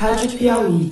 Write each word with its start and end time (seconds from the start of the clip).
Rádio 0.00 0.30
Piauí. 0.30 0.90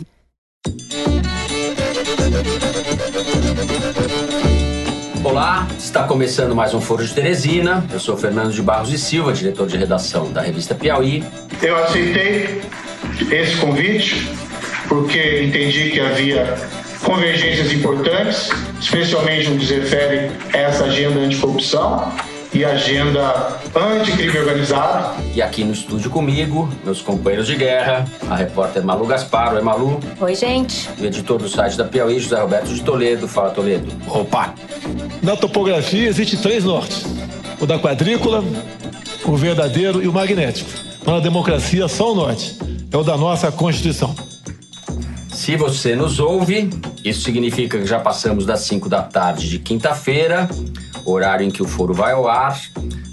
Olá, 5.24 5.66
está 5.78 6.04
começando 6.04 6.54
mais 6.54 6.74
um 6.74 6.80
Foro 6.82 7.02
de 7.02 7.14
Teresina. 7.14 7.86
Eu 7.90 7.98
sou 7.98 8.18
Fernando 8.18 8.52
de 8.52 8.60
Barros 8.60 8.92
e 8.92 8.98
Silva, 8.98 9.32
diretor 9.32 9.66
de 9.66 9.78
redação 9.78 10.30
da 10.30 10.42
revista 10.42 10.74
Piauí. 10.74 11.24
Eu 11.62 11.82
aceitei 11.84 12.60
esse 13.30 13.56
convite 13.56 14.28
porque 14.90 15.42
entendi 15.42 15.88
que 15.88 16.00
havia 16.00 16.58
convergências 17.02 17.72
importantes, 17.72 18.50
especialmente 18.78 19.48
no 19.48 19.58
que 19.58 19.68
se 19.68 19.74
refere 19.74 20.30
a 20.52 20.58
essa 20.58 20.84
agenda 20.84 21.20
anticorrupção 21.20 22.12
e 22.58 22.64
agenda 22.64 23.56
anticrime 23.72 24.36
organizado. 24.36 25.22
E 25.32 25.40
aqui 25.40 25.62
no 25.62 25.72
estúdio 25.72 26.10
comigo, 26.10 26.68
meus 26.84 27.00
companheiros 27.00 27.46
de 27.46 27.54
guerra, 27.54 28.04
a 28.28 28.34
repórter 28.34 28.84
Malu 28.84 29.06
Gaspar, 29.06 29.54
oi 29.54 29.62
Malu. 29.62 30.00
Oi, 30.20 30.34
gente. 30.34 30.88
O 31.00 31.04
editor 31.04 31.38
do 31.38 31.48
site 31.48 31.78
da 31.78 31.84
Piauí, 31.84 32.18
José 32.18 32.34
Roberto 32.40 32.74
de 32.74 32.82
Toledo. 32.82 33.28
Fala, 33.28 33.50
Toledo. 33.50 33.86
Opa! 34.08 34.54
Na 35.22 35.36
topografia 35.36 36.08
existe 36.08 36.36
três 36.36 36.64
nortes: 36.64 37.04
o 37.60 37.66
da 37.66 37.78
quadrícula, 37.78 38.42
o 39.24 39.36
verdadeiro 39.36 40.02
e 40.02 40.08
o 40.08 40.12
magnético. 40.12 40.68
Na 41.06 41.20
democracia, 41.20 41.86
só 41.86 42.10
o 42.10 42.14
norte. 42.16 42.58
É 42.90 42.96
o 42.96 43.04
da 43.04 43.16
nossa 43.16 43.52
Constituição. 43.52 44.16
Se 45.32 45.54
você 45.56 45.94
nos 45.94 46.18
ouve, 46.18 46.68
isso 47.04 47.22
significa 47.22 47.78
que 47.78 47.86
já 47.86 48.00
passamos 48.00 48.44
das 48.44 48.62
5 48.62 48.88
da 48.88 49.02
tarde 49.02 49.48
de 49.48 49.60
quinta-feira, 49.60 50.48
horário 51.12 51.44
em 51.46 51.50
que 51.50 51.62
o 51.62 51.66
foro 51.66 51.94
vai 51.94 52.12
ao 52.12 52.28
ar, 52.28 52.60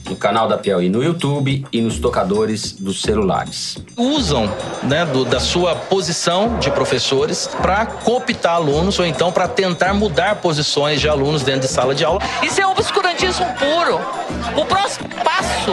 no 0.10 0.16
canal 0.16 0.48
da 0.48 0.58
Piauí 0.58 0.90
no 0.90 1.04
YouTube 1.04 1.66
e 1.72 1.82
nos 1.82 2.00
tocadores 2.00 2.74
dos 2.74 3.02
celulares. 3.02 3.78
Usam 3.98 4.52
né, 4.84 5.06
do, 5.06 5.26
da 5.26 5.40
sua 5.40 5.76
posição 5.76 6.60
de 6.60 6.70
professores 6.72 7.50
para 7.62 7.86
cooptar 7.86 8.56
alunos 8.56 9.00
ou 9.00 9.06
então 9.06 9.32
para 9.32 9.48
tentar 9.48 9.94
mudar 9.94 10.36
posições 10.36 11.02
de 11.02 11.10
alunos 11.10 11.44
dentro 11.44 11.62
de 11.62 11.68
sala 11.68 11.96
de 11.96 12.06
aula. 12.06 12.22
Isso 12.44 12.62
é 12.62 12.68
obscurantismo 12.68 13.46
puro. 13.56 14.00
O 14.60 14.66
próximo 14.66 15.10
passo 15.24 15.72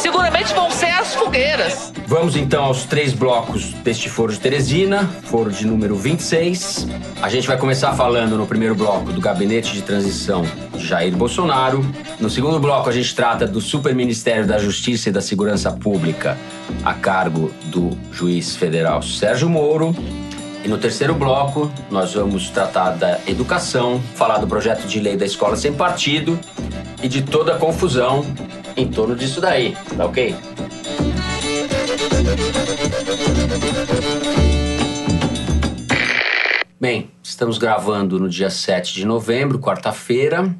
seguramente 0.00 0.54
vão 0.54 0.70
ser 0.70 0.86
as 0.86 1.14
fogueiras. 1.14 1.92
Vamos 2.06 2.34
então 2.34 2.64
aos 2.64 2.84
três 2.84 3.12
blocos 3.12 3.72
deste 3.84 4.08
Foro 4.08 4.32
de 4.32 4.40
Teresina, 4.40 5.06
Foro 5.24 5.50
de 5.50 5.66
número 5.66 5.94
26. 5.94 6.88
A 7.20 7.28
gente 7.28 7.46
vai 7.46 7.58
começar 7.58 7.92
falando 7.92 8.36
no 8.36 8.46
primeiro 8.46 8.74
bloco 8.74 9.12
do 9.12 9.20
gabinete 9.20 9.74
de 9.74 9.82
transição 9.82 10.42
de 10.74 10.86
Jair 10.86 11.14
Bolsonaro. 11.14 11.84
No 12.18 12.30
segundo 12.30 12.58
bloco, 12.58 12.88
a 12.88 12.92
gente 12.92 13.14
trata 13.14 13.46
do 13.46 13.60
Super 13.60 13.94
Ministério 13.94 14.46
da 14.46 14.58
Justiça 14.58 15.10
e 15.10 15.12
da 15.12 15.20
Segurança 15.20 15.70
Pública, 15.70 16.36
a 16.82 16.94
cargo 16.94 17.52
do 17.66 17.90
juiz 18.10 18.56
federal 18.56 19.02
Sérgio 19.02 19.50
Moro. 19.50 19.94
E 20.64 20.68
no 20.68 20.78
terceiro 20.78 21.14
bloco, 21.14 21.70
nós 21.90 22.14
vamos 22.14 22.48
tratar 22.48 22.90
da 22.92 23.18
educação, 23.26 24.00
falar 24.14 24.38
do 24.38 24.46
projeto 24.46 24.86
de 24.86 24.98
lei 24.98 25.16
da 25.16 25.26
escola 25.26 25.56
sem 25.56 25.72
partido 25.72 26.40
e 27.02 27.08
de 27.08 27.22
toda 27.22 27.54
a 27.54 27.58
confusão 27.58 28.24
em 28.80 28.88
torno 28.88 29.14
disso 29.14 29.42
daí, 29.42 29.76
tá 29.96 30.06
ok? 30.06 30.34
Bem, 36.80 37.10
estamos 37.22 37.58
gravando 37.58 38.18
no 38.18 38.26
dia 38.26 38.48
7 38.48 38.94
de 38.94 39.04
novembro, 39.04 39.58
quarta-feira. 39.58 40.56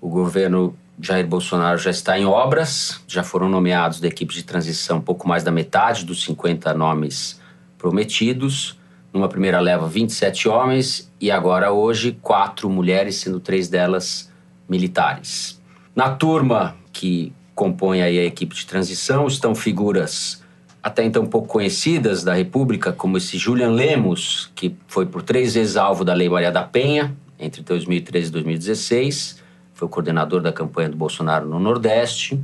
O 0.00 0.08
governo 0.08 0.76
Jair 1.00 1.26
Bolsonaro 1.26 1.76
já 1.78 1.90
está 1.90 2.16
em 2.16 2.24
obras, 2.24 3.02
já 3.08 3.24
foram 3.24 3.48
nomeados 3.48 3.98
da 3.98 4.06
equipe 4.06 4.32
de 4.32 4.44
transição 4.44 5.00
pouco 5.00 5.26
mais 5.26 5.42
da 5.42 5.50
metade 5.50 6.04
dos 6.04 6.22
50 6.22 6.72
nomes 6.74 7.40
prometidos. 7.76 8.78
Numa 9.12 9.28
primeira 9.28 9.58
leva, 9.58 9.88
27 9.88 10.48
homens 10.48 11.12
e 11.20 11.28
agora 11.28 11.72
hoje 11.72 12.16
quatro 12.22 12.70
mulheres, 12.70 13.16
sendo 13.16 13.40
três 13.40 13.68
delas 13.68 14.32
militares. 14.68 15.60
Na 15.94 16.10
turma 16.10 16.76
que 16.92 17.32
compõe 17.54 18.02
aí 18.02 18.18
a 18.18 18.24
equipe 18.24 18.54
de 18.54 18.66
transição 18.66 19.26
estão 19.26 19.54
figuras 19.54 20.42
até 20.84 21.02
então 21.02 21.24
pouco 21.24 21.48
conhecidas 21.48 22.22
da 22.22 22.34
República, 22.34 22.92
como 22.92 23.16
esse 23.16 23.38
Julian 23.38 23.70
Lemos, 23.70 24.52
que 24.54 24.76
foi 24.86 25.06
por 25.06 25.22
três 25.22 25.54
vezes 25.54 25.78
alvo 25.78 26.04
da 26.04 26.12
Lei 26.12 26.28
Maria 26.28 26.52
da 26.52 26.62
Penha, 26.62 27.16
entre 27.40 27.62
2013 27.62 28.28
e 28.28 28.30
2016, 28.30 29.42
foi 29.72 29.86
o 29.86 29.88
coordenador 29.88 30.42
da 30.42 30.52
campanha 30.52 30.90
do 30.90 30.96
Bolsonaro 30.96 31.48
no 31.48 31.58
Nordeste. 31.58 32.38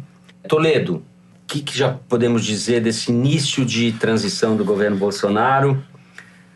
Toledo, 0.49 0.97
o 0.97 1.03
que, 1.47 1.61
que 1.61 1.77
já 1.77 1.93
podemos 2.09 2.43
dizer 2.43 2.81
desse 2.81 3.11
início 3.11 3.63
de 3.63 3.93
transição 3.93 4.57
do 4.57 4.65
governo 4.65 4.97
Bolsonaro? 4.97 5.85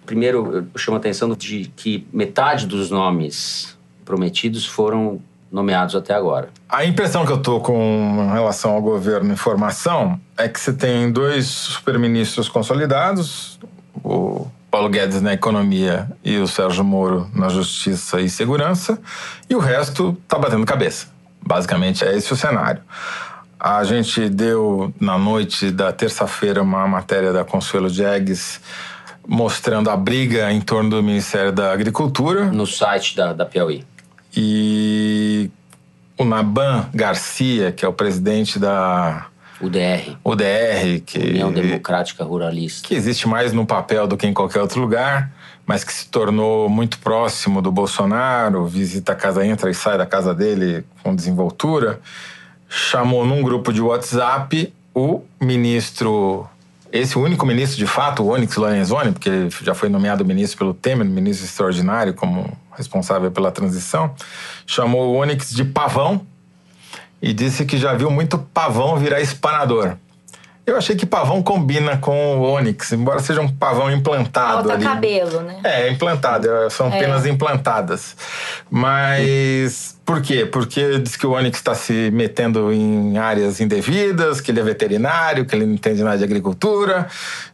Primeiro, 0.07 0.67
eu 0.73 0.79
chamo 0.79 0.97
a 0.97 1.01
atenção 1.01 1.37
de 1.37 1.71
que 1.77 2.07
metade 2.11 2.67
dos 2.67 2.91
nomes 2.91 3.77
prometidos 4.07 4.65
foram 4.65 5.21
nomeados 5.55 5.95
até 5.95 6.13
agora. 6.13 6.49
A 6.69 6.85
impressão 6.85 7.25
que 7.25 7.31
eu 7.31 7.39
tô 7.39 7.61
com 7.61 8.29
relação 8.33 8.73
ao 8.73 8.83
governo 8.83 9.33
em 9.33 9.37
formação 9.37 10.21
é 10.37 10.49
que 10.49 10.59
você 10.59 10.73
tem 10.73 11.13
dois 11.13 11.47
superministros 11.47 12.49
consolidados, 12.49 13.61
o 14.03 14.49
Paulo 14.69 14.89
Guedes 14.89 15.23
na 15.23 15.33
economia 15.33 16.11
e 16.25 16.39
o 16.39 16.49
Sérgio 16.49 16.83
Moro 16.83 17.31
na 17.33 17.49
justiça 17.49 18.21
e 18.21 18.29
segurança, 18.29 18.99
e 19.49 19.55
o 19.55 19.61
resto 19.61 20.19
tá 20.27 20.37
batendo 20.37 20.67
cabeça. 20.67 21.07
Basicamente 21.41 22.05
é 22.05 22.17
esse 22.17 22.33
o 22.33 22.37
cenário. 22.37 22.83
A 23.61 23.85
gente 23.85 24.29
deu 24.29 24.93
na 25.01 25.17
noite 25.17 25.71
da 25.71 25.93
terça-feira 25.93 26.61
uma 26.63 26.89
matéria 26.89 27.33
da 27.33 27.45
Consuelo 27.45 27.89
Jegues 27.89 28.61
mostrando 29.27 29.89
a 29.89 29.97
briga 29.97 30.53
em 30.53 30.61
torno 30.61 30.91
do 30.91 31.03
Ministério 31.03 31.53
da 31.53 31.73
Agricultura. 31.73 32.47
No 32.47 32.67
site 32.67 33.17
da, 33.17 33.33
da 33.33 33.47
Piauí. 33.47 33.85
E 34.37 34.84
o 36.17 36.25
Naban 36.25 36.89
Garcia, 36.95 37.73
que 37.73 37.85
é 37.85 37.89
o 37.89 37.93
presidente 37.93 38.59
da 38.59 39.27
UDR. 39.61 40.17
UDR, 40.25 41.01
que 41.05 41.19
União 41.19 41.53
Democrática 41.53 42.25
Ruralista. 42.25 42.89
que 42.89 42.95
existe 42.95 43.29
mais 43.29 43.53
no 43.53 43.65
papel 43.65 44.07
do 44.07 44.17
que 44.17 44.27
em 44.27 44.33
qualquer 44.35 44.61
outro 44.61 44.81
lugar, 44.81 45.31
mas 45.67 45.85
que 45.85 45.93
se 45.93 46.09
tornou 46.09 46.69
muito 46.69 46.99
próximo 46.99 47.63
do 47.63 47.73
Bolsonaro, 47.73 48.67
visita 48.67 49.13
a 49.13 49.15
casa, 49.15 49.45
entra 49.47 49.71
e 49.71 49.75
sai 49.75 49.97
da 49.97 50.07
casa 50.07 50.35
dele 50.35 50.85
com 51.03 51.15
desenvoltura, 51.15 52.01
chamou 52.69 53.25
num 53.25 53.43
grupo 53.43 53.73
de 53.73 53.81
WhatsApp 53.81 54.73
o 54.95 55.23
ministro, 55.41 56.47
esse 56.95 57.19
único 57.19 57.45
ministro 57.45 57.77
de 57.77 57.89
fato, 57.89 58.23
o 58.23 58.29
Onyx 58.29 58.57
Lorenzoni, 58.57 59.11
porque 59.11 59.49
já 59.63 59.75
foi 59.75 59.89
nomeado 59.89 60.25
ministro 60.25 60.59
pelo 60.59 60.73
Temer, 60.73 61.05
ministro 61.05 61.45
extraordinário 61.45 62.15
como 62.15 62.57
responsável 62.77 63.33
pela 63.33 63.51
transição, 63.51 64.15
chamou 64.65 65.13
o 65.13 65.17
Onyx 65.17 65.51
de 65.51 65.65
pavão 65.65 66.25
e 67.21 67.33
disse 67.33 67.65
que 67.65 67.77
já 67.77 67.95
viu 67.95 68.13
muito 68.13 68.39
pavão 68.39 68.97
virar 68.97 69.21
espanador. 69.21 69.97
Eu 70.67 70.79
achei 70.79 70.97
que 70.97 71.05
pavão 71.05 71.43
combina 71.43 71.99
com 71.99 72.39
o 72.39 72.43
Onyx, 72.51 72.93
embora 72.93 73.19
seja 73.21 73.41
um 73.43 73.49
pavão 73.49 73.91
implantado 73.91 74.69
Falta 74.69 74.73
ali. 74.73 74.85
cabelo, 74.85 75.41
né? 75.43 75.61
É, 75.63 75.91
implantado, 75.91 76.51
é, 76.51 76.71
são 76.71 76.87
É. 76.91 76.99
penas 76.99 77.27
implantadas. 77.27 78.17
Mas 78.71 79.99
por 80.07 80.23
quê? 80.23 80.47
Porque 80.47 80.99
diz 80.99 81.17
que 81.17 81.27
o 81.27 81.33
Onyx 81.33 81.59
está 81.59 81.75
se 81.75 82.11
metendo 82.13 82.73
em 82.73 83.19
áreas 83.19 83.61
indevidas, 83.61 84.41
que 84.41 84.51
ele 84.51 84.61
é 84.61 84.63
veterinário, 84.63 85.45
que 85.45 85.55
ele 85.55 85.67
não 85.67 85.75
entende 85.75 86.03
nada 86.03 86.17
de 86.19 86.25
agricultura. 86.25 87.09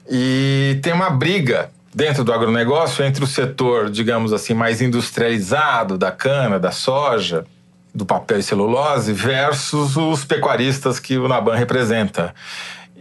E 0.09 0.79
tem 0.83 0.93
uma 0.93 1.11
briga 1.11 1.71
dentro 1.93 2.23
do 2.23 2.33
agronegócio 2.33 3.05
entre 3.05 3.25
o 3.25 3.27
setor, 3.27 3.91
digamos 3.91 4.33
assim, 4.33 4.55
mais 4.55 4.81
industrializado 4.81 5.99
da 5.99 6.13
cana, 6.13 6.61
da 6.61 6.71
soja, 6.71 7.45
do 7.93 8.07
papel 8.07 8.39
e 8.39 8.43
celulose, 8.43 9.13
versus 9.13 9.97
os 9.97 10.25
pecuaristas 10.25 11.01
que 11.01 11.19
o 11.19 11.27
Naban 11.27 11.57
representa. 11.57 12.33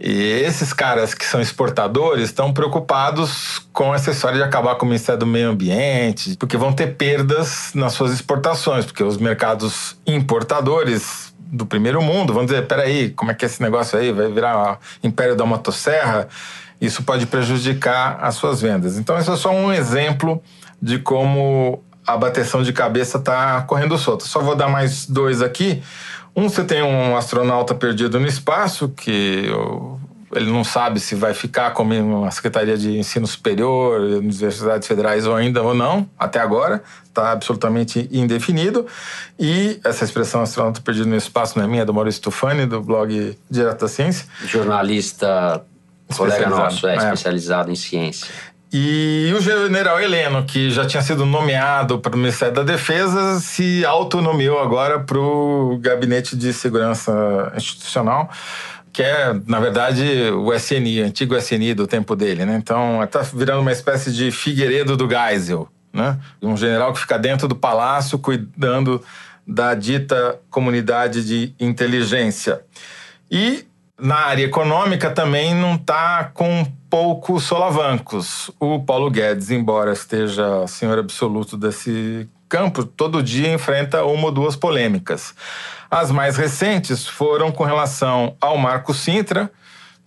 E 0.02 0.42
esses 0.46 0.72
caras 0.72 1.12
que 1.12 1.26
são 1.26 1.42
exportadores 1.42 2.24
estão 2.24 2.54
preocupados 2.54 3.58
com 3.70 3.94
essa 3.94 4.10
história 4.10 4.38
de 4.38 4.42
acabar 4.42 4.76
com 4.76 4.86
o 4.86 4.88
Ministério 4.88 5.18
do 5.18 5.26
Meio 5.26 5.50
Ambiente, 5.50 6.38
porque 6.38 6.56
vão 6.56 6.72
ter 6.72 6.96
perdas 6.96 7.72
nas 7.74 7.92
suas 7.92 8.10
exportações, 8.10 8.86
porque 8.86 9.04
os 9.04 9.18
mercados 9.18 9.98
importadores 10.06 11.34
do 11.38 11.66
primeiro 11.66 12.00
mundo 12.00 12.32
vão 12.32 12.46
dizer: 12.46 12.66
peraí, 12.66 13.10
como 13.10 13.30
é 13.30 13.34
que 13.34 13.44
é 13.44 13.46
esse 13.46 13.60
negócio 13.60 13.98
aí? 13.98 14.10
Vai 14.10 14.32
virar 14.32 14.78
império 15.04 15.36
da 15.36 15.44
motosserra? 15.44 16.28
Isso 16.80 17.02
pode 17.02 17.26
prejudicar 17.26 18.18
as 18.22 18.36
suas 18.36 18.62
vendas. 18.62 18.96
Então, 18.96 19.18
esse 19.18 19.30
é 19.30 19.36
só 19.36 19.50
um 19.50 19.70
exemplo 19.70 20.42
de 20.80 20.98
como 20.98 21.84
a 22.06 22.16
bateção 22.16 22.62
de 22.62 22.72
cabeça 22.72 23.18
está 23.18 23.62
correndo 23.62 23.96
solta. 23.98 24.24
Só 24.24 24.40
vou 24.40 24.54
dar 24.54 24.68
mais 24.68 25.06
dois 25.06 25.42
aqui. 25.42 25.82
Um, 26.34 26.48
você 26.48 26.64
tem 26.64 26.82
um 26.82 27.16
astronauta 27.16 27.74
perdido 27.74 28.18
no 28.20 28.26
espaço, 28.26 28.88
que 28.88 29.50
ele 30.32 30.50
não 30.50 30.62
sabe 30.62 31.00
se 31.00 31.14
vai 31.14 31.34
ficar 31.34 31.72
como 31.72 31.92
uma 31.94 32.30
Secretaria 32.30 32.76
de 32.76 32.96
Ensino 32.96 33.26
Superior, 33.26 34.00
Universidades 34.00 34.86
Federais 34.86 35.26
ou 35.26 35.34
ainda 35.34 35.62
ou 35.62 35.74
não, 35.74 36.08
até 36.18 36.38
agora, 36.38 36.82
está 37.04 37.32
absolutamente 37.32 38.08
indefinido. 38.12 38.86
E 39.38 39.80
essa 39.84 40.04
expressão 40.04 40.40
astronauta 40.40 40.80
perdido 40.80 41.08
no 41.08 41.16
espaço 41.16 41.58
não 41.58 41.64
é 41.64 41.68
minha, 41.68 41.82
é 41.82 41.84
do 41.84 41.92
Maurício 41.92 42.22
Tufani, 42.22 42.64
do 42.64 42.80
blog 42.80 43.36
Direto 43.50 43.80
da 43.80 43.88
Ciência. 43.88 44.26
Jornalista, 44.44 45.64
colega 46.16 46.48
nosso, 46.48 46.86
é, 46.86 46.94
é. 46.94 46.96
especializado 46.96 47.70
em 47.70 47.76
ciência. 47.76 48.28
E 48.72 49.32
o 49.36 49.40
general 49.40 50.00
Heleno, 50.00 50.44
que 50.44 50.70
já 50.70 50.86
tinha 50.86 51.02
sido 51.02 51.26
nomeado 51.26 51.98
para 51.98 52.14
o 52.14 52.18
Ministério 52.18 52.54
da 52.54 52.62
Defesa, 52.62 53.40
se 53.40 53.84
autonomeou 53.84 54.60
agora 54.60 55.00
para 55.00 55.18
o 55.18 55.76
Gabinete 55.80 56.36
de 56.36 56.52
Segurança 56.52 57.52
Institucional, 57.56 58.30
que 58.92 59.02
é, 59.02 59.34
na 59.44 59.58
verdade, 59.58 60.04
o 60.30 60.54
SNI, 60.54 61.00
antigo 61.00 61.36
SNI 61.36 61.74
do 61.74 61.86
tempo 61.86 62.14
dele. 62.14 62.44
Né? 62.44 62.56
Então, 62.56 63.02
está 63.02 63.22
virando 63.22 63.60
uma 63.60 63.72
espécie 63.72 64.12
de 64.12 64.30
Figueiredo 64.30 64.96
do 64.96 65.08
Geisel. 65.08 65.68
Né? 65.92 66.16
Um 66.40 66.56
general 66.56 66.92
que 66.92 67.00
fica 67.00 67.18
dentro 67.18 67.48
do 67.48 67.56
palácio 67.56 68.20
cuidando 68.20 69.02
da 69.44 69.74
dita 69.74 70.38
comunidade 70.48 71.24
de 71.24 71.52
inteligência. 71.58 72.60
E 73.28 73.64
na 73.98 74.16
área 74.16 74.44
econômica 74.44 75.10
também 75.10 75.54
não 75.54 75.74
está 75.74 76.30
com 76.32 76.64
poucos 76.90 77.44
solavancos. 77.44 78.50
O 78.58 78.80
Paulo 78.80 79.08
Guedes, 79.08 79.50
embora 79.50 79.92
esteja 79.92 80.66
senhor 80.66 80.98
absoluto 80.98 81.56
desse 81.56 82.28
campo, 82.48 82.84
todo 82.84 83.22
dia 83.22 83.52
enfrenta 83.54 84.04
uma 84.04 84.26
ou 84.26 84.32
duas 84.32 84.56
polêmicas. 84.56 85.32
As 85.88 86.10
mais 86.10 86.36
recentes 86.36 87.06
foram 87.06 87.52
com 87.52 87.62
relação 87.62 88.36
ao 88.40 88.58
Marco 88.58 88.92
Sintra, 88.92 89.50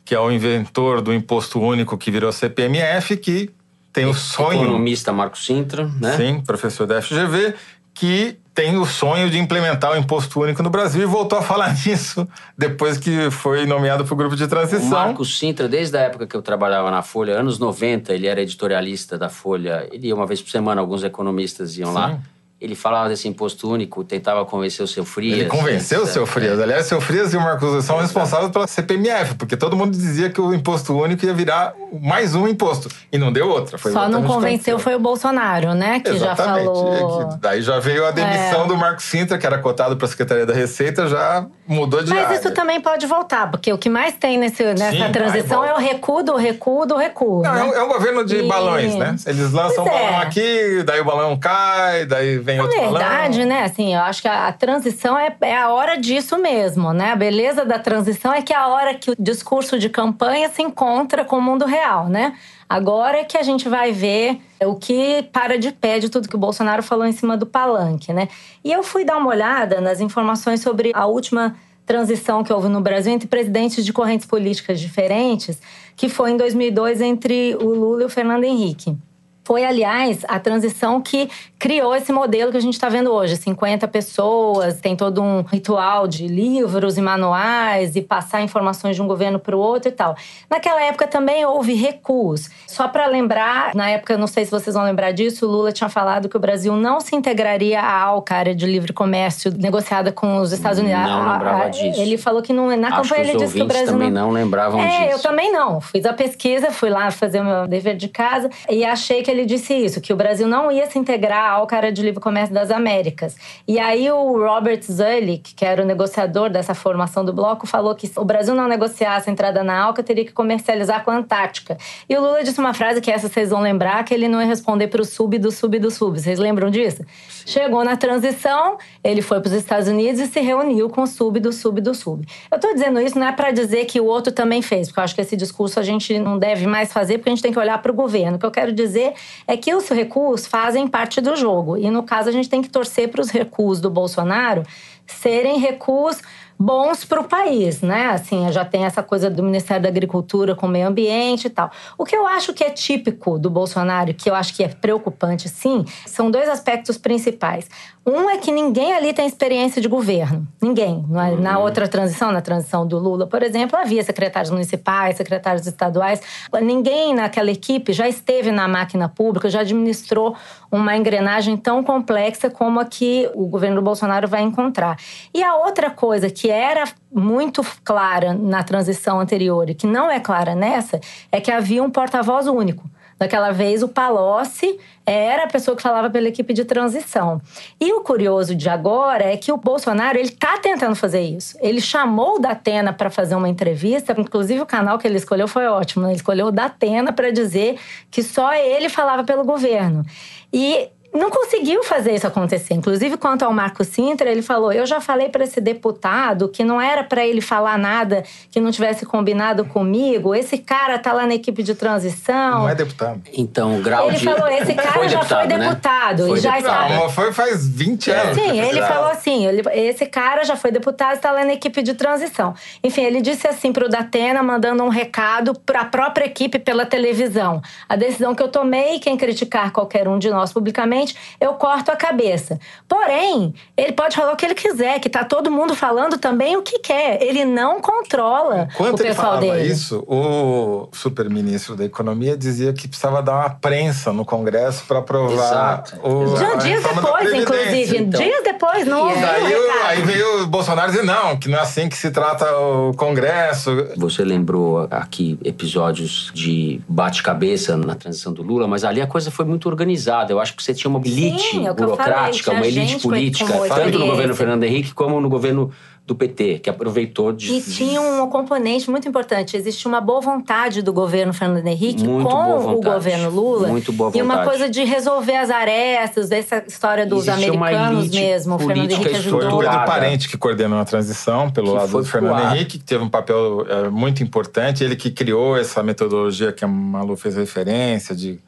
que 0.03 0.13
é 0.13 0.19
o 0.19 0.29
inventor 0.29 1.01
do 1.01 1.13
imposto 1.13 1.61
único 1.61 1.97
que 1.97 2.11
virou 2.11 2.31
CPMF, 2.31 3.15
que 3.15 3.49
tem 3.93 4.05
o 4.05 4.13
sonho. 4.13 4.63
Economista 4.63 5.13
Marco 5.13 5.37
Sintra, 5.37 5.89
né? 5.99 6.17
Sim, 6.17 6.41
professor 6.41 6.85
da 6.85 7.01
FGV, 7.01 7.55
que 7.93 8.37
tem 8.53 8.77
o 8.77 8.85
sonho 8.85 9.29
de 9.29 9.39
implementar 9.39 9.91
o 9.91 9.97
imposto 9.97 10.41
único 10.41 10.61
no 10.61 10.69
Brasil 10.69 11.01
e 11.01 11.05
voltou 11.05 11.39
a 11.39 11.41
falar 11.41 11.73
nisso 11.85 12.27
depois 12.57 12.97
que 12.97 13.31
foi 13.31 13.65
nomeado 13.65 14.05
para 14.05 14.13
o 14.13 14.17
grupo 14.17 14.35
de 14.35 14.47
transição. 14.47 14.87
O 14.87 14.91
Marco 14.91 15.25
Sintra, 15.25 15.67
desde 15.67 15.97
a 15.97 16.01
época 16.01 16.27
que 16.27 16.35
eu 16.35 16.41
trabalhava 16.41 16.91
na 16.91 17.01
Folha, 17.01 17.39
anos 17.39 17.57
90, 17.57 18.13
ele 18.13 18.27
era 18.27 18.41
editorialista 18.41 19.17
da 19.17 19.29
Folha. 19.29 19.87
Ele 19.91 20.07
ia 20.07 20.15
uma 20.15 20.27
vez 20.27 20.41
por 20.41 20.51
semana, 20.51 20.81
alguns 20.81 21.03
economistas 21.03 21.77
iam 21.77 21.89
Sim. 21.89 21.95
lá 21.95 22.19
ele 22.63 22.75
falava 22.75 23.09
desse 23.09 23.27
imposto 23.27 23.69
único, 23.69 24.05
tentava 24.05 24.45
convencer 24.45 24.81
o 24.85 24.87
seu 24.87 25.03
Frias. 25.03 25.37
Ele 25.37 25.49
convenceu 25.49 26.03
o 26.03 26.07
seu 26.07 26.25
Frias. 26.25 26.57
É. 26.57 26.63
Aliás, 26.63 26.85
o 26.85 26.89
seu 26.89 27.01
Frias 27.01 27.33
e 27.33 27.37
o 27.37 27.41
Marcos 27.41 27.83
são 27.83 27.97
responsáveis 27.99 28.49
pela 28.51 28.65
CPMF, 28.67 29.35
porque 29.35 29.57
todo 29.57 29.75
mundo 29.75 29.91
dizia 29.91 30.29
que 30.29 30.39
o 30.39 30.53
imposto 30.53 30.97
único 30.97 31.25
ia 31.25 31.33
virar 31.33 31.73
mais 32.01 32.33
um 32.35 32.47
imposto. 32.47 32.87
E 33.11 33.17
não 33.17 33.33
deu 33.33 33.49
outra. 33.49 33.77
Foi 33.77 33.91
Só 33.91 34.07
não 34.07 34.23
convenceu 34.23 34.79
foi 34.79 34.95
o 34.95 34.99
Bolsonaro, 34.99 35.73
né? 35.73 35.99
Que 35.99 36.11
Exatamente. 36.11 36.65
já 36.65 36.73
falou. 36.73 37.29
Que 37.29 37.37
daí 37.41 37.61
já 37.61 37.79
veio 37.79 38.05
a 38.05 38.11
demissão 38.11 38.63
é. 38.63 38.67
do 38.67 38.77
Marcos 38.77 39.03
Sintra, 39.03 39.37
que 39.37 39.45
era 39.45 39.57
cotado 39.57 39.97
para 39.97 40.05
a 40.05 40.09
Secretaria 40.09 40.45
da 40.45 40.53
Receita, 40.53 41.05
já 41.09 41.45
mudou 41.67 42.01
de 42.01 42.11
Mas 42.11 42.27
área. 42.27 42.37
isso 42.37 42.51
também 42.51 42.79
pode 42.79 43.05
voltar, 43.05 43.51
porque 43.51 43.73
o 43.73 43.77
que 43.77 43.89
mais 43.89 44.15
tem 44.15 44.37
nesse, 44.37 44.63
nessa 44.63 45.05
Sim, 45.05 45.11
transição 45.11 45.65
é 45.65 45.73
o 45.73 45.77
recuo 45.77 46.23
do 46.23 46.37
recuo 46.37 46.85
do 46.85 46.95
recuo. 46.95 47.41
Não, 47.41 47.53
né? 47.53 47.75
é, 47.75 47.83
um, 47.83 47.89
governo 47.89 48.23
de 48.23 48.37
e... 48.37 48.47
balões, 48.47 48.95
né? 48.95 49.15
Eles 49.25 49.51
lançam 49.51 49.83
pois 49.83 49.95
um 49.95 49.99
balão 49.99 50.21
é. 50.21 50.23
aqui, 50.23 50.83
daí 50.85 51.01
o 51.01 51.05
balão 51.05 51.37
cai, 51.37 52.05
daí 52.05 52.37
vem 52.37 52.52
outro 52.61 52.75
balão. 52.77 52.93
balão 52.93 53.07
verdade, 53.07 53.45
né? 53.45 53.63
Assim, 53.63 53.93
eu 53.93 54.01
acho 54.01 54.21
que 54.21 54.27
a, 54.27 54.47
a 54.47 54.53
transição 54.53 55.17
é, 55.17 55.35
é, 55.41 55.57
a 55.57 55.69
hora 55.69 55.95
disso 55.95 56.37
mesmo, 56.37 56.93
né? 56.93 57.11
A 57.11 57.15
beleza 57.15 57.65
da 57.65 57.79
transição 57.79 58.33
é 58.33 58.41
que 58.41 58.53
é 58.53 58.55
a 58.55 58.67
hora 58.67 58.93
que 58.93 59.11
o 59.11 59.15
discurso 59.17 59.77
de 59.79 59.89
campanha 59.89 60.49
se 60.49 60.61
encontra 60.61 61.23
com 61.25 61.37
o 61.37 61.41
mundo 61.41 61.65
real, 61.65 62.07
né? 62.07 62.33
Agora 62.67 63.19
é 63.19 63.23
que 63.23 63.37
a 63.37 63.43
gente 63.43 63.69
vai 63.69 63.91
ver 63.91 64.39
o 64.65 64.75
que 64.75 65.23
para 65.31 65.59
de 65.59 65.71
pé 65.71 65.99
de 65.99 66.09
tudo 66.09 66.27
que 66.27 66.35
o 66.35 66.39
Bolsonaro 66.39 66.81
falou 66.81 67.05
em 67.05 67.11
cima 67.11 67.37
do 67.37 67.45
palanque, 67.45 68.11
né? 68.11 68.27
E 68.63 68.71
eu 68.71 68.83
fui 68.83 69.05
dar 69.05 69.17
uma 69.17 69.29
olhada 69.29 69.79
nas 69.79 70.01
informações 70.01 70.61
sobre 70.61 70.91
a 70.93 71.05
última 71.05 71.55
transição 71.85 72.43
que 72.43 72.51
houve 72.51 72.69
no 72.69 72.81
Brasil 72.81 73.13
entre 73.13 73.27
presidentes 73.27 73.85
de 73.85 73.91
correntes 73.91 74.25
políticas 74.25 74.79
diferentes, 74.79 75.61
que 75.95 76.09
foi 76.09 76.31
em 76.31 76.37
2002 76.37 77.01
entre 77.01 77.55
o 77.55 77.65
Lula 77.65 78.03
e 78.03 78.05
o 78.05 78.09
Fernando 78.09 78.43
Henrique. 78.43 78.97
Foi, 79.43 79.65
aliás, 79.65 80.23
a 80.27 80.39
transição 80.39 81.01
que 81.01 81.29
criou 81.63 81.95
esse 81.95 82.11
modelo 82.11 82.51
que 82.51 82.57
a 82.57 82.59
gente 82.59 82.73
está 82.73 82.89
vendo 82.89 83.09
hoje. 83.09 83.37
50 83.37 83.87
pessoas, 83.87 84.81
tem 84.81 84.97
todo 84.97 85.23
um 85.23 85.43
ritual 85.43 86.09
de 86.09 86.27
livros 86.27 86.97
e 86.97 87.01
manuais 87.01 87.95
e 87.95 88.01
passar 88.01 88.41
informações 88.41 88.97
de 88.97 89.01
um 89.01 89.07
governo 89.07 89.39
para 89.39 89.55
o 89.55 89.59
outro 89.59 89.87
e 89.87 89.93
tal. 89.93 90.13
Naquela 90.49 90.83
época 90.83 91.07
também 91.07 91.45
houve 91.45 91.73
recuos. 91.73 92.49
Só 92.67 92.89
para 92.89 93.07
lembrar, 93.07 93.73
na 93.73 93.89
época, 93.89 94.17
não 94.17 94.27
sei 94.27 94.43
se 94.43 94.51
vocês 94.51 94.73
vão 94.73 94.83
lembrar 94.83 95.13
disso, 95.13 95.47
o 95.47 95.49
Lula 95.49 95.71
tinha 95.71 95.87
falado 95.87 96.27
que 96.27 96.35
o 96.35 96.39
Brasil 96.39 96.75
não 96.75 96.99
se 96.99 97.15
integraria 97.15 97.79
à 97.79 98.01
ALCA, 98.01 98.35
área 98.35 98.53
de 98.53 98.65
livre 98.65 98.91
comércio, 98.91 99.49
negociada 99.57 100.11
com 100.11 100.39
os 100.39 100.51
Estados 100.51 100.79
Unidos. 100.79 101.01
Não 101.01 101.31
lembrava 101.31 101.69
disso. 101.69 102.01
Ele 102.01 102.17
falou 102.17 102.41
que 102.41 102.51
não, 102.51 102.75
na 102.75 102.89
Acho 102.89 103.03
campanha 103.03 103.21
ele 103.21 103.37
disse 103.37 103.53
que 103.53 103.61
o 103.61 103.67
Brasil 103.67 103.87
também 103.87 104.11
não, 104.11 104.25
não 104.25 104.31
lembravam 104.31 104.81
é, 104.81 104.87
disso. 104.87 105.01
É, 105.01 105.13
eu 105.13 105.19
também 105.19 105.49
não. 105.49 105.79
Fiz 105.79 106.05
a 106.05 106.11
pesquisa, 106.11 106.71
fui 106.71 106.89
lá 106.89 107.09
fazer 107.09 107.39
o 107.39 107.45
meu 107.45 107.67
dever 107.69 107.95
de 107.95 108.09
casa 108.09 108.49
e 108.69 108.83
achei 108.83 109.23
que 109.23 109.31
ele 109.31 109.45
disse 109.45 109.73
isso, 109.73 110.01
que 110.01 110.11
o 110.11 110.15
Brasil 110.17 110.45
não 110.45 110.69
ia 110.69 110.87
se 110.87 110.99
integrar 110.99 111.52
ao 111.53 111.67
cara 111.67 111.91
de 111.91 112.01
livre 112.01 112.19
comércio 112.19 112.53
das 112.53 112.71
Américas. 112.71 113.35
E 113.67 113.79
aí 113.79 114.09
o 114.11 114.37
Robert 114.37 114.81
Zulik, 114.83 115.53
que 115.53 115.65
era 115.65 115.83
o 115.83 115.85
negociador 115.85 116.49
dessa 116.49 116.73
formação 116.73 117.23
do 117.25 117.33
bloco, 117.33 117.67
falou 117.67 117.95
que 117.95 118.07
se 118.07 118.19
o 118.19 118.25
Brasil 118.25 118.55
não 118.55 118.67
negociasse 118.67 119.29
a 119.29 119.33
entrada 119.33 119.63
na 119.63 119.81
ALCA, 119.81 120.03
teria 120.03 120.25
que 120.25 120.31
comercializar 120.31 121.03
com 121.03 121.11
a 121.11 121.15
Antártica. 121.15 121.77
E 122.09 122.15
o 122.15 122.21
Lula 122.21 122.43
disse 122.43 122.59
uma 122.59 122.73
frase 122.73 123.01
que 123.01 123.11
essa 123.11 123.27
vocês 123.27 123.49
vão 123.49 123.61
lembrar, 123.61 124.03
que 124.03 124.13
ele 124.13 124.27
não 124.27 124.41
ia 124.41 124.47
responder 124.47 124.87
para 124.87 125.01
o 125.01 125.05
sub 125.05 125.37
do 125.37 125.51
sub 125.51 125.79
do 125.79 125.89
sub. 125.89 126.19
Vocês 126.19 126.39
lembram 126.39 126.69
disso? 126.69 127.03
Chegou 127.45 127.83
na 127.83 127.97
transição, 127.97 128.77
ele 129.03 129.21
foi 129.21 129.39
para 129.39 129.49
os 129.49 129.53
Estados 129.53 129.87
Unidos 129.87 130.21
e 130.21 130.27
se 130.27 130.39
reuniu 130.39 130.89
com 130.89 131.01
o 131.01 131.07
sub 131.07 131.39
do 131.39 131.51
sub 131.51 131.81
do 131.81 131.93
sub. 131.93 132.25
Eu 132.51 132.55
estou 132.55 132.73
dizendo 132.73 132.99
isso 132.99 133.17
não 133.17 133.27
é 133.27 133.31
para 133.31 133.51
dizer 133.51 133.85
que 133.85 133.99
o 133.99 134.05
outro 134.05 134.31
também 134.31 134.61
fez, 134.61 134.87
porque 134.87 134.99
eu 134.99 135.03
acho 135.03 135.15
que 135.15 135.21
esse 135.21 135.35
discurso 135.35 135.79
a 135.79 135.83
gente 135.83 136.17
não 136.19 136.37
deve 136.37 136.67
mais 136.67 136.93
fazer, 136.93 137.17
porque 137.17 137.29
a 137.29 137.33
gente 137.33 137.43
tem 137.43 137.51
que 137.51 137.59
olhar 137.59 137.81
para 137.81 137.91
o 137.91 137.95
governo. 137.95 138.37
O 138.37 138.39
que 138.39 138.45
eu 138.45 138.51
quero 138.51 138.71
dizer 138.71 139.13
é 139.47 139.57
que 139.57 139.73
os 139.73 139.87
recuos 139.89 140.45
fazem 140.45 140.87
parte 140.87 141.19
do 141.21 141.35
jogo. 141.43 141.77
E 141.77 141.91
no 141.91 142.03
caso, 142.03 142.29
a 142.29 142.31
gente 142.31 142.49
tem 142.49 142.61
que 142.61 142.69
torcer 142.69 143.09
para 143.09 143.21
os 143.21 143.29
recuos 143.29 143.81
do 143.81 143.89
Bolsonaro 143.89 144.63
serem 145.05 145.59
recuos 145.59 146.21
bons 146.57 147.03
para 147.03 147.19
o 147.19 147.25
país, 147.25 147.81
né? 147.81 148.07
Assim, 148.07 148.49
já 148.51 148.63
tem 148.63 148.85
essa 148.85 149.03
coisa 149.03 149.29
do 149.29 149.43
Ministério 149.43 149.83
da 149.83 149.89
Agricultura 149.89 150.55
com 150.55 150.65
o 150.65 150.69
meio 150.69 150.87
ambiente 150.87 151.45
e 151.45 151.49
tal. 151.49 151.69
O 151.97 152.05
que 152.05 152.15
eu 152.15 152.25
acho 152.25 152.53
que 152.53 152.63
é 152.63 152.69
típico 152.69 153.37
do 153.37 153.49
Bolsonaro, 153.49 154.13
que 154.13 154.29
eu 154.29 154.35
acho 154.35 154.55
que 154.55 154.63
é 154.63 154.69
preocupante, 154.69 155.49
sim, 155.49 155.83
são 156.05 156.31
dois 156.31 156.47
aspectos 156.47 156.97
principais. 156.97 157.69
Um 158.05 158.29
é 158.29 158.37
que 158.37 158.51
ninguém 158.51 158.93
ali 158.93 159.13
tem 159.13 159.25
experiência 159.25 159.81
de 159.81 159.87
governo. 159.87 160.45
Ninguém. 160.61 161.05
É? 161.09 161.35
Na 161.39 161.57
uhum. 161.57 161.63
outra 161.63 161.87
transição, 161.87 162.33
na 162.33 162.41
transição 162.41 162.85
do 162.85 162.99
Lula, 162.99 163.25
por 163.25 163.41
exemplo, 163.41 163.79
havia 163.79 164.03
secretários 164.03 164.51
municipais, 164.51 165.15
secretários 165.15 165.65
estaduais. 165.65 166.21
Ninguém 166.61 167.13
naquela 167.13 167.49
equipe 167.49 167.93
já 167.93 168.07
esteve 168.07 168.51
na 168.51 168.67
máquina 168.67 169.07
pública, 169.07 169.49
já 169.49 169.61
administrou 169.61 170.35
uma 170.69 170.97
engrenagem 170.97 171.55
tão 171.55 171.81
complexa 171.81 172.49
como 172.49 172.79
a 172.79 172.85
que 172.85 173.29
o 173.33 173.47
governo 173.47 173.77
do 173.77 173.81
Bolsonaro 173.81 174.27
vai 174.27 174.41
encontrar. 174.41 174.97
E 175.33 175.41
a 175.41 175.55
outra 175.55 175.89
coisa 175.89 176.29
que 176.29 176.49
era 176.49 176.83
muito 177.09 177.65
clara 177.85 178.33
na 178.33 178.63
transição 178.63 179.19
anterior 179.21 179.69
e 179.69 179.75
que 179.75 179.87
não 179.87 180.11
é 180.11 180.19
clara 180.19 180.53
nessa 180.53 180.99
é 181.31 181.39
que 181.39 181.51
havia 181.51 181.81
um 181.81 181.89
porta-voz 181.89 182.47
único. 182.47 182.83
Daquela 183.17 183.51
vez, 183.51 183.83
o 183.83 183.87
Palocci 183.87 184.79
era 185.05 185.43
a 185.43 185.47
pessoa 185.47 185.75
que 185.75 185.83
falava 185.83 186.09
pela 186.09 186.27
equipe 186.27 186.53
de 186.53 186.65
transição. 186.65 187.41
E 187.79 187.91
o 187.93 188.01
curioso 188.01 188.55
de 188.55 188.69
agora 188.69 189.25
é 189.25 189.37
que 189.37 189.51
o 189.51 189.57
Bolsonaro 189.57 190.17
ele 190.17 190.29
está 190.29 190.57
tentando 190.57 190.95
fazer 190.95 191.21
isso. 191.21 191.57
Ele 191.61 191.81
chamou 191.81 192.35
o 192.35 192.39
Datena 192.39 192.93
para 192.93 193.09
fazer 193.09 193.35
uma 193.35 193.49
entrevista, 193.49 194.15
inclusive 194.17 194.61
o 194.61 194.65
canal 194.65 194.97
que 194.97 195.07
ele 195.07 195.17
escolheu 195.17 195.47
foi 195.47 195.67
ótimo. 195.67 196.03
Né? 196.03 196.09
Ele 196.09 196.17
escolheu 196.17 196.47
o 196.47 196.51
Datena 196.51 197.11
para 197.11 197.31
dizer 197.31 197.77
que 198.09 198.23
só 198.23 198.53
ele 198.53 198.89
falava 198.89 199.23
pelo 199.23 199.43
governo. 199.43 200.05
E 200.51 200.89
não 201.13 201.29
conseguiu 201.29 201.83
fazer 201.83 202.13
isso 202.15 202.25
acontecer. 202.25 202.73
Inclusive, 202.73 203.17
quanto 203.17 203.43
ao 203.43 203.53
Marco 203.53 203.83
Sintra, 203.83 204.29
ele 204.29 204.41
falou: 204.41 204.71
Eu 204.73 204.85
já 204.85 204.99
falei 204.99 205.29
para 205.29 205.43
esse 205.43 205.61
deputado 205.61 206.49
que 206.49 206.63
não 206.63 206.81
era 206.81 207.03
para 207.03 207.25
ele 207.25 207.41
falar 207.41 207.77
nada 207.77 208.23
que 208.49 208.59
não 208.59 208.71
tivesse 208.71 209.05
combinado 209.05 209.63
comigo. 209.65 210.33
Esse 210.33 210.57
cara 210.57 210.97
tá 210.97 211.13
lá 211.13 211.27
na 211.27 211.35
equipe 211.35 211.61
de 211.61 211.75
transição. 211.75 212.61
Não 212.61 212.69
é 212.69 212.75
deputado. 212.75 213.21
Então, 213.33 213.77
o 213.77 213.81
grau 213.81 214.07
ele 214.07 214.17
de. 214.17 214.27
Ele 214.27 214.35
falou: 214.35 214.51
Esse 214.51 214.73
cara 214.73 214.91
foi 214.93 215.09
já 215.09 215.19
deputado, 215.19 215.37
foi 215.37 215.47
deputado. 215.47 216.23
Né? 216.23 216.27
Foi 216.27 216.37
e 216.37 216.41
já 216.41 216.51
deputado. 216.51 216.91
Está... 216.91 216.99
Não, 216.99 217.09
foi 217.09 217.33
faz 217.33 217.67
20 217.67 218.11
anos. 218.11 218.35
Sim, 218.35 218.59
ele 218.59 218.81
falou 218.81 219.09
assim: 219.09 219.45
ele, 219.45 219.61
esse 219.73 220.05
cara 220.05 220.43
já 220.43 220.55
foi 220.55 220.71
deputado 220.71 221.13
e 221.13 221.15
está 221.15 221.31
lá 221.31 221.45
na 221.45 221.53
equipe 221.53 221.81
de 221.83 221.93
transição. 221.93 222.53
Enfim, 222.83 223.03
ele 223.03 223.21
disse 223.21 223.47
assim 223.47 223.71
para 223.71 223.85
o 223.85 223.89
Datena, 223.89 224.41
mandando 224.41 224.83
um 224.83 224.89
recado 224.89 225.53
para 225.53 225.81
a 225.81 225.85
própria 225.85 226.25
equipe 226.25 226.57
pela 226.57 226.85
televisão. 226.85 227.61
A 227.87 227.95
decisão 227.95 228.33
que 228.33 228.41
eu 228.41 228.47
tomei, 228.47 228.99
quem 228.99 229.17
criticar 229.17 229.71
qualquer 229.71 230.07
um 230.07 230.17
de 230.17 230.29
nós 230.29 230.51
publicamente, 230.51 231.02
simplesmente 231.03 231.15
eu 231.39 231.53
corto 231.53 231.91
a 231.91 231.95
cabeça. 231.95 232.59
Porém, 232.87 233.53
ele 233.75 233.91
pode 233.91 234.15
falar 234.15 234.33
o 234.33 234.35
que 234.35 234.45
ele 234.45 234.55
quiser, 234.55 234.99
que 234.99 235.09
tá 235.09 235.23
todo 235.23 235.51
mundo 235.51 235.75
falando 235.75 236.17
também 236.17 236.55
o 236.55 236.61
que 236.61 236.79
quer. 236.79 237.21
Ele 237.21 237.45
não 237.45 237.81
controla 237.81 238.69
Enquanto 238.73 238.95
o 238.95 238.97
pessoal 238.97 239.03
ele 239.03 239.13
falava 239.13 239.41
dele. 239.41 239.71
isso, 239.71 240.03
o 240.07 240.89
superministro 240.91 241.75
da 241.75 241.85
Economia 241.85 242.37
dizia 242.37 242.73
que 242.73 242.87
precisava 242.87 243.21
dar 243.21 243.33
uma 243.35 243.49
prensa 243.49 244.13
no 244.13 244.25
Congresso 244.25 244.85
para 244.85 244.99
aprovar 244.99 245.83
Exato. 245.85 246.07
o, 246.07 246.37
Já 246.37 246.53
a 246.53 246.55
dias 246.55 246.83
depois, 246.83 247.33
inclusive. 247.33 247.97
então. 247.97 248.21
Dias 248.21 248.43
depois, 248.43 248.85
não 248.87 249.07
ouviu 249.07 249.21
Daí, 249.21 249.53
aí 249.85 250.01
veio 250.03 250.43
o 250.43 250.47
Bolsonaro 250.47 250.91
dizer 250.91 251.03
não, 251.03 251.37
que 251.37 251.49
não 251.49 251.57
é 251.57 251.61
assim 251.61 251.89
que 251.89 251.97
se 251.97 252.11
trata 252.11 252.45
o 252.57 252.93
Congresso. 252.93 253.71
Você 253.97 254.23
lembrou 254.23 254.87
aqui 254.91 255.37
episódios 255.43 256.31
de 256.33 256.81
bate-cabeça 256.87 257.75
na 257.77 257.95
transição 257.95 258.33
do 258.33 258.41
Lula, 258.41 258.67
mas 258.67 258.83
ali 258.83 259.01
a 259.01 259.07
coisa 259.07 259.31
foi 259.31 259.45
muito 259.45 259.67
organizada. 259.67 260.31
Eu 260.31 260.39
acho 260.39 260.55
que 260.55 260.63
você 260.63 260.73
tinha 260.73 260.89
uma 260.97 261.07
elite 261.07 261.41
Sim, 261.51 261.67
é 261.67 261.73
burocrática, 261.73 262.51
falei, 262.51 262.71
uma 262.71 262.81
elite 262.81 262.99
política, 263.01 263.53
tanto 263.69 263.99
no 263.99 264.07
governo 264.07 264.35
Fernando 264.35 264.63
Henrique 264.63 264.93
como 264.93 265.19
no 265.21 265.29
governo 265.29 265.71
do 266.05 266.13
PT, 266.13 266.59
que 266.59 266.69
aproveitou 266.69 267.31
de. 267.31 267.49
E 267.53 267.61
tinha 267.61 268.01
um 268.01 268.27
componente 268.29 268.89
muito 268.91 269.07
importante. 269.07 269.55
Existia 269.55 269.87
uma 269.89 270.01
boa 270.01 270.19
vontade 270.19 270.81
do 270.81 270.91
governo 270.91 271.31
Fernando 271.33 271.65
Henrique 271.65 272.03
Muito 272.05 272.27
com 272.27 272.33
boa 272.33 272.55
o 272.57 272.59
vontade. 272.59 272.95
governo 272.95 273.29
Lula. 273.29 273.67
Muito 273.69 273.93
boa 273.93 274.11
E 274.13 274.21
uma 274.21 274.35
vontade. 274.35 274.49
coisa 274.49 274.69
de 274.69 274.83
resolver 274.83 275.37
as 275.37 275.49
arestas, 275.49 276.27
dessa 276.27 276.61
história 276.67 277.05
dos 277.05 277.25
Existia 277.25 277.53
uma 277.53 277.67
americanos 277.69 278.09
mesmo. 278.09 278.55
O 278.55 278.59
Fernando 278.59 278.77
política 278.79 279.01
Henrique 279.11 279.29
Foi 279.29 279.39
ajudou. 279.39 279.59
o 279.59 279.63
Pedro. 279.63 279.85
Parente 279.85 280.27
que 280.27 280.37
coordenou 280.37 280.77
a 280.77 280.83
transição 280.83 281.49
pelo 281.49 281.67
Que 281.67 281.73
lado 281.77 281.87
foi 281.89 282.01
do 282.01 282.07
Fernando. 282.09 282.53
Henrique, 282.53 282.79
que 282.79 282.83
teve 282.83 283.01
um 283.01 283.09
papel 283.09 283.65
eh, 283.69 283.87
muito 283.89 284.21
importante. 284.21 284.83
Ele 284.83 284.97
que 284.97 285.09
criou 285.09 285.55
essa 285.55 285.81
metodologia 285.81 286.51
que 286.51 286.65
a 286.65 286.67
Malu 286.67 287.15
fez 287.15 287.37
referência 287.37 288.13
de 288.13 288.39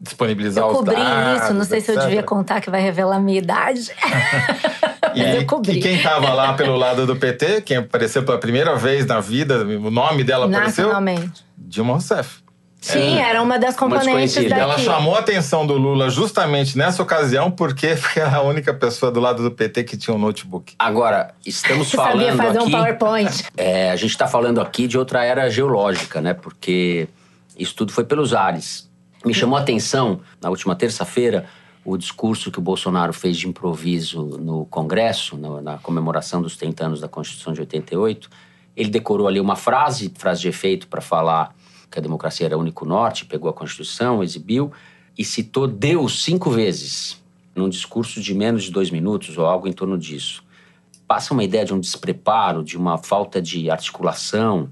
disponibilizar 0.00 0.64
Eu 0.64 0.70
os 0.70 0.76
cobri 0.78 0.94
dados. 0.96 1.42
isso, 1.44 1.54
não 1.54 1.64
sei 1.64 1.80
se 1.80 1.90
eu 1.90 1.94
etc. 1.94 2.06
devia 2.08 2.22
contar 2.22 2.60
que 2.60 2.70
vai 2.70 2.80
revelar 2.80 3.16
a 3.16 3.20
minha 3.20 3.38
idade. 3.38 3.90
Mas 5.16 5.16
E, 5.16 5.36
eu 5.36 5.46
cobri. 5.46 5.78
e 5.78 5.80
quem 5.80 5.96
estava 5.96 6.32
lá 6.34 6.52
pelo 6.54 6.76
lado 6.76 7.06
do 7.06 7.16
PT, 7.16 7.62
quem 7.62 7.78
apareceu 7.78 8.22
pela 8.22 8.38
primeira 8.38 8.76
vez 8.76 9.06
na 9.06 9.20
vida, 9.20 9.64
o 9.64 9.90
nome 9.90 10.22
dela 10.24 10.46
apareceu? 10.46 10.90
Dilma 11.56 11.94
Rousseff. 11.94 12.44
Sim, 12.78 13.18
era 13.18 13.42
uma 13.42 13.58
das 13.58 13.74
componentes. 13.74 14.36
Ela 14.36 14.78
chamou 14.78 15.16
a 15.16 15.18
atenção 15.18 15.66
do 15.66 15.74
Lula 15.74 16.08
justamente 16.08 16.78
nessa 16.78 17.02
ocasião 17.02 17.50
porque 17.50 17.96
foi 17.96 18.22
a 18.22 18.40
única 18.42 18.72
pessoa 18.74 19.10
do 19.10 19.18
lado 19.18 19.42
do 19.42 19.50
PT 19.50 19.82
que 19.84 19.96
tinha 19.96 20.14
um 20.14 20.18
notebook. 20.18 20.74
Agora, 20.78 21.34
estamos 21.44 21.90
que 21.90 21.96
sabia 21.96 22.36
falando 22.36 22.36
fazer 22.36 22.58
aqui. 22.58 22.66
um 22.68 22.70
PowerPoint. 22.70 23.44
É, 23.56 23.90
a 23.90 23.96
gente 23.96 24.10
está 24.10 24.28
falando 24.28 24.60
aqui 24.60 24.86
de 24.86 24.96
outra 24.98 25.24
era 25.24 25.48
geológica, 25.50 26.20
né? 26.20 26.34
Porque 26.34 27.08
isso 27.58 27.74
tudo 27.74 27.90
foi 27.92 28.04
pelos 28.04 28.34
ares. 28.34 28.85
Me 29.24 29.34
chamou 29.34 29.58
a 29.58 29.60
atenção, 29.60 30.20
na 30.40 30.48
última 30.50 30.74
terça-feira, 30.76 31.46
o 31.84 31.96
discurso 31.96 32.50
que 32.50 32.58
o 32.58 32.62
Bolsonaro 32.62 33.12
fez 33.12 33.36
de 33.36 33.48
improviso 33.48 34.22
no 34.38 34.64
Congresso, 34.66 35.36
no- 35.36 35.60
na 35.60 35.78
comemoração 35.78 36.42
dos 36.42 36.56
30 36.56 36.84
anos 36.86 37.00
da 37.00 37.08
Constituição 37.08 37.52
de 37.52 37.60
88. 37.60 38.28
Ele 38.76 38.90
decorou 38.90 39.26
ali 39.26 39.40
uma 39.40 39.56
frase, 39.56 40.12
frase 40.16 40.42
de 40.42 40.48
efeito, 40.48 40.86
para 40.88 41.00
falar 41.00 41.54
que 41.90 41.98
a 41.98 42.02
democracia 42.02 42.46
era 42.46 42.56
o 42.56 42.60
único 42.60 42.84
norte, 42.84 43.24
pegou 43.24 43.48
a 43.48 43.52
Constituição, 43.52 44.22
exibiu 44.22 44.72
e 45.16 45.24
citou 45.24 45.66
Deus 45.66 46.22
cinco 46.24 46.50
vezes, 46.50 47.22
num 47.54 47.68
discurso 47.68 48.20
de 48.20 48.34
menos 48.34 48.64
de 48.64 48.70
dois 48.70 48.90
minutos 48.90 49.38
ou 49.38 49.46
algo 49.46 49.66
em 49.66 49.72
torno 49.72 49.96
disso 49.96 50.44
passa 51.08 51.32
uma 51.32 51.44
ideia 51.44 51.64
de 51.64 51.72
um 51.72 51.78
despreparo, 51.78 52.64
de 52.64 52.76
uma 52.76 52.98
falta 52.98 53.40
de 53.40 53.70
articulação, 53.70 54.68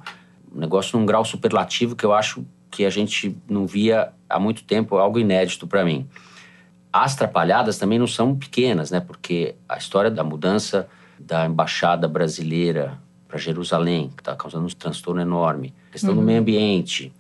um 0.52 0.58
negócio 0.58 0.98
num 0.98 1.06
grau 1.06 1.24
superlativo 1.24 1.94
que 1.94 2.04
eu 2.04 2.12
acho 2.12 2.44
que 2.74 2.84
a 2.84 2.90
gente 2.90 3.36
não 3.48 3.66
via 3.66 4.08
há 4.28 4.38
muito 4.40 4.64
tempo, 4.64 4.96
algo 4.96 5.18
inédito 5.18 5.64
para 5.66 5.84
mim. 5.84 6.08
As 6.92 7.14
trapalhadas 7.14 7.78
também 7.78 7.98
não 7.98 8.06
são 8.06 8.34
pequenas, 8.34 8.90
né? 8.90 8.98
Porque 9.00 9.54
a 9.68 9.76
história 9.76 10.10
da 10.10 10.24
mudança 10.24 10.88
da 11.18 11.46
embaixada 11.46 12.08
brasileira 12.08 12.98
para 13.28 13.38
Jerusalém, 13.38 14.10
que 14.16 14.22
está 14.22 14.34
causando 14.34 14.64
um 14.66 14.68
transtorno 14.68 15.20
enorme, 15.20 15.72
a 15.88 15.92
questão 15.92 16.14
do 16.14 16.20
meio 16.22 16.40
ambiente. 16.40 17.12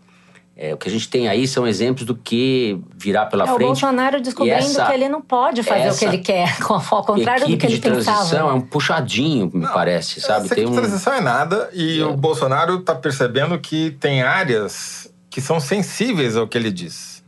É, 0.56 0.72
o 0.72 0.76
que 0.76 0.88
a 0.88 0.90
gente 0.92 1.08
tem 1.08 1.26
aí 1.26 1.48
são 1.48 1.66
exemplos 1.66 2.04
do 2.06 2.14
que 2.14 2.80
virá 2.96 3.26
pela 3.26 3.44
É, 3.44 3.50
o 3.50 3.54
frente. 3.56 3.66
Bolsonaro 3.66 4.20
descobrindo 4.20 4.56
essa- 4.58 4.86
que 4.86 4.92
ele 4.92 5.08
não 5.08 5.20
pode 5.20 5.64
fazer 5.64 5.90
o 5.90 5.98
que 5.98 6.04
ele 6.04 6.18
quer, 6.18 6.56
ao 6.70 7.04
contrário 7.04 7.48
do 7.48 7.56
que 7.56 7.66
ele 7.66 7.74
de 7.74 7.80
transição 7.80 8.14
pensava. 8.18 8.50
é 8.50 8.52
um 8.54 8.60
puxadinho, 8.60 9.50
me 9.52 9.66
parece, 9.66 10.20
sabe? 10.20 10.46
Essa 10.46 10.54
Tem 10.54 10.66
um... 10.66 10.72
transição 10.72 11.12
é 11.12 11.20
nada 11.20 11.68
e 11.72 12.00
É. 12.00 12.04
o 12.06 12.16
Bolsonaro 12.16 12.78
está 12.78 12.94
percebendo 12.94 13.58
que 13.58 13.90
tem 13.98 14.22
áreas 14.22 15.12
que 15.34 15.40
são 15.40 15.58
sensíveis 15.58 16.36
ao 16.36 16.46
que 16.46 16.56
ele 16.56 16.70
diz. 16.70 17.24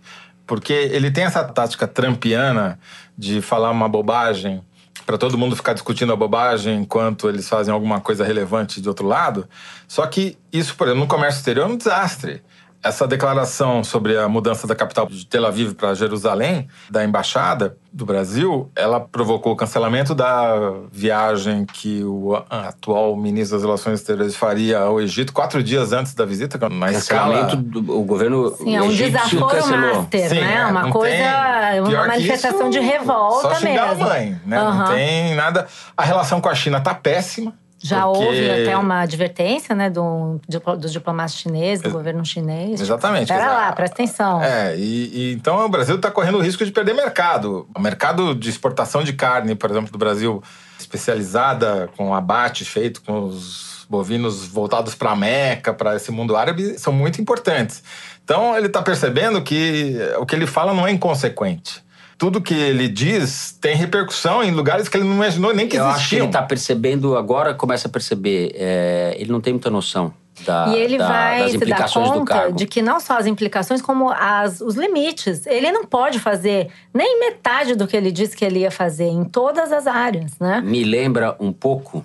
Porque 0.46 0.72
ele 0.72 1.10
tem 1.10 1.24
essa 1.24 1.42
tática 1.42 1.88
trampiana 1.88 2.78
de 3.18 3.42
falar 3.42 3.72
uma 3.72 3.88
bobagem 3.88 4.62
para 5.04 5.18
todo 5.18 5.36
mundo 5.36 5.56
ficar 5.56 5.72
discutindo 5.72 6.12
a 6.12 6.16
bobagem 6.16 6.82
enquanto 6.82 7.28
eles 7.28 7.48
fazem 7.48 7.74
alguma 7.74 8.00
coisa 8.00 8.24
relevante 8.24 8.80
de 8.80 8.88
outro 8.88 9.08
lado. 9.08 9.48
Só 9.88 10.06
que 10.06 10.38
isso, 10.52 10.76
por 10.76 10.86
exemplo, 10.86 11.02
no 11.02 11.08
comércio 11.08 11.40
exterior 11.40 11.68
é 11.68 11.72
um 11.72 11.76
desastre. 11.76 12.44
Essa 12.86 13.04
declaração 13.04 13.82
sobre 13.82 14.16
a 14.16 14.28
mudança 14.28 14.64
da 14.64 14.74
capital 14.76 15.06
de 15.06 15.26
Tel 15.26 15.44
Aviv 15.44 15.74
para 15.74 15.92
Jerusalém, 15.92 16.68
da 16.88 17.04
embaixada 17.04 17.76
do 17.92 18.06
Brasil, 18.06 18.70
ela 18.76 19.00
provocou 19.00 19.52
o 19.54 19.56
cancelamento 19.56 20.14
da 20.14 20.72
viagem 20.92 21.64
que 21.66 22.04
o 22.04 22.36
atual 22.48 23.16
ministro 23.16 23.56
das 23.56 23.64
Relações 23.64 23.98
Exteriores 23.98 24.36
faria 24.36 24.78
ao 24.78 25.00
Egito 25.00 25.32
quatro 25.32 25.64
dias 25.64 25.92
antes 25.92 26.14
da 26.14 26.24
visita, 26.24 26.56
na 26.68 26.86
Cancelamento 26.92 27.56
escala... 27.56 27.56
do 27.56 27.98
o 27.98 28.04
governo 28.04 28.54
Sim, 28.54 28.76
é 28.76 28.80
um 28.82 28.88
desaforo 28.88 29.66
master, 29.66 30.28
Sim, 30.28 30.34
né? 30.40 30.54
é, 30.54 30.66
uma 30.66 30.82
não 30.82 30.90
coisa, 30.90 31.16
tem- 31.16 31.80
uma 31.80 32.06
manifestação 32.06 32.70
isso, 32.70 32.78
de 32.78 32.86
revolta 32.86 33.48
Só 33.48 33.54
xingar 33.56 33.88
mesmo. 33.88 34.04
a 34.04 34.08
mãe, 34.08 34.40
né? 34.46 34.58
Não 34.58 34.68
Aham. 34.68 34.94
tem 34.94 35.34
nada... 35.34 35.66
A 35.96 36.04
relação 36.04 36.40
com 36.40 36.48
a 36.48 36.54
China 36.54 36.80
tá 36.80 36.94
péssima. 36.94 37.52
Já 37.78 38.02
porque- 38.02 38.24
houve 38.24 38.50
até 38.50 38.76
uma 38.76 39.00
advertência, 39.00 39.74
né, 39.74 39.90
do, 39.90 40.40
dos 40.78 40.92
diplomatas 40.92 41.34
chineses, 41.34 41.82
do 41.82 41.90
governo 41.90 42.24
chinês. 42.24 42.80
Exatamente. 42.80 43.28
Pera 43.28 43.46
lá, 43.52 43.72
presta 43.72 43.94
atenção. 43.94 44.42
É, 44.42 44.74
e, 44.76 45.10
e 45.12 45.32
então 45.34 45.64
o 45.64 45.68
Brasil 45.68 45.96
está 45.96 46.10
correndo 46.10 46.38
o 46.38 46.40
risco 46.40 46.64
de 46.64 46.72
perder 46.72 46.94
mercado. 46.94 47.68
O 47.76 47.80
mercado 47.80 48.34
de 48.34 48.48
exportação 48.48 49.04
de 49.04 49.12
carne, 49.12 49.54
por 49.54 49.70
exemplo, 49.70 49.92
do 49.92 49.98
Brasil, 49.98 50.42
especializada 50.78 51.88
com 51.96 52.14
abate 52.14 52.64
feito 52.64 53.02
com 53.02 53.24
os 53.26 53.86
bovinos 53.88 54.46
voltados 54.46 54.94
para 54.94 55.10
a 55.12 55.16
Meca, 55.16 55.72
para 55.72 55.94
esse 55.94 56.10
mundo 56.10 56.34
árabe, 56.36 56.78
são 56.78 56.92
muito 56.92 57.20
importantes. 57.20 57.82
Então 58.24 58.56
ele 58.56 58.66
está 58.66 58.82
percebendo 58.82 59.40
que 59.42 59.96
o 60.18 60.26
que 60.26 60.34
ele 60.34 60.46
fala 60.46 60.74
não 60.74 60.86
é 60.86 60.90
inconsequente. 60.90 61.84
Tudo 62.18 62.40
que 62.40 62.54
ele 62.54 62.88
diz 62.88 63.52
tem 63.60 63.76
repercussão 63.76 64.42
em 64.42 64.50
lugares 64.50 64.88
que 64.88 64.96
ele 64.96 65.04
não 65.04 65.14
imaginou 65.16 65.54
nem 65.54 65.68
que 65.68 65.76
Eu 65.76 65.84
acho 65.84 65.94
que 65.96 66.00
existiam. 66.00 66.18
ele 66.20 66.26
está 66.28 66.42
percebendo, 66.42 67.16
agora 67.16 67.52
começa 67.52 67.88
a 67.88 67.90
perceber, 67.90 68.52
é, 68.54 69.14
ele 69.18 69.30
não 69.30 69.40
tem 69.40 69.52
muita 69.52 69.68
noção 69.68 70.14
da, 70.44 70.68
E 70.68 70.76
ele 70.78 70.96
da- 70.96 71.06
vai 71.08 71.40
das 71.42 71.50
se 71.52 71.58
dar 71.58 71.90
conta 71.92 72.52
de 72.52 72.66
que 72.66 72.80
não 72.80 73.00
só 73.00 73.18
as 73.18 73.26
implicações, 73.26 73.82
como 73.82 74.10
as, 74.10 74.60
os 74.62 74.76
limites. 74.76 75.46
Ele 75.46 75.70
não 75.70 75.84
pode 75.84 76.18
fazer 76.18 76.68
nem 76.92 77.20
metade 77.20 77.74
do 77.74 77.86
que 77.86 77.94
ele 77.96 78.10
disse 78.10 78.34
que 78.34 78.44
ele 78.44 78.60
ia 78.60 78.70
fazer 78.70 79.08
em 79.08 79.24
todas 79.24 79.70
as 79.70 79.86
áreas, 79.86 80.38
né? 80.40 80.62
Me 80.64 80.84
lembra 80.84 81.36
um 81.38 81.52
pouco 81.52 82.02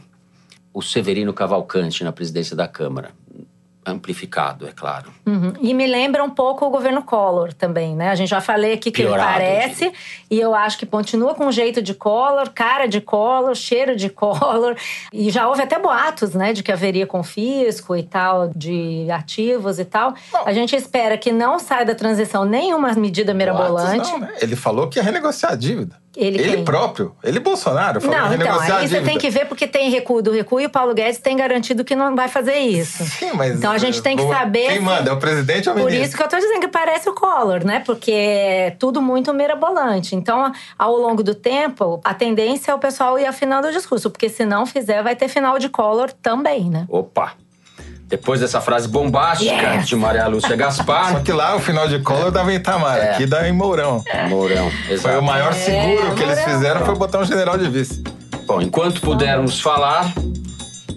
o 0.74 0.82
Severino 0.82 1.34
Cavalcante 1.34 2.04
na 2.04 2.12
presidência 2.12 2.56
da 2.56 2.68
Câmara. 2.68 3.12
Amplificado, 3.84 4.68
é 4.68 4.72
claro. 4.72 5.12
Uhum. 5.26 5.54
E 5.60 5.74
me 5.74 5.88
lembra 5.88 6.24
um 6.24 6.30
pouco 6.30 6.66
o 6.66 6.70
governo 6.70 7.02
Collor 7.02 7.52
também, 7.52 7.96
né? 7.96 8.10
A 8.10 8.16
gente 8.16 8.30
já 8.30 8.40
falei 8.40 8.74
aqui 8.74 8.92
que 8.92 9.02
Piorado, 9.02 9.42
ele 9.42 9.50
parece, 9.50 9.92
e 10.30 10.40
eu 10.40 10.54
acho 10.54 10.78
que 10.78 10.86
continua 10.86 11.34
com 11.34 11.52
jeito 11.52 11.82
de 11.82 11.96
Collor, 11.96 12.52
cara 12.52 12.88
de 12.88 13.02
Collor, 13.02 13.56
cheiro 13.56 13.96
de 13.96 14.08
Collor. 14.08 14.76
E 15.12 15.32
já 15.32 15.48
houve 15.48 15.64
até 15.64 15.80
boatos, 15.80 16.36
né, 16.36 16.54
de 16.54 16.62
que 16.62 16.72
haveria 16.72 17.08
confisco 17.08 17.96
e 17.96 18.04
tal, 18.04 18.50
de 18.56 19.08
ativos 19.10 19.80
e 19.80 19.86
tal. 19.86 20.14
A 20.46 20.54
gente 20.54 20.76
espera 20.76 21.18
que 21.18 21.32
não 21.32 21.58
saia 21.58 21.86
da 21.86 21.96
transição 21.96 22.46
nenhuma 22.46 22.94
medida 22.94 23.34
mirabolante. 23.34 24.12
Não, 24.12 24.20
né? 24.20 24.34
Ele 24.42 24.56
falou 24.56 24.90
que 24.90 25.00
ia 25.00 25.04
renegociar 25.04 25.54
a 25.54 25.56
dívida. 25.56 26.01
Ele 26.16 26.44
quem? 26.44 26.66
próprio, 26.66 27.16
ele 27.24 27.40
Bolsonaro, 27.40 28.02
falou 28.02 28.18
Não, 28.18 28.34
então, 28.34 28.60
aí 28.60 28.88
você 28.88 29.02
tem 29.02 29.18
que 29.18 29.30
ver 29.30 29.46
porque 29.46 29.66
tem 29.66 29.90
recuo 29.90 30.22
do 30.22 30.32
recuo 30.32 30.60
e 30.60 30.66
o 30.66 30.70
Paulo 30.70 30.94
Guedes 30.94 31.20
tem 31.20 31.38
garantido 31.38 31.86
que 31.86 31.96
não 31.96 32.16
vai 32.16 32.28
fazer 32.28 32.58
isso. 32.58 33.04
Sim, 33.06 33.32
mas 33.34 33.56
Então 33.58 33.72
a 33.72 33.78
gente 33.78 34.02
tem 34.02 34.18
que 34.18 34.28
saber 34.28 34.68
Quem 34.68 34.78
se- 34.78 34.80
manda 34.82 35.10
é 35.10 35.14
o 35.14 35.18
presidente 35.18 35.70
ou 35.70 35.76
o 35.76 35.78
Por 35.80 35.86
ministro? 35.86 36.08
isso 36.10 36.18
que 36.18 36.24
eu 36.24 36.28
tô 36.28 36.36
dizendo 36.38 36.60
que 36.60 36.68
parece 36.68 37.08
o 37.10 37.14
Collor, 37.14 37.64
né? 37.66 37.82
Porque 37.86 38.12
é 38.12 38.76
tudo 38.78 39.02
muito 39.02 39.34
mirabolante. 39.34 40.16
Então, 40.16 40.52
ao 40.78 40.96
longo 40.98 41.24
do 41.24 41.34
tempo, 41.34 42.02
a 42.04 42.14
tendência 42.14 42.72
é 42.72 42.76
o 42.76 42.80
pessoal 42.80 43.18
ir 43.18 43.26
afinando 43.26 43.70
o 43.70 43.72
discurso, 43.72 44.10
porque 44.12 44.28
se 44.28 44.44
não 44.46 44.66
fizer, 44.66 45.02
vai 45.02 45.16
ter 45.16 45.30
final 45.30 45.58
de 45.58 45.70
Collor 45.70 46.12
também, 46.22 46.70
né? 46.70 46.86
Opa! 46.90 47.34
Depois 48.12 48.42
dessa 48.42 48.60
frase 48.60 48.90
bombástica 48.90 49.76
Yes! 49.76 49.88
de 49.88 49.96
Maria 49.96 50.28
Lúcia 50.28 50.50
Só 50.50 50.56
Gaspar, 50.58 51.24
que 51.24 51.32
lá 51.32 51.56
o 51.56 51.60
final 51.62 51.88
de 51.88 51.98
Collor 52.00 52.30
dava 52.30 52.52
em 52.52 52.58
Itamar, 52.58 52.98
É. 52.98 53.12
aqui 53.12 53.26
dá 53.26 53.48
em 53.48 53.54
Mourão. 53.54 54.04
Mourão. 54.28 54.70
Foi 54.86 54.94
Exato. 54.96 55.20
o 55.20 55.22
maior 55.24 55.54
seguro 55.54 56.14
que 56.14 56.22
eles 56.24 56.38
Mourão. 56.40 56.54
fizeram 56.54 56.86
foi 56.86 56.96
botar 56.96 57.20
um 57.20 57.26
general 57.26 57.58
de 57.58 57.70
vice. 57.70 58.04
Bom, 58.46 58.62
enquanto 58.62 59.00
pudermos 59.00 59.62
falar, 59.62 60.12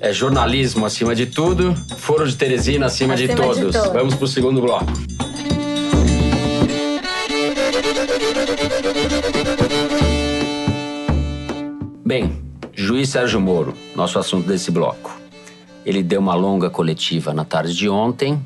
é 0.00 0.12
jornalismo 0.12 0.84
acima 0.84 1.14
de 1.14 1.26
tudo, 1.26 1.72
foro 1.98 2.26
de 2.28 2.34
Teresina 2.34 2.86
acima, 2.86 3.14
de, 3.14 3.24
Acima 3.30 3.40
de 3.40 3.42
todos. 3.60 3.72
todos. 3.76 3.92
Vamos 3.92 4.16
pro 4.16 4.26
segundo 4.26 4.60
bloco. 4.60 4.84
Bem, 12.04 12.42
juiz 12.74 13.08
Sérgio 13.08 13.40
Moro, 13.40 13.74
nosso 13.96 14.18
assunto 14.18 14.46
desse 14.46 14.70
bloco. 14.70 15.16
Ele 15.84 16.02
deu 16.02 16.20
uma 16.20 16.34
longa 16.34 16.70
coletiva 16.70 17.32
na 17.32 17.44
tarde 17.44 17.74
de 17.74 17.88
ontem. 17.88 18.40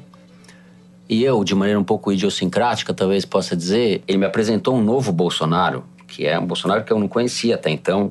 E 1.08 1.24
eu, 1.24 1.42
de 1.42 1.54
maneira 1.54 1.78
um 1.80 1.84
pouco 1.84 2.12
idiosincrática, 2.12 2.92
talvez 2.92 3.24
possa 3.24 3.56
dizer, 3.56 4.02
ele 4.06 4.18
me 4.18 4.26
apresentou 4.26 4.74
um 4.74 4.82
novo 4.82 5.10
Bolsonaro, 5.12 5.84
que 6.06 6.26
é 6.26 6.38
um 6.38 6.46
Bolsonaro 6.46 6.84
que 6.84 6.92
eu 6.92 6.98
não 6.98 7.08
conhecia 7.08 7.54
até 7.54 7.70
então. 7.70 8.10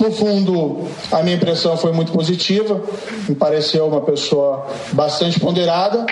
No 0.00 0.10
fundo, 0.10 0.88
a 1.12 1.22
minha 1.22 1.36
impressão 1.36 1.76
foi 1.76 1.92
muito 1.92 2.12
positiva. 2.12 2.82
Me 3.28 3.34
pareceu 3.34 3.86
uma 3.86 4.00
pessoa 4.00 4.66
bastante 4.92 5.38
ponderada. 5.38 6.06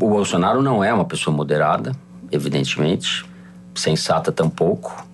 O 0.00 0.08
Bolsonaro 0.08 0.62
não 0.62 0.82
é 0.82 0.92
uma 0.92 1.04
pessoa 1.04 1.36
moderada, 1.36 1.92
evidentemente, 2.30 3.24
sensata 3.74 4.32
tampouco. 4.32 5.06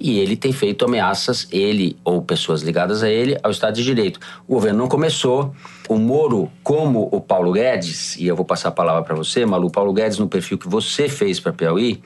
E 0.00 0.18
ele 0.18 0.34
tem 0.34 0.50
feito 0.50 0.86
ameaças, 0.86 1.46
ele 1.52 1.98
ou 2.02 2.22
pessoas 2.22 2.62
ligadas 2.62 3.02
a 3.02 3.10
ele, 3.10 3.38
ao 3.42 3.50
Estado 3.50 3.74
de 3.74 3.84
Direito. 3.84 4.18
O 4.48 4.54
governo 4.54 4.78
não 4.78 4.88
começou. 4.88 5.54
O 5.90 5.98
Moro, 5.98 6.50
como 6.62 7.06
o 7.12 7.20
Paulo 7.20 7.52
Guedes, 7.52 8.16
e 8.16 8.26
eu 8.26 8.34
vou 8.34 8.46
passar 8.46 8.70
a 8.70 8.72
palavra 8.72 9.02
para 9.02 9.14
você, 9.14 9.44
Malu, 9.44 9.70
Paulo 9.70 9.92
Guedes, 9.92 10.18
no 10.18 10.26
perfil 10.26 10.56
que 10.56 10.66
você 10.66 11.06
fez 11.06 11.38
para 11.38 11.52
Piauí, 11.52 12.02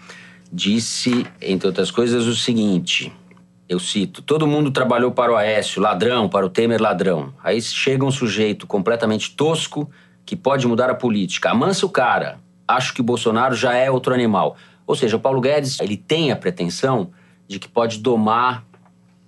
disse, 0.53 1.25
entre 1.41 1.69
outras 1.69 1.93
coisas, 1.93 2.27
o 2.27 2.35
seguinte: 2.35 3.13
eu 3.69 3.79
cito, 3.79 4.23
todo 4.23 4.47
mundo 4.47 4.73
trabalhou 4.73 5.13
para 5.13 5.33
o 5.33 5.37
Aécio, 5.37 5.81
ladrão, 5.81 6.29
para 6.29 6.45
o 6.45 6.51
Temer, 6.51 6.83
ladrão. 6.83 7.33
Aí 7.43 7.63
chega 7.63 8.05
um 8.05 8.11
sujeito 8.11 8.67
completamente 8.67 9.31
tosco 9.37 9.89
que 10.27 10.35
pode 10.35 10.67
mudar 10.67 10.91
a 10.91 10.95
política. 10.95 11.51
Amansa 11.51 11.87
o 11.87 11.89
cara. 11.89 12.39
Acho 12.67 12.93
que 12.93 13.01
o 13.01 13.05
Bolsonaro 13.05 13.55
já 13.55 13.75
é 13.75 13.91
outro 13.91 14.13
animal. 14.13 14.57
Ou 14.87 14.95
seja, 14.95 15.17
o 15.17 15.21
Paulo 15.21 15.41
Guedes, 15.41 15.81
ele 15.81 15.97
tem 15.97 16.33
a 16.33 16.37
pretensão 16.37 17.11
de 17.47 17.59
que 17.59 17.69
pode 17.69 17.99
domar 17.99 18.65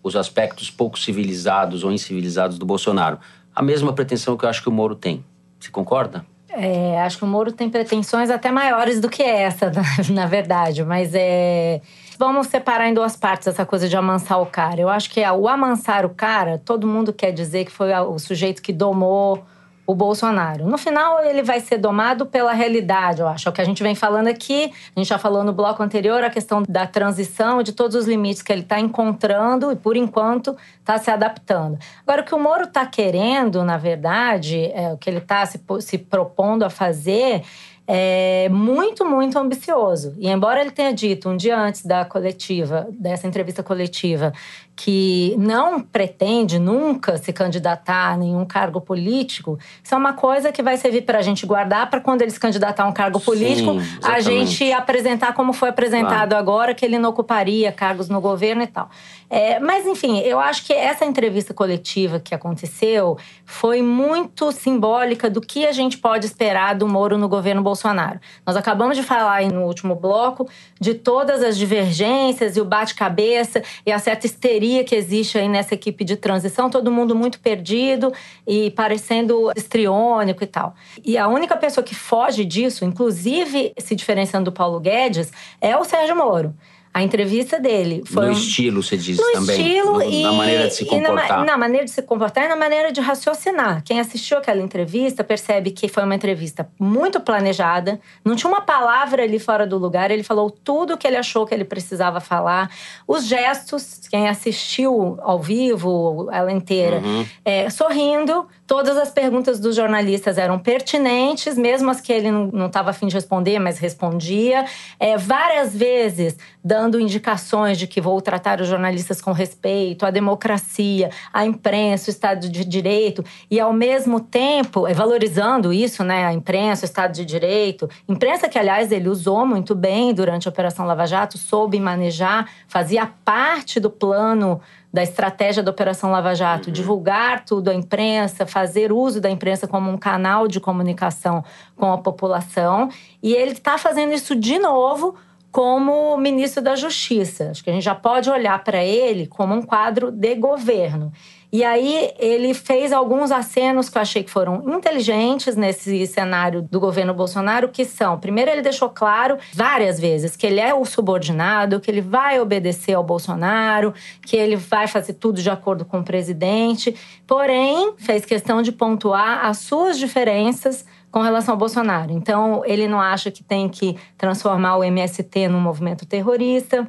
os 0.03 0.15
aspectos 0.17 0.71
pouco 0.71 0.99
civilizados 0.99 1.83
ou 1.83 1.93
incivilizados 1.93 2.59
do 2.59 2.65
Bolsonaro. 2.65 3.19
A 3.55 3.63
mesma 3.63 3.93
pretensão 3.93 4.37
que 4.37 4.45
eu 4.45 4.49
acho 4.49 4.63
que 4.63 4.69
o 4.69 4.73
Moro 4.73 4.95
tem. 4.95 5.25
Você 5.59 5.71
concorda? 5.71 6.25
É, 6.49 7.01
acho 7.03 7.19
que 7.19 7.25
o 7.25 7.27
Moro 7.27 7.53
tem 7.53 7.69
pretensões 7.69 8.31
até 8.31 8.51
maiores 8.51 8.99
do 9.01 9.11
que 9.11 9.23
essa, 9.23 9.71
na, 10.11 10.27
verdade. 10.27 10.85
Mas 10.85 11.13
é. 11.15 11.83
Vamos 12.19 12.47
separar 12.47 12.89
em 12.89 12.95
duas 12.95 13.15
partes 13.15 13.47
essa 13.47 13.67
coisa 13.67 13.89
de 13.89 13.97
amansar 13.97 14.41
o 14.41 14.47
cara. 14.47 14.81
Eu 14.81 14.89
acho 14.89 15.11
que 15.11 15.21
é, 15.21 15.31
o 15.31 15.49
amansar 15.49 16.07
o 16.07 16.11
cara, 16.11 16.61
todo 16.65 16.87
mundo 16.87 17.13
quer 17.13 17.31
dizer 17.31 17.67
que 17.67 17.71
foi 17.73 17.93
o 17.93 18.19
sujeito 18.19 18.63
que 18.63 18.73
domou 18.73 19.45
o 19.87 19.95
Bolsonaro. 19.95 20.67
No 20.67 20.77
final, 20.77 21.23
ele 21.23 21.43
vai 21.43 21.61
ser 21.61 21.79
domado 21.79 22.27
pela 22.27 22.53
realidade, 22.53 23.21
eu 23.21 23.29
acho. 23.29 23.49
É 23.49 23.51
o 23.51 23.53
que 23.53 23.61
a 23.61 23.65
gente 23.65 23.83
vem 23.83 23.95
falando 23.95 24.27
aqui. 24.27 24.73
A 24.95 24.99
gente 24.99 25.09
já 25.09 25.19
falou 25.19 25.45
no 25.45 25.53
bloco 25.53 25.83
anterior 25.83 26.25
a 26.25 26.31
questão 26.31 26.63
da 26.69 26.87
transição, 26.87 27.63
de 27.63 27.73
todos 27.73 27.95
os 27.95 28.07
limites 28.07 28.43
que 28.43 28.53
ele 28.53 28.63
está 28.63 28.81
encontrando 28.81 29.71
e, 29.71 29.77
por 29.77 29.97
enquanto, 29.97 30.57
está 30.81 30.99
se 30.99 31.11
adaptando. 31.11 31.79
Agora, 32.07 32.23
o 32.23 32.25
que 32.25 32.35
o 32.35 32.39
Moro 32.39 32.65
está 32.65 32.85
querendo, 32.85 33.63
na 33.63 33.77
verdade, 33.77 34.71
é, 34.75 34.93
o 34.93 34.99
que 34.99 35.09
ele 35.09 35.19
está 35.19 35.47
se, 35.47 35.61
se 35.81 35.99
propondo 35.99 36.65
a 36.65 36.71
fazer 36.71 37.43
é 37.87 38.49
muito, 38.49 39.05
muito 39.05 39.39
ambicioso. 39.39 40.15
E 40.19 40.29
embora 40.29 40.61
ele 40.61 40.73
tenha 40.73 40.93
dito 40.93 41.29
um 41.29 41.37
dia 41.37 41.57
antes 41.57 41.87
da 41.87 42.05
coletiva, 42.05 42.89
dessa 42.91 43.29
entrevista 43.29 43.63
coletiva, 43.63 44.33
que 44.77 45.35
não 45.39 45.81
pretende 45.81 46.59
nunca 46.59 47.17
se 47.17 47.33
candidatar 47.33 48.13
a 48.13 48.17
nenhum 48.17 48.45
cargo 48.45 48.79
político, 48.79 49.59
isso 49.83 49.95
é 49.95 49.99
uma 49.99 50.13
coisa 50.13 50.53
que 50.53 50.63
vai 50.63 50.77
servir 50.77 51.03
para 51.03 51.19
a 51.19 51.23
gente 51.23 51.47
guardar 51.47 51.89
para 51.89 51.99
quando 51.99 52.21
ele 52.21 52.31
se 52.31 52.39
candidatar 52.39 52.85
a 52.85 52.87
um 52.87 52.93
cargo 52.93 53.19
político, 53.19 53.81
Sim, 53.81 53.99
a 54.03 54.21
gente 54.21 54.71
apresentar 54.73 55.33
como 55.33 55.55
foi 55.55 55.71
apresentado 55.71 56.29
claro. 56.29 56.37
agora, 56.37 56.75
que 56.75 56.85
ele 56.85 56.99
não 56.99 57.09
ocuparia 57.09 57.73
cargos 57.73 58.11
no 58.11 58.21
governo 58.21 58.63
e 58.63 58.67
tal. 58.67 58.91
É, 59.29 59.59
mas, 59.59 59.87
enfim, 59.87 60.21
eu 60.21 60.39
acho 60.39 60.65
que 60.65 60.73
essa 60.73 61.05
entrevista 61.05 61.53
coletiva 61.53 62.21
que 62.21 62.35
aconteceu 62.35 63.19
foi 63.45 63.83
muito 63.83 64.53
simbólica 64.53 65.29
do 65.29 65.41
que 65.41 65.67
a 65.67 65.73
gente 65.73 65.99
pode 65.99 66.27
esperar 66.27 66.75
do 66.75 66.87
Moro 66.87 67.19
no 67.19 67.29
governo 67.29 67.63
Bolsonaro. 67.63 68.21
Nós 68.47 68.57
acabamos 68.57 68.97
de 68.97 69.03
falar 69.03 69.43
no 69.43 69.65
último 69.65 69.95
bloco 69.97 70.49
de 70.81 70.95
todas 70.95 71.43
as 71.43 71.59
divergências 71.59 72.57
e 72.57 72.61
o 72.61 72.65
bate-cabeça 72.65 73.63
e 73.85 73.91
a 73.91 73.99
certa 73.99 74.27
histeria 74.27 74.85
que 74.85 74.95
existe 74.95 75.39
aí 75.39 75.49
nessa 75.49 75.75
equipe 75.75 76.05
de 76.05 76.17
transição, 76.17 76.71
todo 76.71 76.91
mundo 76.91 77.15
muito 77.15 77.41
perdido 77.41 78.13
e 78.47 78.71
parecendo 78.71 79.51
estriônico 79.57 80.45
e 80.45 80.47
tal. 80.47 80.75
E 81.05 81.19
a 81.19 81.27
única 81.27 81.57
pessoa 81.57 81.83
que 81.83 81.95
foge 81.95 82.45
disso, 82.45 82.85
inclusive 82.85 83.73
se 83.79 83.97
diferenciando 83.97 84.51
do 84.51 84.53
Paulo 84.53 84.79
Guedes, 84.79 85.33
é 85.61 85.77
o 85.77 85.85
Sérgio 85.85 86.15
Moro. 86.15 86.55
A 86.97 87.03
entrevista 87.03 87.61
dele 87.61 88.03
foi. 88.07 88.25
No 88.25 88.33
estilo, 88.33 88.83
você 88.83 88.97
diz 88.97 89.19
no 89.19 89.33
também. 89.33 89.61
Estilo 89.61 89.93
no, 89.97 90.03
e, 90.03 90.23
na 90.23 90.33
maneira 90.33 90.67
de 90.67 90.75
se 90.77 90.87
comportar. 90.87 91.39
Na, 91.41 91.45
na, 91.45 91.59
maneira 91.59 91.85
de 91.85 91.91
se 91.91 92.01
comportar 92.01 92.45
e 92.47 92.49
na 92.49 92.57
maneira 92.57 92.91
de 92.91 93.03
raciocinar. 93.03 93.83
Quem 93.85 94.01
assistiu 94.01 94.39
aquela 94.39 94.63
entrevista 94.63 95.23
percebe 95.23 95.73
que 95.73 95.89
foi 95.89 96.05
uma 96.05 96.15
entrevista 96.15 96.67
muito 96.79 97.21
planejada, 97.21 98.01
não 98.25 98.35
tinha 98.35 98.51
uma 98.51 98.63
palavra 98.63 99.25
ali 99.25 99.39
fora 99.39 99.67
do 99.67 99.77
lugar, 99.77 100.11
ele 100.11 100.23
falou 100.23 100.51
tudo 100.51 100.95
o 100.95 100.97
que 100.97 101.07
ele 101.07 101.19
achou 101.19 101.47
que 101.47 101.53
ele 101.53 101.67
precisava 101.67 102.19
falar. 102.19 102.71
Os 103.07 103.27
gestos, 103.27 104.01
quem 104.11 104.27
assistiu 104.27 105.19
ao 105.21 105.39
vivo, 105.39 106.31
ela 106.33 106.51
inteira, 106.51 107.03
uhum. 107.05 107.27
é, 107.45 107.69
sorrindo, 107.69 108.47
todas 108.67 108.97
as 108.97 109.11
perguntas 109.11 109.61
dos 109.61 109.77
jornalistas 109.77 110.39
eram 110.39 110.59
pertinentes, 110.59 111.59
mesmo 111.59 111.91
as 111.91 112.01
que 112.01 112.11
ele 112.11 112.31
não 112.31 112.69
estava 112.69 112.89
afim 112.89 113.07
de 113.07 113.15
responder, 113.15 113.59
mas 113.59 113.79
respondia. 113.79 114.65
É, 114.99 115.19
várias 115.19 115.77
vezes 115.77 116.39
dando 116.65 116.86
indicações 117.01 117.79
de 117.79 117.87
que 117.87 118.01
vou 118.01 118.21
tratar 118.21 118.61
os 118.61 118.69
jornalistas 118.69 119.21
com 119.21 119.33
respeito, 119.33 120.07
a 120.07 120.11
democracia, 120.11 121.11
a 121.33 121.45
imprensa, 121.45 122.09
o 122.09 122.13
Estado 122.13 122.49
de 122.49 122.65
Direito, 122.65 123.25
e 123.51 123.59
ao 123.59 123.73
mesmo 123.73 124.21
tempo 124.21 124.87
é, 124.87 124.95
valorizando 124.95 125.73
isso, 125.73 126.05
né, 126.05 126.25
a 126.25 126.33
imprensa, 126.33 126.85
o 126.85 126.89
Estado 126.89 127.13
de 127.13 127.25
Direito. 127.25 127.89
Imprensa 128.09 128.49
que, 128.49 128.59
aliás, 128.59 128.93
ele 128.93 129.09
usou 129.09 129.47
muito 129.47 129.75
bem 129.75 130.15
durante 130.15 130.47
a 130.47 130.51
Operação 130.51 130.87
Lava 130.87 131.07
Jato, 131.07 131.37
soube 131.39 131.81
manejar, 131.81 132.49
fazia 132.69 133.07
parte 133.25 133.81
do 133.81 133.91
plano 133.91 134.61
da 134.97 135.03
estratégia 135.03 135.63
da 135.63 135.71
Operação 135.71 136.11
Lava 136.11 136.35
Jato, 136.35 136.69
uhum. 136.69 136.73
divulgar 136.73 137.45
tudo 137.45 137.69
à 137.69 137.75
imprensa, 137.75 138.47
fazer 138.47 138.91
uso 138.91 139.21
da 139.21 139.29
imprensa 139.29 139.67
como 139.67 139.91
um 139.91 139.99
canal 139.99 140.49
de 140.49 140.59
comunicação 140.59 141.45
com 141.77 141.93
a 141.93 141.99
população. 141.99 142.89
E 143.23 143.35
ele 143.35 143.53
está 143.53 143.77
fazendo 143.77 144.15
isso 144.15 144.35
de 144.35 144.59
novo 144.59 145.15
como 145.57 146.19
ministro 146.19 146.63
da 146.63 146.77
Justiça. 146.77 147.49
Acho 147.51 147.65
que 147.65 147.71
a 147.71 147.73
gente 147.73 147.83
já 147.83 147.95
pode 147.95 148.29
olhar 148.29 148.63
para 148.63 148.85
ele 148.85 149.27
como 149.27 149.55
um 149.55 149.63
quadro 149.63 150.11
de 150.11 150.35
governo. 150.35 151.11
E 151.51 151.65
aí 151.65 152.13
ele 152.19 152.53
fez 152.53 152.93
alguns 152.93 153.31
acenos 153.31 153.89
que 153.89 153.97
eu 153.97 154.03
achei 154.03 154.23
que 154.23 154.31
foram 154.31 154.63
inteligentes 154.69 155.57
nesse 155.57 156.07
cenário 156.07 156.61
do 156.61 156.79
governo 156.79 157.15
Bolsonaro, 157.15 157.71
que 157.71 157.87
são, 157.87 158.21
primeiro 158.21 158.51
ele 158.51 158.61
deixou 158.61 158.91
claro 158.91 159.39
várias 159.55 159.99
vezes 159.99 160.37
que 160.37 160.47
ele 160.47 160.61
é 160.61 160.75
o 160.75 160.85
subordinado, 160.85 161.81
que 161.81 161.91
ele 161.91 162.03
vai 162.03 162.39
obedecer 162.39 162.93
ao 162.93 163.03
Bolsonaro, 163.03 163.95
que 164.27 164.37
ele 164.37 164.57
vai 164.57 164.87
fazer 164.87 165.15
tudo 165.15 165.41
de 165.41 165.49
acordo 165.49 165.87
com 165.87 166.01
o 166.01 166.05
presidente, 166.05 166.95
porém 167.27 167.95
fez 167.97 168.27
questão 168.27 168.61
de 168.61 168.73
pontuar 168.73 169.47
as 169.47 169.57
suas 169.57 169.99
diferenças 169.99 170.85
com 171.17 171.23
relação 171.23 171.55
ao 171.55 171.59
Bolsonaro. 171.59 172.13
Então, 172.13 172.63
ele 172.67 172.87
não 172.87 173.01
acha 173.01 173.31
que 173.31 173.43
tem 173.43 173.71
que 173.71 173.97
transformar 174.19 174.77
o 174.77 174.85
MST 174.85 175.49
num 175.49 175.59
movimento 175.59 176.05
terrorista. 176.05 176.87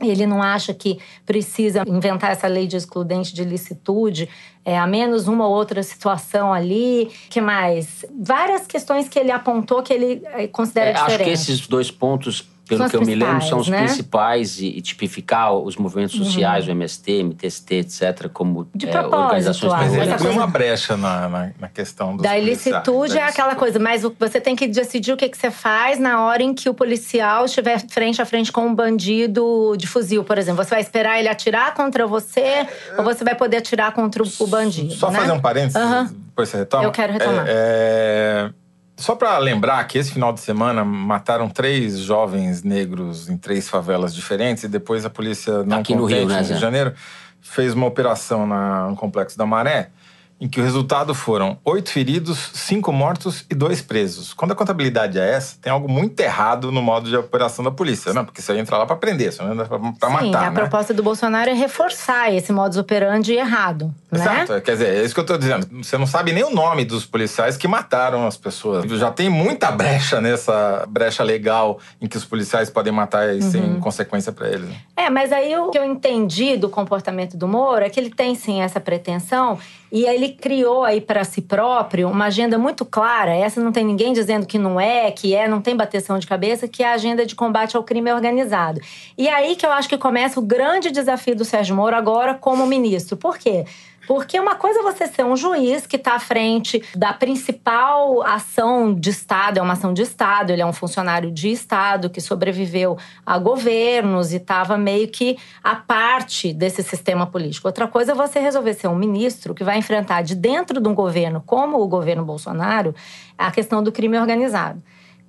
Ele 0.00 0.26
não 0.26 0.42
acha 0.42 0.72
que 0.72 0.98
precisa 1.26 1.84
inventar 1.86 2.30
essa 2.30 2.46
lei 2.46 2.66
de 2.66 2.78
excludente 2.78 3.34
de 3.34 3.44
licitude, 3.44 4.30
é, 4.64 4.78
a 4.78 4.86
menos 4.86 5.28
uma 5.28 5.46
ou 5.46 5.52
outra 5.52 5.82
situação 5.82 6.54
ali. 6.54 7.10
que 7.28 7.38
mais? 7.38 8.06
Várias 8.18 8.66
questões 8.66 9.10
que 9.10 9.18
ele 9.18 9.30
apontou 9.30 9.82
que 9.82 9.92
ele 9.92 10.22
é, 10.32 10.46
considera 10.46 10.88
é, 10.88 10.92
diferentes. 10.94 11.20
Acho 11.20 11.24
que 11.24 11.52
esses 11.52 11.66
dois 11.66 11.90
pontos 11.90 12.49
pelo 12.70 12.88
que 12.88 12.96
eu 12.96 13.02
me 13.02 13.14
lembro, 13.16 13.42
são 13.42 13.58
os 13.58 13.68
né? 13.68 13.84
principais 13.84 14.60
e, 14.60 14.66
e, 14.66 14.80
tipificar 14.80 15.52
os 15.52 15.76
movimentos 15.76 16.16
uhum. 16.16 16.24
sociais, 16.24 16.64
uhum. 16.64 16.70
o 16.70 16.76
MST, 16.76 17.22
MTST, 17.24 17.74
etc., 17.74 18.28
como 18.32 18.68
de 18.72 18.88
é, 18.88 19.00
organizações 19.00 19.72
Mas 19.72 19.94
ele 19.94 20.12
abriu 20.12 20.30
uma 20.30 20.46
brecha 20.46 20.96
na, 20.96 21.28
na, 21.28 21.50
na 21.58 21.68
questão 21.68 22.16
dos 22.16 22.22
Da 22.22 22.38
ilicitude 22.38 23.18
é 23.18 23.24
aquela 23.24 23.56
coisa, 23.56 23.78
mas 23.78 24.02
você 24.18 24.40
tem 24.40 24.54
que 24.54 24.68
decidir 24.68 25.12
o 25.12 25.16
que, 25.16 25.28
que 25.28 25.36
você 25.36 25.50
faz 25.50 25.98
na 25.98 26.24
hora 26.24 26.42
em 26.42 26.54
que 26.54 26.68
o 26.68 26.74
policial 26.74 27.44
estiver 27.44 27.80
frente 27.88 28.22
a 28.22 28.24
frente 28.24 28.52
com 28.52 28.66
um 28.66 28.74
bandido 28.74 29.74
de 29.76 29.88
fuzil, 29.88 30.22
por 30.22 30.38
exemplo. 30.38 30.62
Você 30.62 30.70
vai 30.70 30.80
esperar 30.80 31.18
ele 31.18 31.28
atirar 31.28 31.74
contra 31.74 32.06
você 32.06 32.66
ou 32.96 33.02
você 33.02 33.24
vai 33.24 33.34
poder 33.34 33.56
atirar 33.56 33.92
contra 33.92 34.22
o 34.22 34.46
bandido, 34.46 34.94
Só 34.94 35.10
né? 35.10 35.18
fazer 35.18 35.32
um 35.32 35.40
parênteses, 35.40 35.82
uhum. 35.82 36.04
depois 36.04 36.48
você 36.48 36.58
retoma. 36.58 36.84
Eu 36.84 36.92
quero 36.92 37.12
retomar. 37.12 37.44
é... 37.48 38.50
é 38.56 38.69
só 39.00 39.14
para 39.16 39.36
lembrar 39.38 39.82
que 39.86 39.98
esse 39.98 40.12
final 40.12 40.32
de 40.32 40.40
semana 40.40 40.84
mataram 40.84 41.48
três 41.48 41.98
jovens 41.98 42.62
negros 42.62 43.28
em 43.28 43.36
três 43.36 43.68
favelas 43.68 44.14
diferentes 44.14 44.64
e 44.64 44.68
depois 44.68 45.04
a 45.04 45.10
polícia 45.10 45.64
não 45.64 45.78
Aqui 45.78 45.94
no 45.94 46.04
Rio, 46.04 46.28
né, 46.28 46.40
Rio 46.40 46.54
de 46.54 46.60
Janeiro 46.60 46.94
fez 47.40 47.72
uma 47.72 47.86
operação 47.86 48.46
na, 48.46 48.88
no 48.88 48.96
Complexo 48.96 49.38
da 49.38 49.46
Maré 49.46 49.90
em 50.40 50.48
que 50.48 50.58
o 50.60 50.64
resultado 50.64 51.14
foram 51.14 51.58
oito 51.64 51.90
feridos, 51.90 52.50
cinco 52.54 52.90
mortos 52.92 53.44
e 53.50 53.54
dois 53.54 53.82
presos. 53.82 54.32
Quando 54.32 54.52
a 54.52 54.54
contabilidade 54.54 55.18
é 55.18 55.32
essa, 55.34 55.56
tem 55.60 55.70
algo 55.70 55.86
muito 55.90 56.18
errado 56.20 56.72
no 56.72 56.80
modo 56.80 57.08
de 57.10 57.16
operação 57.16 57.62
da 57.64 57.70
polícia, 57.70 58.12
né? 58.14 58.22
Porque 58.22 58.40
você 58.40 58.56
entra 58.56 58.78
lá 58.78 58.86
para 58.86 58.96
prender, 58.96 59.32
você 59.32 59.42
não 59.42 59.52
entra 59.52 59.66
para 59.66 59.78
matar. 59.78 60.22
Sim, 60.24 60.34
a 60.34 60.50
né? 60.50 60.60
proposta 60.60 60.94
do 60.94 61.02
Bolsonaro 61.02 61.50
é 61.50 61.52
reforçar 61.52 62.32
esse 62.32 62.52
modus 62.52 62.78
operandi 62.78 63.34
errado, 63.34 63.94
né? 64.10 64.20
Exato, 64.20 64.60
quer 64.62 64.72
dizer, 64.72 64.88
é 64.96 65.04
isso 65.04 65.12
que 65.14 65.20
eu 65.20 65.26
tô 65.26 65.36
dizendo. 65.36 65.66
Você 65.84 65.98
não 65.98 66.06
sabe 66.06 66.32
nem 66.32 66.42
o 66.42 66.50
nome 66.50 66.84
dos 66.84 67.04
policiais 67.04 67.56
que 67.58 67.68
mataram 67.68 68.26
as 68.26 68.36
pessoas. 68.36 68.90
Já 68.98 69.10
tem 69.10 69.28
muita 69.28 69.70
brecha 69.70 70.20
nessa 70.22 70.86
brecha 70.88 71.22
legal 71.22 71.78
em 72.00 72.06
que 72.08 72.16
os 72.16 72.24
policiais 72.24 72.70
podem 72.70 72.92
matar 72.92 73.34
e 73.36 73.42
sem 73.42 73.60
Uhum. 73.60 73.80
consequência 73.80 74.32
para 74.32 74.48
eles. 74.48 74.68
né? 74.68 74.76
É, 74.96 75.10
mas 75.10 75.32
aí 75.32 75.54
o 75.58 75.68
que 75.70 75.78
eu 75.78 75.84
entendi 75.84 76.56
do 76.56 76.68
comportamento 76.68 77.36
do 77.36 77.46
Moro 77.46 77.84
é 77.84 77.90
que 77.90 78.00
ele 78.00 78.10
tem 78.10 78.34
sim 78.34 78.62
essa 78.62 78.80
pretensão 78.80 79.58
e 79.92 80.04
ele 80.04 80.30
criou 80.30 80.84
aí 80.84 81.00
para 81.00 81.24
si 81.24 81.42
próprio 81.42 82.08
uma 82.08 82.26
agenda 82.26 82.56
muito 82.58 82.84
clara. 82.84 83.34
Essa 83.34 83.60
não 83.60 83.72
tem 83.72 83.84
ninguém 83.84 84.12
dizendo 84.12 84.46
que 84.46 84.58
não 84.58 84.80
é, 84.80 85.10
que 85.10 85.34
é, 85.34 85.48
não 85.48 85.60
tem 85.60 85.76
bateção 85.76 86.18
de 86.18 86.26
cabeça, 86.26 86.68
que 86.68 86.82
é 86.82 86.88
a 86.88 86.92
agenda 86.92 87.26
de 87.26 87.34
combate 87.34 87.76
ao 87.76 87.82
crime 87.82 88.12
organizado. 88.12 88.80
E 89.18 89.28
aí 89.28 89.56
que 89.56 89.66
eu 89.66 89.72
acho 89.72 89.88
que 89.88 89.98
começa 89.98 90.38
o 90.38 90.42
grande 90.42 90.90
desafio 90.90 91.34
do 91.34 91.44
Sérgio 91.44 91.74
Moro 91.74 91.96
agora 91.96 92.34
como 92.34 92.66
ministro. 92.66 93.16
Por 93.16 93.36
quê? 93.38 93.64
Porque 94.06 94.38
uma 94.38 94.54
coisa 94.54 94.80
é 94.80 94.82
você 94.82 95.06
ser 95.06 95.24
um 95.24 95.36
juiz 95.36 95.86
que 95.86 95.96
está 95.96 96.14
à 96.14 96.18
frente 96.18 96.82
da 96.96 97.12
principal 97.12 98.22
ação 98.22 98.94
de 98.94 99.10
Estado, 99.10 99.58
é 99.58 99.62
uma 99.62 99.74
ação 99.74 99.92
de 99.92 100.02
Estado, 100.02 100.50
ele 100.50 100.62
é 100.62 100.66
um 100.66 100.72
funcionário 100.72 101.30
de 101.30 101.50
Estado 101.50 102.10
que 102.10 102.20
sobreviveu 102.20 102.98
a 103.24 103.38
governos 103.38 104.32
e 104.32 104.36
estava 104.36 104.76
meio 104.76 105.08
que 105.08 105.38
à 105.62 105.76
parte 105.76 106.52
desse 106.52 106.82
sistema 106.82 107.26
político. 107.26 107.68
Outra 107.68 107.86
coisa 107.86 108.12
é 108.12 108.14
você 108.14 108.40
resolver 108.40 108.74
ser 108.74 108.88
um 108.88 108.96
ministro 108.96 109.54
que 109.54 109.64
vai 109.64 109.78
enfrentar 109.78 110.22
de 110.22 110.34
dentro 110.34 110.80
de 110.80 110.88
um 110.88 110.94
governo, 110.94 111.42
como 111.44 111.80
o 111.80 111.88
governo 111.88 112.24
Bolsonaro, 112.24 112.94
a 113.36 113.50
questão 113.50 113.82
do 113.82 113.92
crime 113.92 114.18
organizado. 114.18 114.82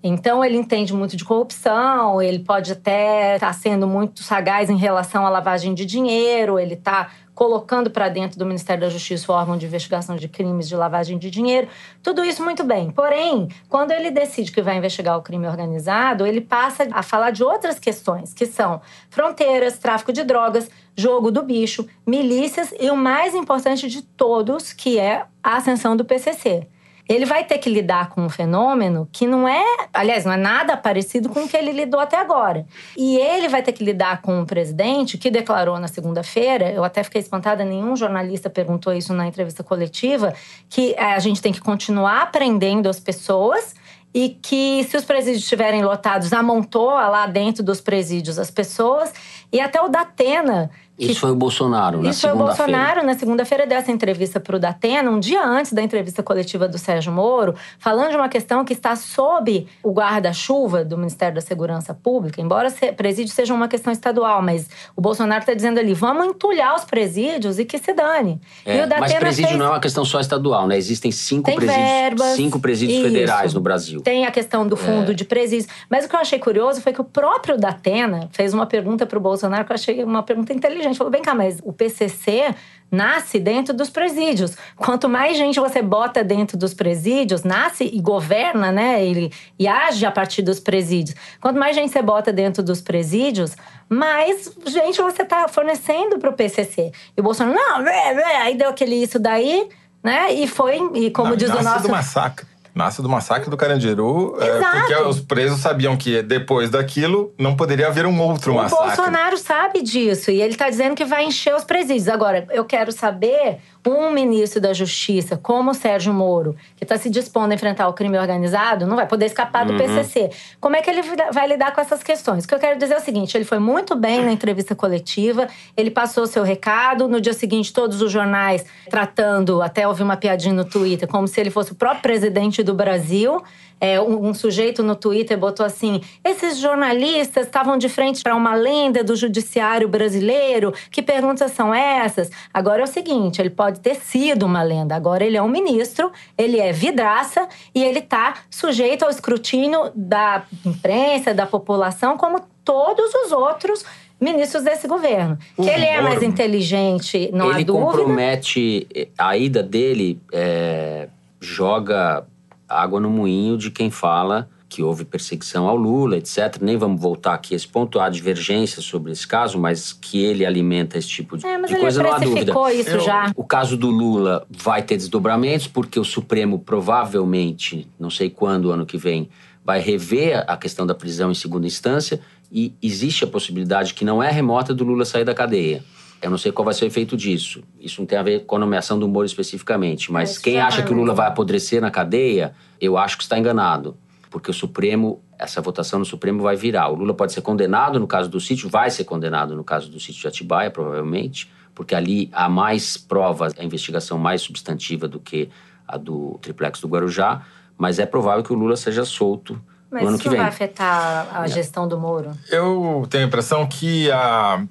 Então, 0.04 0.44
ele 0.44 0.58
entende 0.58 0.94
muito 0.94 1.16
de 1.16 1.24
corrupção, 1.24 2.20
ele 2.20 2.40
pode 2.40 2.72
até 2.72 3.36
estar 3.36 3.54
sendo 3.54 3.86
muito 3.86 4.24
sagaz 4.24 4.68
em 4.68 4.76
relação 4.76 5.28
à 5.28 5.30
lavagem 5.30 5.76
de 5.76 5.86
dinheiro, 5.86 6.58
ele 6.58 6.74
está 6.74 7.10
colocando 7.42 7.90
para 7.90 8.08
dentro 8.08 8.38
do 8.38 8.46
Ministério 8.46 8.82
da 8.82 8.90
Justiça 8.90 9.32
o 9.32 9.34
órgão 9.34 9.58
de 9.58 9.66
investigação 9.66 10.16
de 10.16 10.28
crimes 10.28 10.70
de 10.70 10.76
lavagem 10.76 11.18
de 11.18 11.32
dinheiro. 11.32 11.68
Tudo 12.04 12.24
isso 12.24 12.44
muito 12.44 12.64
bem. 12.64 12.92
Porém, 12.92 13.50
quando 13.68 13.90
ele 13.90 14.12
decide 14.12 14.52
que 14.52 14.62
vai 14.62 14.78
investigar 14.78 15.18
o 15.18 15.24
crime 15.24 15.48
organizado, 15.48 16.28
ele 16.28 16.40
passa 16.40 16.88
a 16.92 17.02
falar 17.02 17.32
de 17.32 17.44
outras 17.44 17.80
questões, 17.80 18.32
que 18.32 18.46
são 18.46 18.80
fronteiras, 19.10 19.80
tráfico 19.80 20.14
de 20.14 20.24
drogas, 20.24 20.70
jogo 20.96 21.32
do 21.32 21.42
bicho, 21.42 21.88
milícias 22.06 22.72
e 22.80 22.92
o 22.92 22.96
mais 22.96 23.34
importante 23.34 23.88
de 23.88 24.04
todos, 24.04 24.72
que 24.72 25.00
é 25.00 25.26
a 25.42 25.58
ascensão 25.58 25.98
do 25.98 26.06
PCC 26.06 26.68
ele 27.12 27.26
vai 27.26 27.44
ter 27.44 27.58
que 27.58 27.70
lidar 27.70 28.10
com 28.10 28.22
um 28.22 28.30
fenômeno 28.30 29.08
que 29.12 29.28
não 29.28 29.48
é, 29.48 29.64
aliás, 29.94 30.24
não 30.24 30.34
é 30.34 30.38
nada 30.38 30.78
parecido 30.78 31.30
com 31.30 31.42
o 31.42 31.48
que 31.48 31.58
ele 31.58 31.72
lidou 31.72 32.00
até 32.00 32.18
agora. 32.18 32.66
E 32.96 33.18
ele 33.18 33.50
vai 33.50 33.62
ter 33.62 33.74
que 33.74 33.84
lidar 33.84 34.22
com 34.22 34.40
um 34.40 34.46
presidente 34.46 35.18
que 35.18 35.30
declarou 35.30 35.80
na 35.80 35.88
segunda-feira, 35.88 36.72
eu 36.72 36.84
até 36.84 37.04
fiquei 37.04 37.20
espantada, 37.20 37.66
nenhum 37.66 37.96
jornalista 37.96 38.50
perguntou 38.50 38.94
isso 38.94 39.14
na 39.14 39.28
entrevista 39.28 39.64
coletiva, 39.64 40.34
que 40.70 40.94
eh, 40.94 41.14
a 41.14 41.20
gente 41.20 41.42
tem 41.42 41.52
que 41.52 41.60
continuar 41.60 42.22
aprendendo 42.22 42.88
as 42.88 43.00
pessoas 43.00 43.76
e 44.14 44.30
que 44.42 44.84
se 44.84 44.98
os 44.98 45.06
presídios 45.06 45.44
estiverem 45.44 45.84
lotados, 45.84 46.34
amontoa 46.34 47.08
lá 47.08 47.28
dentro 47.28 47.64
dos 47.64 47.80
presídios 47.80 48.38
as 48.38 48.52
pessoas. 48.52 49.14
E 49.52 49.60
até 49.60 49.82
o 49.82 49.88
Datena 49.88 50.70
Isso 51.06 51.20
foi 51.20 51.32
o 51.32 51.36
Bolsonaro, 51.36 52.02
na 52.02 52.10
isso 52.10 52.22
foi 52.22 52.32
o. 52.32 52.36
Bolsonaro, 52.36 53.06
na 53.06 53.14
segunda-feira, 53.14 53.66
dessa 53.66 53.92
entrevista 53.92 54.40
para 54.40 54.56
o 54.56 54.60
Datena, 54.60 55.10
um 55.10 55.20
dia 55.20 55.44
antes 55.44 55.74
da 55.74 55.82
entrevista 55.82 56.22
coletiva 56.22 56.68
do 56.68 56.78
Sérgio 56.78 57.12
Moro, 57.12 57.56
falando 57.80 58.12
de 58.12 58.16
uma 58.18 58.30
questão 58.30 58.64
que 58.66 58.74
está 58.74 58.96
sob 58.96 59.68
o 59.84 59.92
guarda-chuva 59.92 60.84
do 60.84 60.98
Ministério 60.98 61.36
da 61.36 61.42
Segurança 61.42 61.94
Pública, 61.94 62.42
embora 62.42 62.72
presídio 62.96 63.34
seja 63.34 63.54
uma 63.54 63.68
questão 63.68 63.92
estadual, 63.92 64.42
mas 64.42 64.70
o 64.96 65.02
Bolsonaro 65.02 65.42
está 65.42 65.54
dizendo 65.54 65.80
ali: 65.80 65.94
vamos 65.94 66.26
entulhar 66.28 66.76
os 66.76 66.84
presídios 66.84 67.60
e 67.60 67.66
que 67.66 67.78
se 67.78 67.94
dane. 67.94 68.40
É, 68.66 68.86
mas 69.00 69.14
presídio 69.14 69.50
fez... 69.50 69.60
não 69.60 69.68
é 69.68 69.70
uma 69.70 69.80
questão 69.80 70.04
só 70.04 70.20
estadual, 70.20 70.68
né? 70.68 70.78
Existem 70.78 71.12
cinco 71.12 71.46
Tem 71.46 71.56
presídios, 71.56 71.88
verbas, 71.88 72.36
cinco 72.36 72.60
presídios 72.60 73.00
isso. 73.00 73.08
federais 73.08 73.54
no 73.54 73.62
Brasil. 73.62 74.02
Tem 74.02 74.26
a 74.26 74.32
questão 74.32 74.68
do 74.68 74.76
fundo 74.76 75.12
É. 75.12 75.14
de 75.14 75.24
presídios. 75.24 75.68
Mas 75.90 76.06
o 76.06 76.10
que 76.10 76.16
eu 76.16 76.20
achei 76.20 76.40
curioso 76.40 76.82
foi 76.82 76.94
que 76.94 77.02
o 77.02 77.04
próprio 77.04 77.58
Datena 77.58 78.30
fez 78.32 78.54
uma 78.54 78.66
pergunta 78.66 79.06
para 79.06 79.18
o 79.18 79.22
Bolsonaro 79.22 79.66
que 79.66 79.72
eu 79.72 79.76
achei 79.76 80.04
uma 80.04 80.24
pergunta 80.24 80.54
inteligente. 80.54 80.91
Falou: 80.98 81.12
vem 81.12 81.22
cá, 81.22 81.34
mas 81.34 81.60
o 81.64 81.74
PCC 81.74 82.54
nasce 82.92 83.40
dentro 83.40 83.74
dos 83.74 83.90
presídios. 83.90 84.58
Quanto 84.76 85.08
mais 85.08 85.38
gente 85.38 85.60
você 85.60 85.82
bota 85.82 86.24
dentro 86.24 86.58
dos 86.58 86.74
presídios, 86.74 87.44
nasce 87.44 87.86
e 87.86 88.02
governa, 88.02 88.72
né? 88.72 89.04
Ele, 89.04 89.32
e 89.58 89.68
age 89.68 90.06
a 90.06 90.12
partir 90.12 90.42
dos 90.42 90.60
presídios. 90.60 91.16
Quanto 91.40 91.58
mais 91.58 91.74
gente 91.74 91.92
você 91.92 92.02
bota 92.02 92.34
dentro 92.34 92.62
dos 92.62 92.82
presídios, 92.82 93.56
mais 93.88 94.54
gente 94.68 95.02
você 95.02 95.22
está 95.22 95.48
fornecendo 95.48 96.20
para 96.20 96.30
o 96.30 96.34
PCC. 96.34 96.92
E 97.16 97.22
o 97.22 97.24
Bolsonaro, 97.24 97.56
não, 97.56 97.88
é, 97.88 98.14
é. 98.14 98.38
aí 98.42 98.58
deu 98.58 98.70
aquele 98.70 98.96
isso 98.96 99.18
daí, 99.18 99.70
né? 100.04 100.34
E 100.34 100.46
foi, 100.48 100.78
e 100.96 101.10
como 101.12 101.30
Não, 101.30 101.38
diz 101.38 101.50
o 101.50 101.64
nosso. 101.64 101.84
do 101.84 101.90
massacre. 101.90 102.51
Nasce 102.74 103.02
do 103.02 103.10
massacre 103.10 103.50
do 103.50 103.58
Carandiru, 103.58 104.38
é, 104.40 104.60
porque 104.60 104.96
os 105.04 105.20
presos 105.20 105.60
sabiam 105.60 105.98
que 105.98 106.22
depois 106.22 106.70
daquilo 106.70 107.34
não 107.38 107.56
poderia 107.56 107.88
haver 107.88 108.06
um 108.06 108.22
outro 108.22 108.54
O 108.54 108.56
massacre. 108.56 108.96
Bolsonaro 108.96 109.38
sabe 109.38 109.82
disso 109.82 110.32
e 110.32 110.42
ele 110.42 110.54
está 110.54 110.70
dizendo 110.70 110.96
que 110.96 111.04
vai 111.04 111.26
encher 111.26 111.54
os 111.54 111.66
presídios. 111.66 112.08
Agora, 112.08 112.48
eu 112.52 112.64
quero 112.64 112.92
saber 112.92 113.58
um 113.86 114.12
ministro 114.12 114.62
da 114.62 114.74
Justiça, 114.74 115.38
como 115.38 115.72
o 115.72 115.74
Sérgio 115.74 116.14
Moro, 116.14 116.56
que 116.76 116.84
está 116.84 116.98
se 116.98 117.10
dispondo 117.10 117.52
a 117.52 117.56
enfrentar 117.56 117.88
o 117.88 117.94
crime 117.94 118.18
organizado, 118.18 118.86
não 118.86 118.96
vai 118.96 119.08
poder 119.08 119.26
escapar 119.26 119.66
do 119.66 119.76
PCC. 119.76 120.30
Como 120.60 120.76
é 120.76 120.82
que 120.82 120.90
ele 120.90 121.02
vai 121.34 121.48
lidar 121.48 121.74
com 121.74 121.82
essas 121.82 122.04
questões? 122.04 122.44
O 122.44 122.48
que 122.48 122.54
eu 122.54 122.60
quero 122.60 122.78
dizer 122.78 122.94
é 122.94 122.98
o 122.98 123.02
seguinte: 123.02 123.36
ele 123.36 123.46
foi 123.46 123.60
muito 123.60 123.96
bem 123.96 124.24
na 124.24 124.32
entrevista 124.32 124.76
coletiva, 124.76 125.48
ele 125.76 125.90
passou 125.90 126.24
o 126.24 126.28
seu 126.28 126.44
recado. 126.44 127.08
No 127.08 127.20
dia 127.20 127.34
seguinte, 127.34 127.74
todos 127.74 128.02
os 128.02 128.12
jornais 128.12 128.66
tratando, 128.90 129.62
até 129.62 129.88
ouvi 129.88 130.04
uma 130.04 130.18
piadinha 130.18 130.54
no 130.54 130.66
Twitter, 130.66 131.08
como 131.08 131.28
se 131.28 131.40
ele 131.40 131.50
fosse 131.50 131.72
o 131.72 131.76
próprio 131.76 132.02
presidente 132.02 132.62
do 132.64 132.74
Brasil. 132.74 133.42
É, 133.84 134.00
um, 134.00 134.28
um 134.28 134.34
sujeito 134.36 134.84
no 134.84 134.96
Twitter 134.96 135.36
botou 135.36 135.66
assim: 135.66 136.02
esses 136.24 136.60
jornalistas 136.60 137.48
estavam 137.48 137.80
de 137.80 137.90
frente 137.90 138.22
para 138.22 138.36
uma 138.36 138.54
lenda 138.54 139.04
do 139.04 139.16
judiciário 139.16 139.90
brasileiro. 139.90 140.72
Que 140.92 141.02
perguntas 141.02 141.52
são 141.52 141.74
essas? 141.74 142.30
Agora 142.54 142.82
é 142.82 142.84
o 142.84 142.88
seguinte: 142.88 143.42
ele 143.42 143.50
pode 143.50 143.71
ter 143.80 143.96
sido 143.96 144.46
uma 144.46 144.64
lenda, 144.64 144.96
agora 144.96 145.24
ele 145.24 145.38
é 145.38 145.42
um 145.42 145.48
ministro, 145.48 146.12
ele 146.38 146.60
é 146.60 146.72
vidraça 146.72 147.48
e 147.74 147.84
ele 147.84 148.00
está 148.00 148.36
sujeito 148.50 149.04
ao 149.04 149.10
escrutínio 149.10 149.92
da 149.96 150.44
imprensa, 150.66 151.34
da 151.34 151.46
população, 151.46 152.18
como 152.18 152.42
todos 152.64 153.14
os 153.26 153.32
outros 153.32 153.86
ministros 154.20 154.64
desse 154.64 154.88
governo. 154.88 155.38
O 155.58 155.64
que 155.64 155.70
ele 155.70 155.86
é 155.86 156.02
mais 156.02 156.22
inteligente, 156.22 157.30
não 157.34 157.50
há 157.50 157.56
ele 157.56 157.64
dúvida. 157.64 157.86
compromete 157.86 158.88
a 159.18 159.36
ida 159.36 159.64
dele, 159.64 160.20
é, 160.32 161.08
joga 161.40 162.24
água 162.70 163.00
no 163.00 163.10
moinho 163.10 163.58
de 163.58 163.72
quem 163.72 163.90
fala 163.90 164.48
que 164.72 164.82
houve 164.82 165.04
perseguição 165.04 165.68
ao 165.68 165.76
Lula, 165.76 166.16
etc. 166.16 166.56
Nem 166.62 166.78
vamos 166.78 167.02
voltar 167.02 167.34
aqui 167.34 167.54
a 167.54 167.58
esse 167.58 167.68
ponto, 167.68 168.00
há 168.00 168.08
divergência 168.08 168.82
sobre 168.82 169.12
esse 169.12 169.28
caso, 169.28 169.60
mas 169.60 169.92
que 169.92 170.24
ele 170.24 170.46
alimenta 170.46 170.98
esse 170.98 171.10
tipo 171.10 171.38
de, 171.38 171.46
É, 171.46 171.58
mas 171.58 171.68
de 171.70 171.74
ele 171.76 171.82
coisa, 171.82 172.02
não 172.02 172.14
há 172.14 172.18
dúvida. 172.20 172.54
isso 172.74 172.90
Eu- 172.92 173.00
já. 173.02 173.34
O 173.36 173.44
caso 173.44 173.76
do 173.76 173.90
Lula 173.90 174.48
vai 174.50 174.82
ter 174.82 174.96
desdobramentos, 174.96 175.68
porque 175.68 176.00
o 176.00 176.06
Supremo 176.06 176.58
provavelmente, 176.58 177.86
não 178.00 178.10
sei 178.10 178.30
quando, 178.30 178.72
ano 178.72 178.86
que 178.86 178.98
vem, 178.98 179.28
vai 179.64 179.82
rever 179.82 180.42
a 180.48 180.56
questão 180.56 180.88
da 180.88 180.96
prisão 180.96 181.30
em 181.30 181.36
segunda 181.36 181.68
instância 181.68 182.22
e 182.50 182.74
existe 182.82 183.26
a 183.26 183.28
possibilidade 183.28 183.94
que 183.94 184.06
não 184.06 184.24
é 184.24 184.32
remota 184.32 184.74
do 184.74 184.86
Lula 184.86 185.04
sair 185.04 185.26
da 185.26 185.34
cadeia. 185.34 185.84
Eu 186.22 186.30
não 186.30 186.38
sei 186.38 186.52
qual 186.54 186.64
vai 186.64 186.74
ser 186.74 186.86
o 186.86 186.88
efeito 186.88 187.18
disso. 187.18 187.62
Isso 187.78 188.00
não 188.00 188.06
tem 188.06 188.18
a 188.18 188.24
ver 188.24 188.46
com 188.46 188.56
a 188.56 188.60
nomeação 188.60 188.98
do 188.98 189.06
Moro 189.08 189.26
especificamente, 189.26 190.12
mas 190.14 190.32
Isso 190.32 190.42
quem 190.42 190.54
já 190.54 190.68
acha 190.68 190.78
vai 190.78 190.86
que 190.86 190.94
o 190.94 190.96
Lula 190.96 191.14
vai 191.14 191.28
apodrecer 191.28 191.82
na 191.82 191.92
cadeia, 191.92 192.54
eu 192.80 192.98
acho 192.98 193.18
que 193.18 193.24
está 193.24 193.38
enganado. 193.38 193.98
Porque 194.32 194.50
o 194.50 194.54
Supremo, 194.54 195.22
essa 195.38 195.62
votação 195.62 196.00
no 196.00 196.06
Supremo 196.06 196.42
vai 196.42 196.56
virar. 196.56 196.88
O 196.88 196.96
Lula 196.96 197.14
pode 197.14 197.34
ser 197.34 197.42
condenado 197.42 198.00
no 198.00 198.08
caso 198.08 198.30
do 198.30 198.40
sítio, 198.40 198.70
vai 198.70 198.90
ser 198.90 199.04
condenado 199.04 199.56
no 199.56 199.64
caso 199.64 199.92
do 199.92 200.00
sítio 200.00 200.22
de 200.22 200.28
Atibaia, 200.30 200.72
provavelmente, 200.72 201.52
porque 201.76 201.94
ali 201.94 202.30
há 202.32 202.48
mais 202.48 202.96
provas, 202.96 203.54
a 203.60 203.64
investigação 203.64 204.18
mais 204.18 204.42
substantiva 204.42 205.06
do 205.06 205.20
que 205.20 205.50
a 205.86 205.98
do 205.98 206.40
triplex 206.42 206.80
do 206.80 206.88
Guarujá, 206.88 207.46
mas 207.78 208.00
é 208.00 208.06
provável 208.06 208.42
que 208.42 208.54
o 208.54 208.56
Lula 208.56 208.78
seja 208.78 209.04
solto 209.04 209.62
Mas 209.92 210.02
no 210.02 210.08
ano 210.08 210.16
isso 210.16 210.24
que 210.24 210.30
não 210.30 210.32
vem. 210.34 210.42
vai 210.42 210.50
afetar 210.50 211.28
a 211.36 211.48
gestão 211.48 211.86
do 211.86 212.00
Moro? 212.00 212.32
Eu 212.50 213.06
tenho 213.10 213.26
a 213.26 213.28
impressão 213.28 213.68
que 213.68 214.10
a 214.12 214.64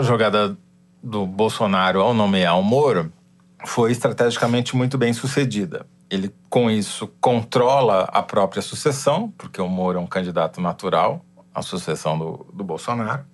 jogada 0.00 0.58
do 1.00 1.24
Bolsonaro 1.24 2.00
ao 2.00 2.12
nomear 2.12 2.58
o 2.58 2.64
Moro 2.64 3.12
foi 3.64 3.92
estrategicamente 3.92 4.76
muito 4.76 4.98
bem 4.98 5.12
sucedida. 5.12 5.86
Ele, 6.10 6.34
com 6.48 6.70
isso, 6.70 7.06
controla 7.20 8.04
a 8.12 8.22
própria 8.22 8.62
sucessão, 8.62 9.30
porque 9.36 9.60
o 9.60 9.68
Moro 9.68 9.98
é 9.98 10.00
um 10.00 10.06
candidato 10.06 10.60
natural 10.60 11.24
à 11.54 11.60
sucessão 11.62 12.18
do, 12.18 12.46
do 12.52 12.64
Bolsonaro. 12.64 13.24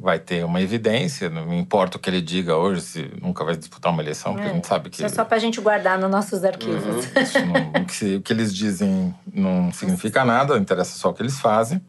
vai 0.00 0.18
ter 0.18 0.44
uma 0.44 0.60
evidência, 0.62 1.28
não 1.28 1.52
importa 1.52 1.96
o 1.96 2.00
que 2.00 2.08
ele 2.08 2.20
diga 2.22 2.56
hoje, 2.56 2.80
se 2.80 3.10
nunca 3.20 3.44
vai 3.44 3.56
disputar 3.56 3.92
uma 3.92 4.00
eleição, 4.00 4.32
porque 4.34 4.48
a 4.48 4.52
gente 4.54 4.66
sabe 4.66 4.88
que. 4.90 4.96
Isso 4.96 5.06
é 5.06 5.08
só 5.08 5.24
pra 5.24 5.38
gente 5.38 5.60
guardar 5.60 5.98
nos 5.98 6.10
nossos 6.10 6.44
arquivos. 6.44 7.04
Isso 7.20 7.38
não- 7.44 7.82
o, 7.82 7.84
que, 7.84 8.16
o 8.16 8.22
que 8.22 8.32
eles 8.32 8.54
dizem 8.54 9.12
não 9.30 9.72
significa 9.72 10.24
nada, 10.24 10.56
interessa 10.56 10.96
só 10.96 11.10
o 11.10 11.14
que 11.14 11.20
eles 11.20 11.38
fazem. 11.40 11.80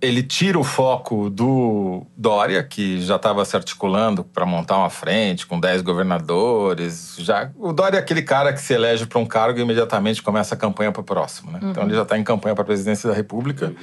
Ele 0.00 0.22
tira 0.22 0.58
o 0.58 0.64
foco 0.64 1.30
do 1.30 2.06
Dória, 2.16 2.62
que 2.62 3.00
já 3.00 3.16
estava 3.16 3.44
se 3.44 3.56
articulando 3.56 4.22
para 4.22 4.44
montar 4.44 4.76
uma 4.76 4.90
frente 4.90 5.46
com 5.46 5.58
10 5.58 5.82
governadores. 5.82 7.16
Já, 7.18 7.50
o 7.56 7.72
Dória 7.72 7.96
é 7.96 8.00
aquele 8.00 8.22
cara 8.22 8.52
que 8.52 8.60
se 8.60 8.74
elege 8.74 9.06
para 9.06 9.18
um 9.18 9.26
cargo 9.26 9.58
e 9.58 9.62
imediatamente 9.62 10.22
começa 10.22 10.54
a 10.54 10.58
campanha 10.58 10.92
para 10.92 11.00
o 11.00 11.04
próximo. 11.04 11.50
Né? 11.50 11.60
Então 11.62 11.84
ele 11.84 11.94
já 11.94 12.02
está 12.02 12.18
em 12.18 12.24
campanha 12.24 12.54
para 12.54 12.62
a 12.62 12.66
presidência 12.66 13.08
da 13.08 13.14
República. 13.14 13.74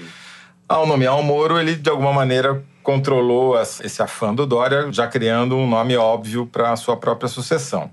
Ao 0.68 0.86
nomear 0.86 1.20
o 1.20 1.24
Moro, 1.24 1.60
ele 1.60 1.76
de 1.76 1.90
alguma 1.90 2.14
maneira 2.14 2.64
controlou 2.84 3.60
esse 3.60 4.02
afã 4.02 4.34
do 4.34 4.46
Dória, 4.46 4.92
já 4.92 5.08
criando 5.08 5.56
um 5.56 5.68
nome 5.68 5.96
óbvio 5.96 6.46
para 6.46 6.72
a 6.72 6.76
sua 6.76 6.98
própria 6.98 7.28
sucessão. 7.28 7.90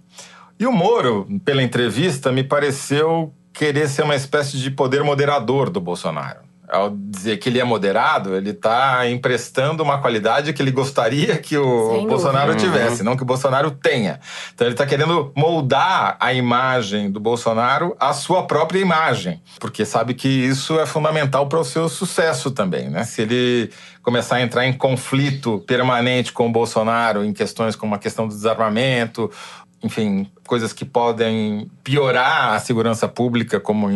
E 0.58 0.66
o 0.66 0.72
Moro, 0.72 1.26
pela 1.44 1.62
entrevista, 1.62 2.30
me 2.30 2.44
pareceu 2.44 3.32
querer 3.52 3.88
ser 3.88 4.02
uma 4.02 4.14
espécie 4.14 4.58
de 4.58 4.70
poder 4.70 5.02
moderador 5.02 5.70
do 5.70 5.80
Bolsonaro. 5.80 6.49
Ao 6.70 6.90
dizer 6.90 7.38
que 7.38 7.48
ele 7.48 7.58
é 7.58 7.64
moderado, 7.64 8.34
ele 8.34 8.50
está 8.50 9.08
emprestando 9.08 9.82
uma 9.82 9.98
qualidade 9.98 10.52
que 10.52 10.62
ele 10.62 10.70
gostaria 10.70 11.36
que 11.36 11.56
o 11.56 11.62
Sem 11.64 11.94
dúvida. 11.94 12.08
Bolsonaro 12.08 12.56
tivesse, 12.56 13.02
não 13.02 13.16
que 13.16 13.22
o 13.22 13.26
Bolsonaro 13.26 13.70
tenha. 13.70 14.20
Então 14.54 14.66
ele 14.66 14.74
está 14.74 14.86
querendo 14.86 15.32
moldar 15.36 16.16
a 16.20 16.32
imagem 16.32 17.10
do 17.10 17.18
Bolsonaro 17.18 17.96
à 17.98 18.12
sua 18.12 18.44
própria 18.44 18.78
imagem, 18.78 19.42
porque 19.58 19.84
sabe 19.84 20.14
que 20.14 20.28
isso 20.28 20.78
é 20.78 20.86
fundamental 20.86 21.48
para 21.48 21.58
o 21.58 21.64
seu 21.64 21.88
sucesso 21.88 22.50
também, 22.50 22.88
né? 22.88 23.04
Se 23.04 23.22
ele 23.22 23.70
começar 24.02 24.36
a 24.36 24.42
entrar 24.42 24.66
em 24.66 24.72
conflito 24.72 25.62
permanente 25.66 26.32
com 26.32 26.48
o 26.48 26.52
Bolsonaro 26.52 27.24
em 27.24 27.32
questões 27.32 27.76
como 27.76 27.94
a 27.94 27.98
questão 27.98 28.26
do 28.26 28.34
desarmamento, 28.34 29.30
enfim, 29.82 30.30
coisas 30.46 30.72
que 30.72 30.84
podem 30.84 31.70
piorar 31.82 32.52
a 32.52 32.58
segurança 32.58 33.08
pública, 33.08 33.58
como 33.58 33.88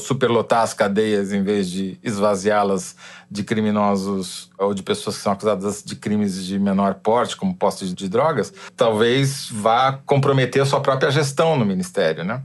superlotar 0.00 0.62
as 0.62 0.74
cadeias 0.74 1.32
em 1.32 1.42
vez 1.42 1.70
de 1.70 1.98
esvaziá-las 2.02 2.96
de 3.30 3.44
criminosos 3.44 4.50
ou 4.58 4.74
de 4.74 4.82
pessoas 4.82 5.16
que 5.16 5.22
são 5.22 5.32
acusadas 5.32 5.84
de 5.84 5.94
crimes 5.94 6.44
de 6.44 6.58
menor 6.58 6.94
porte, 6.94 7.36
como 7.36 7.54
posse 7.54 7.94
de 7.94 8.08
drogas, 8.08 8.52
talvez 8.76 9.48
vá 9.52 9.92
comprometer 10.04 10.62
a 10.62 10.66
sua 10.66 10.80
própria 10.80 11.10
gestão 11.10 11.56
no 11.56 11.64
ministério, 11.64 12.24
né? 12.24 12.42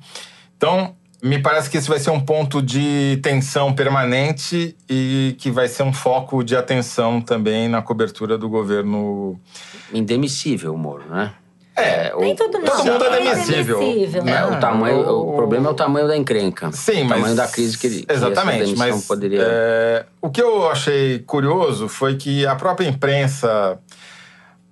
Então, 0.55 0.95
me 1.23 1.39
parece 1.39 1.71
que 1.71 1.77
esse 1.77 1.89
vai 1.89 1.97
ser 1.97 2.11
um 2.11 2.19
ponto 2.19 2.61
de 2.61 3.19
tensão 3.23 3.73
permanente 3.73 4.77
e 4.87 5.35
que 5.39 5.49
vai 5.49 5.67
ser 5.67 5.81
um 5.81 5.91
foco 5.91 6.43
de 6.43 6.55
atenção 6.55 7.19
também 7.19 7.67
na 7.67 7.81
cobertura 7.81 8.37
do 8.37 8.47
governo. 8.47 9.39
Indemissível 9.91 10.77
Moro, 10.77 11.05
né? 11.09 11.33
É, 11.77 12.13
Nem 12.17 12.33
tudo 12.35 12.57
não. 12.59 12.65
todo 12.65 12.85
mundo 12.85 13.03
é 13.03 13.07
É 13.27 13.33
demissível. 13.35 13.79
demissível, 13.79 14.23
né? 14.23 14.31
É, 14.39 14.45
o, 14.45 14.59
tamanho, 14.59 14.97
o... 14.99 15.33
o- 15.33 15.35
problema 15.35 15.67
é 15.67 15.71
o 15.71 15.75
tamanho 15.75 16.07
da 16.07 16.15
encrenca. 16.15 16.71
Sim, 16.71 17.01
o 17.01 17.05
mas. 17.05 17.17
tamanho 17.17 17.35
da 17.35 17.47
crise 17.47 17.77
que, 17.77 17.87
ele, 17.87 18.05
que 18.05 18.13
Exatamente, 18.13 18.55
essa 18.63 18.65
demissão 18.75 18.95
mas. 18.97 19.05
poderia. 19.07 19.41
é, 19.43 20.05
o 20.21 20.29
que 20.29 20.41
eu 20.41 20.69
achei 20.71 21.19
curioso 21.19 21.89
foi 21.89 22.15
que 22.15 22.45
a 22.47 22.55
própria 22.55 22.87
imprensa 22.87 23.77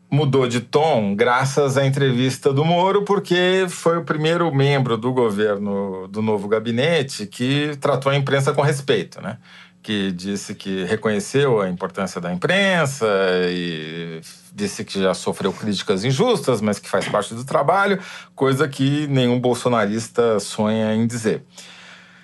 mudou 0.09 0.47
de 0.47 0.61
tom 0.61 1.15
graças 1.15 1.75
à 1.77 1.85
entrevista 1.85 2.53
do 2.53 2.63
Moro, 2.63 3.03
porque 3.03 3.65
foi 3.67 3.97
o 3.97 4.03
primeiro 4.05 4.53
membro 4.53 4.95
do 4.95 5.11
governo 5.11 6.07
do 6.07 6.21
novo 6.21 6.47
gabinete 6.47 7.25
que 7.25 7.75
tratou 7.81 8.11
a 8.11 8.15
imprensa 8.15 8.53
com 8.53 8.61
respeito, 8.61 9.19
né? 9.21 9.37
Que 9.83 10.11
disse 10.13 10.55
que 10.55 10.85
reconheceu 10.85 11.59
a 11.59 11.67
importância 11.69 12.21
da 12.21 12.31
imprensa 12.31 13.05
e 13.49 14.21
disse 14.55 14.85
que 14.85 15.01
já 15.01 15.13
sofreu 15.13 15.51
críticas 15.51 16.05
injustas, 16.05 16.61
mas 16.61 16.79
que 16.79 16.89
faz 16.89 17.05
parte 17.09 17.33
do 17.35 17.43
trabalho, 17.43 17.99
coisa 18.33 18.65
que 18.67 19.05
nenhum 19.07 19.39
bolsonarista 19.41 20.39
sonha 20.39 20.95
em 20.95 21.05
dizer. 21.05 21.43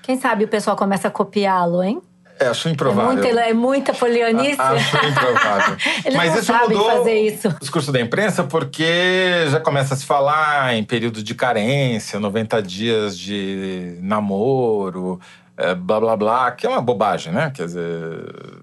Quem 0.01 0.17
sabe 0.17 0.45
o 0.45 0.47
pessoal 0.47 0.77
começa 0.77 1.09
a 1.09 1.11
copiá-lo, 1.11 1.83
hein? 1.83 2.01
É, 2.39 2.47
acho 2.47 2.69
É 2.69 2.71
improvável. 2.71 3.11
muita, 3.11 3.27
é 3.27 3.51
muita 3.53 3.93
polianice. 3.93 4.55
A- 4.61 4.69
Acho 4.69 4.95
improvável. 5.05 5.75
Mas 6.15 6.29
não 6.31 6.35
isso 6.37 6.45
sabem 6.45 6.77
mudou 6.77 6.89
fazer 6.97 7.19
isso. 7.19 7.49
o 7.49 7.59
discurso 7.59 7.91
da 7.91 7.99
imprensa 7.99 8.45
porque 8.45 9.45
já 9.51 9.59
começa 9.59 9.93
a 9.93 9.97
se 9.97 10.05
falar 10.05 10.73
em 10.75 10.83
período 10.85 11.21
de 11.21 11.35
carência, 11.35 12.17
90 12.17 12.61
dias 12.63 13.19
de 13.19 13.97
namoro, 14.01 15.19
é, 15.59 15.75
blá 15.75 15.99
blá 15.99 16.15
blá, 16.15 16.51
que 16.51 16.65
é 16.65 16.69
uma 16.69 16.81
bobagem, 16.81 17.33
né? 17.33 17.51
Quer 17.53 17.65
dizer, 17.65 17.83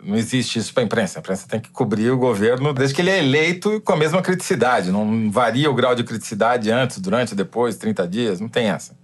não 0.02 0.16
existe 0.16 0.59
isso 0.59 0.72
para 0.72 0.82
a 0.82 0.87
imprensa. 0.87 1.18
A 1.18 1.20
imprensa 1.20 1.46
tem 1.46 1.61
que 1.61 1.68
cobrir 1.68 2.11
o 2.11 2.16
governo 2.16 2.72
desde 2.72 2.94
que 2.94 3.02
ele 3.02 3.11
é 3.11 3.18
eleito 3.18 3.82
com 3.82 3.92
a 3.92 3.96
mesma 3.96 4.22
criticidade. 4.22 4.90
Não 4.90 5.30
varia 5.30 5.70
o 5.70 5.74
grau 5.74 5.94
de 5.94 6.02
criticidade 6.02 6.70
antes, 6.70 6.98
durante, 6.98 7.35
depois, 7.35 7.76
30 7.76 8.09
dias, 8.09 8.40
não 8.40 8.48
tem 8.48 8.70
essa. 8.70 8.96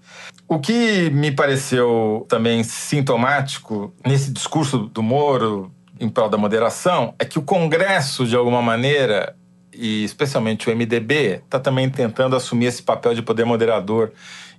O 0.48 0.58
que 0.58 1.10
me 1.10 1.30
pareceu 1.30 2.24
também 2.30 2.64
sintomático 2.64 3.94
nesse 4.06 4.30
discurso 4.30 4.78
do 4.78 5.02
Moro 5.02 5.70
em 6.00 6.08
prol 6.08 6.30
da 6.30 6.38
moderação 6.38 7.14
é 7.18 7.26
que 7.26 7.38
o 7.38 7.42
Congresso, 7.42 8.26
de 8.26 8.34
alguma 8.34 8.62
maneira, 8.62 9.36
e 9.70 10.02
especialmente 10.02 10.70
o 10.70 10.74
MDB, 10.74 11.42
está 11.44 11.60
também 11.60 11.90
tentando 11.90 12.34
assumir 12.34 12.66
esse 12.66 12.82
papel 12.82 13.14
de 13.14 13.20
poder 13.20 13.44
moderador 13.44 14.12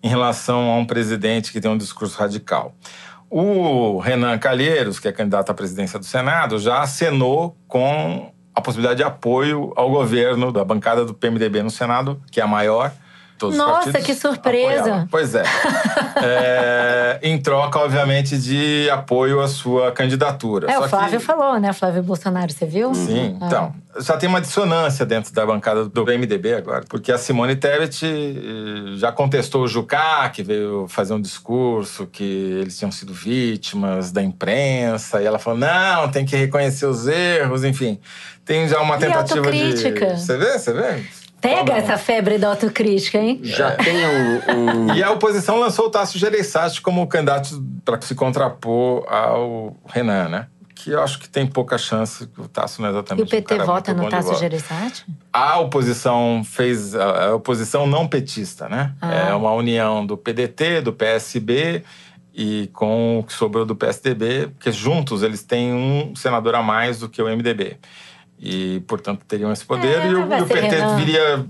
em 0.04 0.10
relação 0.10 0.70
a 0.70 0.76
um 0.76 0.86
presidente 0.86 1.52
que 1.52 1.62
tem 1.62 1.72
um 1.72 1.78
discurso 1.78 2.20
radical. 2.20 2.76
O 3.36 3.98
Renan 3.98 4.38
Calheiros, 4.38 5.00
que 5.00 5.08
é 5.08 5.12
candidato 5.12 5.50
à 5.50 5.56
presidência 5.56 5.98
do 5.98 6.06
Senado, 6.06 6.60
já 6.60 6.84
acenou 6.84 7.58
com 7.68 8.32
a 8.54 8.62
possibilidade 8.62 8.98
de 8.98 9.04
apoio 9.04 9.74
ao 9.76 9.90
governo 9.90 10.52
da 10.52 10.64
bancada 10.64 11.04
do 11.04 11.16
PMDB 11.16 11.64
no 11.64 11.72
Senado, 11.72 12.22
que 12.32 12.40
é 12.40 12.44
a 12.44 12.48
maior. 12.48 12.92
Todos 13.38 13.58
os 13.58 13.62
Nossa, 13.66 13.94
que 14.02 14.14
surpresa! 14.14 15.08
Pois 15.12 15.36
é. 15.36 15.44
É, 16.22 17.20
Em 17.22 17.38
troca, 17.42 17.80
obviamente, 17.80 18.38
de 18.38 18.90
apoio 18.90 19.42
à 19.42 19.48
sua 19.48 19.92
candidatura. 19.92 20.70
É, 20.70 20.74
Só 20.76 20.80
o 20.80 20.84
que- 20.84 20.90
Flávio 20.90 21.20
falou, 21.20 21.60
né? 21.60 21.74
Flávio 21.74 22.04
Bolsonaro, 22.04 22.52
você 22.52 22.66
viu? 22.66 22.94
Sim, 22.94 23.38
Ah. 23.42 23.46
então. 23.48 23.76
Já 24.00 24.18
tem 24.18 24.28
uma 24.28 24.42
dissonância 24.42 25.06
dentro 25.06 25.32
da 25.34 25.46
bancada 25.46 25.86
do 25.86 26.04
MDB 26.06 26.56
agora, 26.56 26.84
porque 26.90 27.12
a 27.12 27.18
Simone 27.18 27.56
Tebet 27.56 28.04
eh, 28.06 28.98
já 28.98 29.12
contestou 29.12 29.64
o 29.64 29.68
Jucá, 29.68 30.28
que 30.30 30.42
veio 30.42 30.88
fazer 30.90 31.14
um 31.14 31.22
discurso 31.22 32.08
que 32.08 32.24
eles 32.62 32.78
tinham 32.78 32.92
sido 32.92 33.14
vítimas 33.14 34.12
da 34.12 34.24
imprensa, 34.24 35.22
e 35.22 35.26
ela 35.26 35.38
falou: 35.38 35.60
não, 35.60 36.10
tem 36.10 36.26
que 36.26 36.36
reconhecer 36.36 36.88
os 36.88 37.06
erros, 37.08 37.64
enfim. 37.64 38.00
Tem 38.44 38.68
já 38.68 38.80
uma 38.82 38.96
E 38.96 39.00
tentativa 39.00 39.40
autocrítica? 39.40 40.14
de. 40.16 40.22
Você 40.22 40.38
vê? 40.38 40.58
Você 40.58 40.74
vê? 40.74 41.04
Pega 41.44 41.74
essa 41.74 41.98
febre 41.98 42.38
da 42.38 42.48
autocrítica, 42.50 43.18
hein? 43.18 43.40
Já 43.44 43.72
tem 43.76 43.96
um, 44.08 44.88
um- 44.90 44.96
E 44.96 45.04
a 45.04 45.12
oposição 45.12 45.60
lançou 45.60 45.88
o 45.88 45.90
Tasso 45.90 46.18
Gereissati 46.18 46.82
como 46.82 47.06
candidato 47.08 47.62
para 47.84 48.00
se 48.02 48.16
contrapor 48.16 49.06
ao 49.08 49.76
Renan, 49.88 50.30
né? 50.30 50.48
Que 50.74 50.92
eu 50.92 51.02
acho 51.02 51.20
que 51.20 51.30
tem 51.30 51.46
pouca 51.46 51.78
chance, 51.78 52.26
que 52.28 52.42
o 52.42 52.48
Tasso 52.48 52.82
não 52.82 52.88
é 52.90 52.92
E 52.92 52.96
exatamente 52.96 53.24
o 53.28 53.30
PT 53.30 53.54
um 53.54 53.58
cara 53.58 53.66
vota 53.70 53.94
no 53.94 54.10
Tasso. 54.10 54.36
Gereissati? 54.36 55.06
A 55.32 55.60
oposição 55.60 56.42
fez 56.46 56.96
a 56.96 57.28
a 57.28 57.36
oposição 57.36 57.86
não 57.86 58.08
petista, 58.08 58.68
né? 58.68 58.94
Ah. 59.02 59.14
É 59.30 59.34
uma 59.36 59.52
união 59.52 60.06
do 60.06 60.18
PDT, 60.18 60.82
do 60.82 60.92
PSB 60.92 61.84
e 62.34 62.70
com 62.74 63.20
o 63.20 63.24
que 63.24 63.32
sobrou 63.34 63.66
do 63.66 63.76
PSDB, 63.76 64.48
porque 64.48 64.72
juntos 64.72 65.22
eles 65.24 65.44
têm 65.44 65.72
um 65.74 66.16
senador 66.16 66.56
a 66.56 66.64
mais 66.64 67.00
do 67.00 67.08
que 67.08 67.22
o 67.22 67.28
MDB. 67.28 67.78
E, 68.40 68.82
portanto, 68.88 69.24
teriam 69.28 69.52
esse 69.52 69.66
poder. 69.66 70.02
É, 70.02 70.10
e, 70.10 70.16
o, 70.16 70.26
o 70.26 70.46
PT 70.48 70.60
Renan. 70.60 70.96
viria 70.98 71.46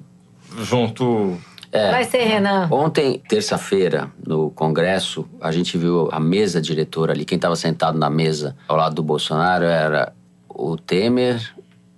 junto. 0.59 1.37
É. 1.71 1.91
Vai 1.91 2.03
ser 2.03 2.23
Renan. 2.23 2.67
Ontem, 2.71 3.21
terça-feira, 3.27 4.11
no 4.25 4.51
Congresso, 4.51 5.27
a 5.41 5.51
gente 5.51 5.77
viu 5.77 6.07
a 6.11 6.19
mesa 6.19 6.61
diretora 6.61 7.13
ali. 7.13 7.25
Quem 7.25 7.35
estava 7.35 7.55
sentado 7.55 7.97
na 7.97 8.09
mesa 8.09 8.55
ao 8.67 8.77
lado 8.77 8.93
do 8.93 9.03
Bolsonaro 9.03 9.65
era 9.65 10.13
o 10.47 10.77
Temer, 10.77 11.41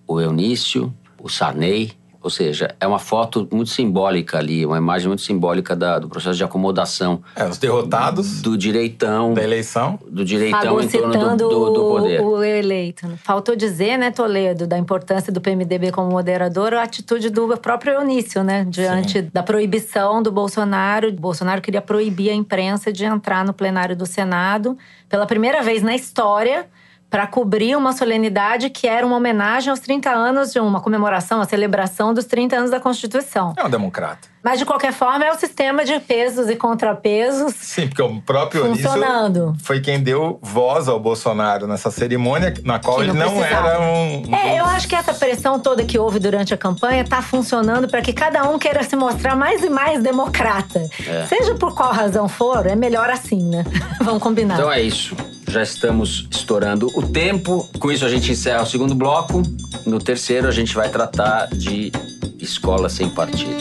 o 0.08 0.22
Eunício, 0.22 0.94
o 1.22 1.28
Sarney. 1.30 1.92
Ou 2.26 2.30
seja, 2.32 2.74
é 2.80 2.88
uma 2.88 2.98
foto 2.98 3.48
muito 3.52 3.70
simbólica 3.70 4.40
ali, 4.40 4.66
uma 4.66 4.80
imagem 4.80 5.08
muito 5.08 5.22
simbólica 5.22 5.76
da- 5.76 6.00
do 6.00 6.10
processo 6.10 6.36
de 6.36 6.44
acomodação 6.44 7.22
É, 7.36 7.46
os 7.46 7.60
derrotados 7.60 8.42
do 8.42 8.58
direitão, 8.58 9.36
da 9.36 9.44
eleição. 9.44 10.00
do 10.10 10.26
direitão 10.26 10.82
em 10.82 10.88
torno 10.88 11.38
do, 11.38 11.48
do, 11.50 11.66
do 11.70 11.80
poder. 11.82 12.22
o, 12.22 12.38
o 12.40 12.44
eleito. 12.44 13.08
né? 13.08 13.14
Faltou 13.24 13.56
dizer, 13.56 13.96
né, 14.00 14.10
Toledo, 14.10 14.66
da 14.66 14.76
importância 14.76 15.32
do 15.32 15.40
PMDB 15.40 15.92
como 15.92 16.10
moderador, 16.10 16.74
a 16.74 16.82
atitude 16.82 17.30
do 17.30 17.56
próprio 17.58 17.94
Eunício, 17.94 18.44
né? 18.44 18.66
Diante 18.68 19.22
da 19.22 19.44
proibição 19.44 20.24
do 20.24 20.32
Bolsonaro. 20.32 21.10
O 21.10 21.12
Bolsonaro 21.12 21.62
queria 21.62 21.80
proibir 21.82 22.32
a 22.32 22.34
imprensa 22.34 22.92
de 22.92 23.06
entrar 23.06 23.46
no 23.46 23.54
plenário 23.54 23.96
do 23.96 24.08
Senado 24.08 24.76
pela 25.08 25.28
primeira 25.28 25.62
vez 25.62 25.84
na 25.84 25.94
história 25.94 26.66
para 27.16 27.28
cobrir 27.28 27.78
uma 27.78 27.94
solenidade 27.94 28.70
que 28.70 28.86
era 28.86 29.08
uma 29.08 29.16
homenagem 29.16 29.70
aos 29.70 29.80
30 29.80 30.10
anos 30.10 30.52
de 30.52 30.60
uma 30.60 30.82
comemoração, 30.82 31.40
a 31.40 31.46
celebração 31.46 32.14
dos 32.14 32.26
30 32.26 32.58
anos 32.58 32.72
da 32.72 32.78
Constituição. 32.78 33.54
É 33.56 33.64
um 33.64 33.70
democrata. 33.70 34.28
Mas, 34.44 34.60
de 34.60 34.66
qualquer 34.66 34.92
forma, 34.92 35.24
é 35.24 35.32
o 35.32 35.40
sistema 35.40 35.86
de 35.86 35.98
pesos 36.02 36.50
e 36.50 36.58
contrapesos 36.58 37.56
Sim, 37.56 37.88
porque 37.88 38.02
o 38.02 38.22
próprio 38.22 38.66
funcionando. 38.66 39.56
foi 39.64 39.80
quem 39.80 40.04
deu 40.04 40.38
voz 40.42 40.90
ao 40.90 41.00
Bolsonaro 41.00 41.66
nessa 41.68 41.90
cerimônia, 41.90 42.54
na 42.66 42.80
qual 42.80 42.98
Que 42.98 43.04
ele 43.04 43.14
não 43.14 43.28
não 43.28 43.38
precisava. 43.38 43.70
era 43.70 43.80
um. 43.80 44.36
É, 44.36 44.60
eu 44.60 44.66
acho 44.66 44.86
que 44.86 44.94
essa 44.94 45.14
pressão 45.14 45.58
toda 45.58 45.86
que 45.86 45.98
houve 45.98 46.20
durante 46.20 46.54
a 46.54 46.58
campanha 46.58 47.02
está 47.02 47.22
funcionando 47.22 47.88
para 47.88 48.02
que 48.02 48.12
cada 48.12 48.44
um 48.44 48.60
queira 48.60 48.84
se 48.84 48.98
mostrar 48.98 49.38
mais 49.38 49.64
e 49.64 49.70
mais 49.70 50.04
democrata. 50.04 50.82
É. 51.08 51.26
Seja 51.28 51.56
por 51.56 51.74
qual 51.74 51.94
razão 51.94 52.28
for, 52.28 52.68
é 52.68 52.76
melhor 52.76 53.10
assim, 53.10 53.42
né? 53.42 53.64
Vamos 54.04 54.22
combinar. 54.22 54.56
Então 54.56 54.70
é 54.70 54.82
isso. 54.82 55.16
Já 55.56 55.64
estamos 55.64 56.28
estourando 56.30 56.92
o 56.94 57.02
tempo. 57.02 57.66
Com 57.80 57.90
isso, 57.90 58.04
a 58.04 58.10
gente 58.10 58.30
encerra 58.30 58.64
o 58.64 58.66
segundo 58.66 58.94
bloco. 58.94 59.42
No 59.86 60.00
terceiro, 60.00 60.50
a 60.50 60.52
gente 60.52 60.76
vai 60.76 60.90
tratar 60.90 61.48
de 61.48 61.94
escola 62.38 62.90
sem 62.90 63.10
partido. 63.10 63.56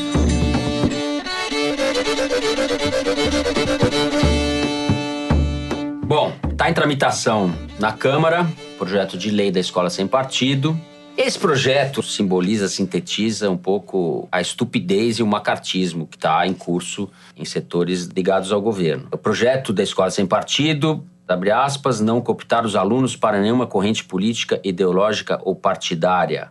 Bom, 6.04 6.32
está 6.50 6.68
em 6.68 6.74
tramitação 6.74 7.54
na 7.78 7.92
Câmara 7.92 8.44
projeto 8.76 9.16
de 9.16 9.30
lei 9.30 9.52
da 9.52 9.60
escola 9.60 9.88
sem 9.88 10.08
partido. 10.08 10.76
Esse 11.16 11.38
projeto 11.38 12.02
simboliza, 12.02 12.66
sintetiza 12.66 13.48
um 13.48 13.56
pouco 13.56 14.28
a 14.32 14.40
estupidez 14.40 15.20
e 15.20 15.22
o 15.22 15.26
macartismo 15.28 16.08
que 16.08 16.16
está 16.16 16.44
em 16.44 16.54
curso 16.54 17.08
em 17.36 17.44
setores 17.44 18.06
ligados 18.06 18.50
ao 18.50 18.60
governo. 18.60 19.06
O 19.12 19.16
projeto 19.16 19.72
da 19.72 19.84
escola 19.84 20.10
sem 20.10 20.26
partido 20.26 21.06
abre 21.26 21.50
aspas, 21.50 22.00
não 22.00 22.20
cooptar 22.20 22.66
os 22.66 22.76
alunos 22.76 23.16
para 23.16 23.40
nenhuma 23.40 23.66
corrente 23.66 24.04
política, 24.04 24.60
ideológica 24.62 25.40
ou 25.42 25.54
partidária. 25.54 26.50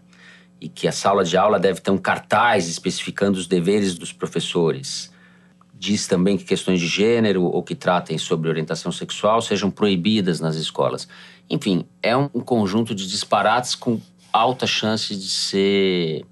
E 0.60 0.68
que 0.68 0.88
a 0.88 0.92
sala 0.92 1.24
de 1.24 1.38
aula 1.38 1.60
deve 1.60 1.82
ter 1.82 1.92
um 1.92 1.98
cartaz 1.98 2.68
especificando 2.68 3.38
os 3.38 3.48
deveres 3.48 3.98
dos 3.98 4.12
professores. 4.12 5.12
Diz 5.74 6.08
também 6.08 6.38
que 6.38 6.46
questões 6.46 6.80
de 6.80 6.88
gênero 6.88 7.44
ou 7.44 7.62
que 7.62 7.76
tratem 7.76 8.18
sobre 8.18 8.50
orientação 8.50 8.92
sexual 8.92 9.42
sejam 9.42 9.70
proibidas 9.70 10.40
nas 10.40 10.56
escolas. 10.56 11.08
Enfim, 11.50 11.86
é 12.02 12.16
um 12.16 12.28
conjunto 12.28 12.96
de 12.96 13.08
disparates 13.08 13.76
com 13.76 14.00
alta 14.32 14.66
chance 14.66 15.16
de 15.16 15.30
ser 15.30 16.26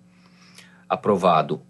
aprovado. 0.87 1.61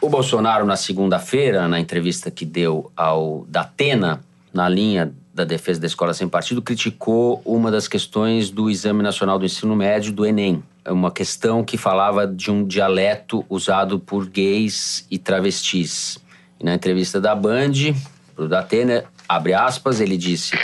O 0.00 0.08
Bolsonaro, 0.08 0.64
na 0.64 0.76
segunda-feira, 0.76 1.66
na 1.66 1.80
entrevista 1.80 2.30
que 2.30 2.44
deu 2.44 2.92
ao 2.94 3.44
Datena, 3.48 4.20
na 4.52 4.68
linha 4.68 5.12
da 5.38 5.44
defesa 5.44 5.80
da 5.80 5.86
escola 5.86 6.12
sem 6.12 6.28
partido, 6.28 6.60
criticou 6.60 7.40
uma 7.44 7.70
das 7.70 7.86
questões 7.86 8.50
do 8.50 8.68
Exame 8.68 9.02
Nacional 9.02 9.38
do 9.38 9.44
Ensino 9.44 9.76
Médio, 9.76 10.12
do 10.12 10.26
Enem. 10.26 10.62
É 10.84 10.90
uma 10.90 11.12
questão 11.12 11.62
que 11.62 11.78
falava 11.78 12.26
de 12.26 12.50
um 12.50 12.66
dialeto 12.66 13.44
usado 13.48 14.00
por 14.00 14.26
gays 14.26 15.06
e 15.08 15.16
travestis. 15.16 16.18
E 16.58 16.64
na 16.64 16.74
entrevista 16.74 17.20
da 17.20 17.34
Band, 17.36 17.72
para 18.34 18.44
o 18.44 18.48
Datena, 18.48 19.04
abre 19.28 19.54
aspas, 19.54 20.00
ele 20.00 20.16
disse 20.16 20.56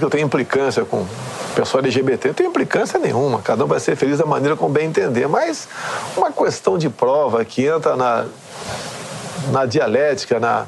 eu 0.00 0.08
tenho 0.08 0.24
implicância 0.24 0.82
com 0.84 1.06
pessoal 1.54 1.82
LGBT. 1.82 2.28
Não 2.28 2.34
tenho 2.34 2.48
implicância 2.48 2.98
nenhuma, 2.98 3.42
cada 3.42 3.64
um 3.64 3.66
vai 3.66 3.78
ser 3.78 3.96
feliz 3.96 4.18
da 4.18 4.24
maneira 4.24 4.56
como 4.56 4.72
bem 4.72 4.86
entender. 4.86 5.28
Mas 5.28 5.68
uma 6.16 6.32
questão 6.32 6.78
de 6.78 6.88
prova 6.88 7.44
que 7.44 7.66
entra 7.66 7.94
na, 7.94 8.24
na 9.52 9.66
dialética, 9.66 10.40
na, 10.40 10.66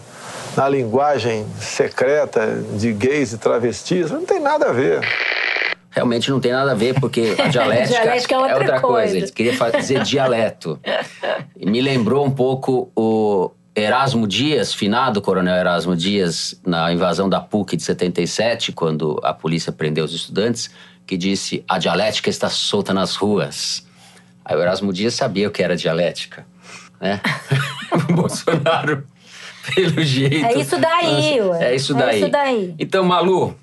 na 0.57 0.69
linguagem 0.69 1.47
secreta 1.61 2.63
de 2.79 2.93
gays 2.93 3.33
e 3.33 3.39
travestis, 3.39 4.11
não 4.11 4.25
tem 4.25 4.41
nada 4.41 4.71
a 4.71 4.73
ver. 4.73 5.01
Realmente 5.91 6.31
não 6.31 6.41
tem 6.41 6.53
nada 6.53 6.73
a 6.73 6.75
ver, 6.75 6.99
porque 7.01 7.35
a 7.39 7.49
dialética, 7.49 8.01
dialética 8.01 8.35
é 8.35 8.39
outra, 8.39 8.53
é 8.53 8.59
outra 8.59 8.81
coisa. 8.81 9.13
coisa. 9.13 9.17
Ele 9.17 9.33
queria 9.33 9.71
dizer 9.71 10.03
dialeto. 10.03 10.79
E 11.57 11.65
me 11.69 11.81
lembrou 11.81 12.25
um 12.25 12.31
pouco 12.31 12.91
o 12.95 13.51
Erasmo 13.75 14.27
Dias, 14.27 14.75
finado 14.75 15.21
coronel 15.21 15.55
Erasmo 15.55 15.95
Dias, 15.95 16.59
na 16.67 16.93
invasão 16.93 17.29
da 17.29 17.41
PUC 17.41 17.77
de 17.77 17.83
77, 17.83 18.73
quando 18.73 19.21
a 19.23 19.35
polícia 19.35 19.71
prendeu 19.71 20.05
os 20.05 20.15
estudantes, 20.15 20.71
que 21.07 21.17
disse: 21.17 21.65
a 21.69 21.79
dialética 21.79 22.31
está 22.31 22.49
solta 22.49 22.95
nas 22.95 23.17
ruas. 23.17 23.87
Aí 24.45 24.57
o 24.57 24.61
Erasmo 24.61 24.93
Dias 24.93 25.15
sabia 25.15 25.49
o 25.49 25.51
que 25.51 25.63
era 25.63 25.77
dialética, 25.77 26.47
né? 27.01 27.21
o 28.09 28.13
Bolsonaro, 28.15 29.07
pelo 29.75 30.03
jeito. 30.03 30.45
É 30.45 30.59
isso 30.59 30.79
daí, 30.79 31.41
ué. 31.41 31.65
É 31.65 31.75
isso 31.75 31.95
daí. 31.95 32.15
É 32.15 32.19
isso 32.19 32.29
daí. 32.31 32.75
Então, 32.79 33.05
Malu, 33.05 33.55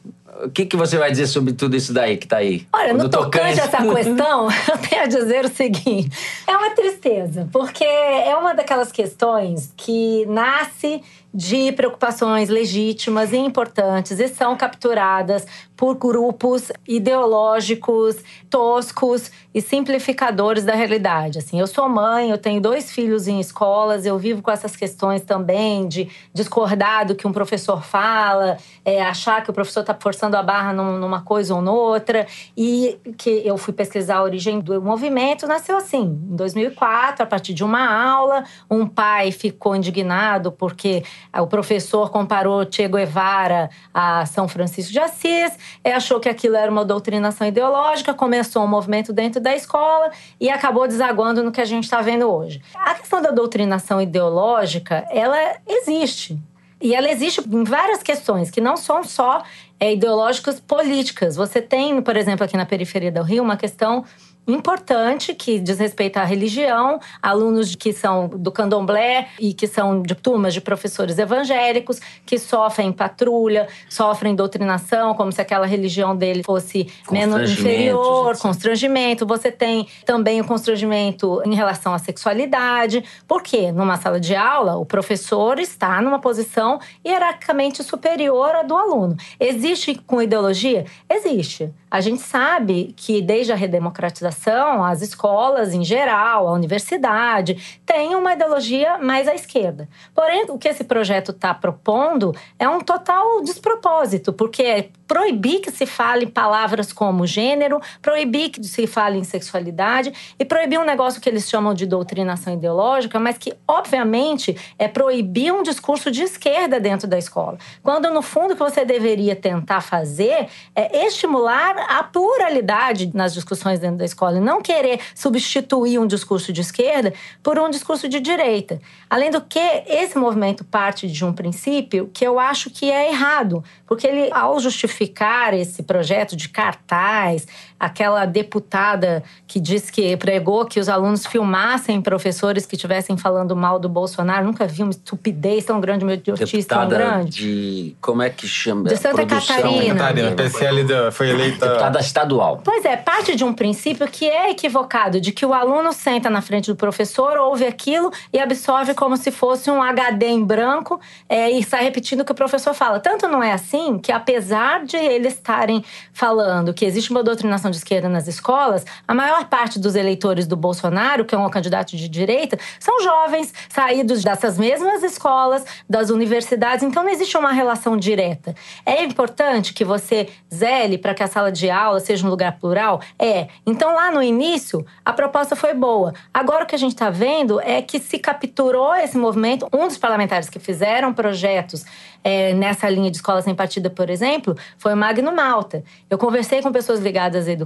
o 0.43 0.49
que, 0.49 0.65
que 0.65 0.75
você 0.75 0.97
vai 0.97 1.11
dizer 1.11 1.27
sobre 1.27 1.53
tudo 1.53 1.75
isso 1.75 1.93
daí 1.93 2.17
que 2.17 2.27
tá 2.27 2.37
aí? 2.37 2.67
Olha, 2.73 2.93
no 2.93 3.09
tocante 3.09 3.59
a 3.59 3.65
essa 3.65 3.77
questão, 3.93 4.47
eu 4.69 4.77
tenho 4.77 5.01
a 5.03 5.05
dizer 5.05 5.45
o 5.45 5.49
seguinte: 5.49 6.09
é 6.47 6.57
uma 6.57 6.71
tristeza, 6.71 7.47
porque 7.51 7.83
é 7.83 8.35
uma 8.35 8.53
daquelas 8.53 8.91
questões 8.91 9.73
que 9.77 10.25
nasce 10.27 11.01
de 11.33 11.71
preocupações 11.71 12.47
legítimas 12.47 13.33
e 13.33 13.37
importantes 13.37 14.19
e 14.19 14.27
são 14.27 14.55
capturadas 14.55 15.47
por 15.75 15.95
grupos 15.95 16.71
ideológicos 16.87 18.17
toscos 18.49 19.31
e 19.53 19.59
simplificadores 19.61 20.63
da 20.63 20.75
realidade. 20.75 21.39
Assim, 21.39 21.59
eu 21.59 21.65
sou 21.65 21.89
mãe, 21.89 22.29
eu 22.29 22.37
tenho 22.37 22.61
dois 22.61 22.91
filhos 22.91 23.27
em 23.27 23.39
escolas, 23.39 24.05
eu 24.05 24.17
vivo 24.17 24.41
com 24.41 24.51
essas 24.51 24.75
questões 24.75 25.21
também 25.21 25.87
de 25.87 26.07
discordar 26.33 27.07
do 27.07 27.15
que 27.15 27.27
um 27.27 27.31
professor 27.31 27.83
fala, 27.83 28.57
é, 28.85 29.01
achar 29.01 29.43
que 29.43 29.49
o 29.49 29.53
professor 29.53 29.81
está 29.81 29.95
forçando 29.99 30.37
a 30.37 30.43
barra 30.43 30.71
numa 30.71 31.21
coisa 31.21 31.55
ou 31.55 31.61
noutra. 31.61 32.27
E 32.55 32.99
que 33.17 33.41
eu 33.43 33.57
fui 33.57 33.73
pesquisar 33.73 34.17
a 34.17 34.23
origem 34.23 34.59
do 34.59 34.81
movimento, 34.81 35.47
nasceu 35.47 35.77
assim, 35.77 36.01
em 36.01 36.35
2004, 36.35 37.23
a 37.23 37.25
partir 37.25 37.53
de 37.53 37.63
uma 37.63 37.85
aula, 37.85 38.43
um 38.69 38.87
pai 38.87 39.31
ficou 39.31 39.75
indignado 39.75 40.51
porque 40.51 41.03
o 41.37 41.47
professor 41.47 42.09
comparou 42.09 42.65
Che 42.69 42.87
Guevara 42.87 43.69
a 43.93 44.25
São 44.25 44.47
Francisco 44.47 44.91
de 44.91 44.99
Assis, 44.99 45.53
achou 45.83 46.19
que 46.19 46.29
aquilo 46.29 46.55
era 46.55 46.71
uma 46.71 46.85
doutrinação 46.85 47.47
ideológica, 47.47 48.13
começou 48.13 48.63
um 48.63 48.67
movimento 48.67 49.13
dentro 49.13 49.41
da 49.41 49.55
escola 49.55 50.11
e 50.39 50.49
acabou 50.49 50.87
desaguando 50.87 51.43
no 51.43 51.51
que 51.51 51.61
a 51.61 51.65
gente 51.65 51.85
está 51.85 52.01
vendo 52.01 52.29
hoje. 52.29 52.61
A 52.75 52.93
questão 52.95 53.21
da 53.21 53.31
doutrinação 53.31 54.01
ideológica, 54.01 55.05
ela 55.09 55.57
existe. 55.67 56.39
E 56.81 56.93
ela 56.93 57.09
existe 57.09 57.39
em 57.39 57.63
várias 57.63 58.03
questões, 58.03 58.51
que 58.51 58.59
não 58.59 58.75
são 58.75 59.05
só 59.05 59.41
é, 59.79 59.93
ideológicas 59.93 60.59
políticas. 60.59 61.37
Você 61.37 61.61
tem, 61.61 62.01
por 62.01 62.17
exemplo, 62.17 62.43
aqui 62.43 62.57
na 62.57 62.65
periferia 62.65 63.09
do 63.09 63.21
Rio, 63.21 63.41
uma 63.41 63.55
questão 63.55 64.03
importante 64.47 65.33
que 65.33 65.59
diz 65.59 65.79
respeito 65.79 66.17
à 66.17 66.23
religião, 66.23 66.99
alunos 67.21 67.75
que 67.75 67.93
são 67.93 68.27
do 68.27 68.51
candomblé 68.51 69.29
e 69.39 69.53
que 69.53 69.67
são 69.67 70.01
de 70.01 70.15
turmas 70.15 70.53
de 70.53 70.61
professores 70.61 71.17
evangélicos 71.17 71.99
que 72.25 72.37
sofrem 72.37 72.91
patrulha, 72.91 73.67
sofrem 73.89 74.35
doutrinação, 74.35 75.13
como 75.13 75.31
se 75.31 75.41
aquela 75.41 75.65
religião 75.65 76.15
dele 76.15 76.43
fosse 76.43 76.87
menos 77.09 77.51
inferior, 77.51 78.37
constrangimento. 78.37 79.25
Você 79.25 79.51
tem 79.51 79.87
também 80.05 80.41
o 80.41 80.45
constrangimento 80.45 81.41
em 81.45 81.55
relação 81.55 81.93
à 81.93 81.99
sexualidade, 81.99 83.03
porque 83.27 83.71
numa 83.71 83.97
sala 83.97 84.19
de 84.19 84.35
aula 84.35 84.77
o 84.77 84.85
professor 84.85 85.59
está 85.59 86.01
numa 86.01 86.19
posição 86.19 86.79
hierarquicamente 87.05 87.83
superior 87.83 88.55
à 88.55 88.63
do 88.63 88.75
aluno. 88.75 89.15
Existe 89.39 89.95
com 89.95 90.21
ideologia? 90.21 90.85
Existe. 91.09 91.71
A 91.93 92.01
gente 92.01 92.23
sabe 92.23 92.91
que 92.97 93.21
desde 93.21 93.51
a 93.51 93.55
redemocratização, 93.55 94.83
as 94.83 95.03
escolas 95.03 95.75
em 95.75 95.83
geral, 95.83 96.47
a 96.47 96.51
universidade, 96.51 97.79
têm 97.85 98.15
uma 98.15 98.33
ideologia 98.33 98.97
mais 98.97 99.27
à 99.27 99.35
esquerda. 99.35 99.87
Porém, 100.15 100.45
o 100.49 100.57
que 100.57 100.67
esse 100.67 100.83
projeto 100.83 101.29
está 101.29 101.53
propondo 101.53 102.35
é 102.57 102.67
um 102.67 102.79
total 102.79 103.43
despropósito, 103.43 104.33
porque 104.33 104.63
é 104.63 104.89
proibir 105.07 105.59
que 105.59 105.69
se 105.69 105.85
fale 105.85 106.25
palavras 106.25 106.91
como 106.91 107.27
gênero, 107.27 107.79
proibir 108.01 108.49
que 108.49 108.63
se 108.63 108.87
fale 108.87 109.19
em 109.19 109.23
sexualidade 109.23 110.11
e 110.39 110.43
proibir 110.43 110.79
um 110.79 110.85
negócio 110.85 111.21
que 111.21 111.29
eles 111.29 111.47
chamam 111.47 111.75
de 111.75 111.85
doutrinação 111.85 112.55
ideológica, 112.55 113.19
mas 113.19 113.37
que, 113.37 113.53
obviamente, 113.67 114.57
é 114.79 114.87
proibir 114.87 115.53
um 115.53 115.61
discurso 115.61 116.09
de 116.09 116.23
esquerda 116.23 116.79
dentro 116.79 117.07
da 117.07 117.19
escola. 117.19 117.59
Quando, 117.83 118.09
no 118.09 118.23
fundo, 118.23 118.53
o 118.53 118.55
que 118.55 118.63
você 118.63 118.83
deveria 118.83 119.35
tentar 119.35 119.81
fazer 119.81 120.47
é 120.75 121.05
estimular 121.05 121.82
a 121.87 122.03
pluralidade 122.03 123.11
nas 123.13 123.33
discussões 123.33 123.79
dentro 123.79 123.97
da 123.97 124.05
escola 124.05 124.37
e 124.37 124.41
não 124.41 124.61
querer 124.61 124.99
substituir 125.15 125.99
um 125.99 126.07
discurso 126.07 126.51
de 126.51 126.61
esquerda 126.61 127.13
por 127.41 127.59
um 127.59 127.69
discurso 127.69 128.07
de 128.07 128.19
direita. 128.19 128.81
Além 129.09 129.31
do 129.31 129.41
que, 129.41 129.59
esse 129.87 130.17
movimento 130.17 130.63
parte 130.63 131.07
de 131.07 131.25
um 131.25 131.33
princípio 131.33 132.09
que 132.13 132.25
eu 132.25 132.39
acho 132.39 132.69
que 132.69 132.91
é 132.91 133.09
errado, 133.09 133.63
porque 133.85 134.07
ele, 134.07 134.31
ao 134.33 134.59
justificar 134.59 135.53
esse 135.53 135.83
projeto 135.83 136.35
de 136.35 136.49
cartaz, 136.49 137.47
aquela 137.83 138.25
deputada 138.25 139.23
que 139.45 139.59
disse 139.59 139.91
que 139.91 140.15
pregou 140.15 140.65
que 140.65 140.79
os 140.79 140.87
alunos 140.87 141.25
filmassem 141.25 142.01
professores 142.01 142.65
que 142.65 142.75
estivessem 142.75 143.17
falando 143.17 143.55
mal 143.55 143.77
do 143.77 143.89
Bolsonaro, 143.89 144.45
nunca 144.45 144.65
vi 144.65 144.83
uma 144.83 144.91
estupidez 144.91 145.65
tão 145.65 145.81
grande, 145.81 146.05
uma 146.05 146.13
idiotice 146.13 146.63
tão 146.63 146.87
grande. 146.87 147.29
de... 147.29 147.95
como 147.99 148.21
é 148.21 148.29
que 148.29 148.47
chama? 148.47 148.87
De 148.87 148.95
Santa 148.95 149.25
Produção. 149.25 149.55
Catarina. 149.57 149.95
Catarina, 149.95 150.31
PCL 150.31 151.11
foi 151.11 151.29
eleita 151.29 151.67
deputada 151.67 151.99
estadual. 151.99 152.61
Pois 152.63 152.85
é, 152.85 152.95
parte 152.95 153.35
de 153.35 153.43
um 153.43 153.53
princípio 153.53 154.07
que 154.07 154.25
é 154.25 154.51
equivocado, 154.51 155.19
de 155.19 155.33
que 155.33 155.45
o 155.45 155.53
aluno 155.53 155.91
senta 155.91 156.29
na 156.29 156.41
frente 156.41 156.71
do 156.71 156.75
professor, 156.75 157.37
ouve 157.37 157.65
aquilo 157.65 158.11
e 158.31 158.39
absorve 158.39 158.93
como 158.93 159.17
se 159.17 159.29
fosse 159.29 159.69
um 159.69 159.81
HD 159.81 160.27
em 160.27 160.43
branco 160.43 161.01
é, 161.27 161.51
e 161.51 161.61
sai 161.63 161.83
repetindo 161.83 162.21
o 162.21 162.25
que 162.25 162.31
o 162.31 162.35
professor 162.35 162.73
fala. 162.73 162.99
Tanto 162.99 163.27
não 163.27 163.43
é 163.43 163.51
assim 163.51 163.99
que, 163.99 164.11
apesar 164.11 164.85
de 164.85 164.95
eles 164.95 165.33
estarem 165.33 165.83
falando 166.13 166.73
que 166.73 166.85
existe 166.85 167.11
uma 167.11 167.21
doutrinação 167.21 167.72
de 167.73 167.79
esquerda 167.79 168.07
nas 168.07 168.27
escolas, 168.27 168.85
a 169.07 169.13
maior 169.13 169.45
parte 169.45 169.79
dos 169.79 169.95
eleitores 169.95 170.47
do 170.47 170.55
Bolsonaro, 170.55 171.25
que 171.25 171.35
é 171.35 171.37
um 171.37 171.49
candidato 171.49 171.97
de 171.97 172.07
direita, 172.07 172.57
são 172.79 173.01
jovens 173.01 173.53
saídos 173.69 174.23
dessas 174.23 174.57
mesmas 174.57 175.03
escolas, 175.03 175.65
das 175.89 176.09
universidades, 176.09 176.83
então 176.83 177.03
não 177.03 177.09
existe 177.09 177.37
uma 177.37 177.51
relação 177.51 177.97
direta. 177.97 178.55
É 178.85 179.03
importante 179.03 179.73
que 179.73 179.83
você 179.83 180.29
zele 180.53 180.97
para 180.97 181.13
que 181.13 181.23
a 181.23 181.27
sala 181.27 181.51
de 181.51 181.69
aula 181.69 181.99
seja 181.99 182.25
um 182.25 182.29
lugar 182.29 182.57
plural? 182.59 183.01
É. 183.19 183.47
Então 183.65 183.93
lá 183.93 184.11
no 184.11 184.21
início, 184.21 184.85
a 185.03 185.11
proposta 185.11 185.55
foi 185.55 185.73
boa. 185.73 186.13
Agora 186.33 186.63
o 186.63 186.67
que 186.67 186.75
a 186.75 186.79
gente 186.79 186.93
está 186.93 187.09
vendo 187.09 187.59
é 187.59 187.81
que 187.81 187.99
se 187.99 188.17
capturou 188.19 188.95
esse 188.95 189.17
movimento. 189.17 189.67
Um 189.73 189.87
dos 189.87 189.97
parlamentares 189.97 190.49
que 190.49 190.59
fizeram 190.59 191.13
projetos 191.13 191.85
é, 192.23 192.53
nessa 192.53 192.89
linha 192.89 193.11
de 193.11 193.17
escola 193.17 193.41
sem 193.41 193.53
partida, 193.53 193.89
por 193.89 194.09
exemplo, 194.09 194.55
foi 194.77 194.93
o 194.93 194.97
Magno 194.97 195.31
Malta. 195.35 195.83
Eu 196.09 196.17
conversei 196.17 196.61
com 196.61 196.71
pessoas 196.71 196.99
ligadas 196.99 197.47
à 197.47 197.51
educação 197.51 197.62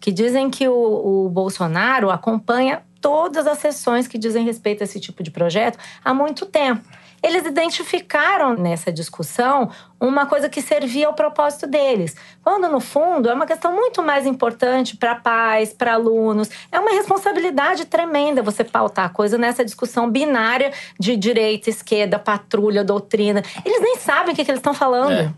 que 0.00 0.12
dizem 0.12 0.50
que 0.50 0.68
o, 0.68 1.26
o 1.26 1.28
Bolsonaro 1.28 2.10
acompanha 2.10 2.82
todas 3.00 3.46
as 3.46 3.58
sessões 3.58 4.06
que 4.06 4.18
dizem 4.18 4.44
respeito 4.44 4.82
a 4.82 4.84
esse 4.84 5.00
tipo 5.00 5.22
de 5.22 5.30
projeto 5.30 5.78
há 6.04 6.12
muito 6.12 6.46
tempo. 6.46 6.82
Eles 7.22 7.44
identificaram 7.44 8.54
nessa 8.54 8.90
discussão 8.90 9.70
uma 10.00 10.24
coisa 10.24 10.48
que 10.48 10.62
servia 10.62 11.06
ao 11.06 11.12
propósito 11.12 11.66
deles. 11.66 12.16
Quando, 12.42 12.66
no 12.66 12.80
fundo, 12.80 13.28
é 13.28 13.34
uma 13.34 13.44
questão 13.44 13.74
muito 13.74 14.02
mais 14.02 14.26
importante 14.26 14.96
para 14.96 15.14
pais, 15.14 15.74
para 15.74 15.92
alunos. 15.92 16.48
É 16.72 16.80
uma 16.80 16.92
responsabilidade 16.92 17.84
tremenda 17.84 18.42
você 18.42 18.64
pautar 18.64 19.04
a 19.04 19.08
coisa 19.10 19.36
nessa 19.36 19.62
discussão 19.62 20.10
binária 20.10 20.72
de 20.98 21.14
direita, 21.14 21.68
esquerda, 21.68 22.18
patrulha, 22.18 22.82
doutrina. 22.82 23.42
Eles 23.66 23.82
nem 23.82 23.96
sabem 23.98 24.32
o 24.32 24.36
que, 24.36 24.42
que 24.42 24.50
eles 24.50 24.60
estão 24.60 24.72
falando. 24.72 25.12
É. 25.12 25.30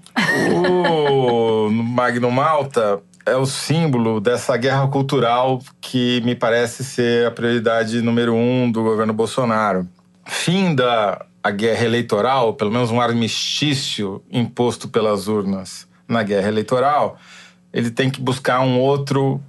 O 1.11 1.69
Magno 1.69 2.31
Malta 2.31 3.03
é 3.25 3.37
o 3.37 3.47
símbolo 3.47 4.21
dessa 4.21 4.57
guerra 4.57 4.87
cultural 4.89 5.61
que 5.81 6.21
me 6.25 6.35
parece 6.35 6.85
ser 6.85 7.27
a 7.27 7.31
prioridade 7.31 8.01
número 8.03 8.35
um 8.35 8.71
do 8.71 8.83
governo 8.83 9.13
Bolsonaro. 9.13 9.89
Fim 10.25 10.75
da 10.75 11.25
a 11.43 11.51
guerra 11.51 11.85
eleitoral, 11.85 12.55
pelo 12.55 12.71
menos 12.71 12.91
um 12.91 13.01
armistício 13.01 14.23
imposto 14.31 14.89
pelas 14.89 15.27
urnas 15.27 15.89
na 16.07 16.23
guerra 16.23 16.47
eleitoral, 16.47 17.19
ele 17.73 17.91
tem 17.91 18.09
que 18.09 18.21
buscar 18.21 18.61
um 18.61 18.79
outro 18.79 19.41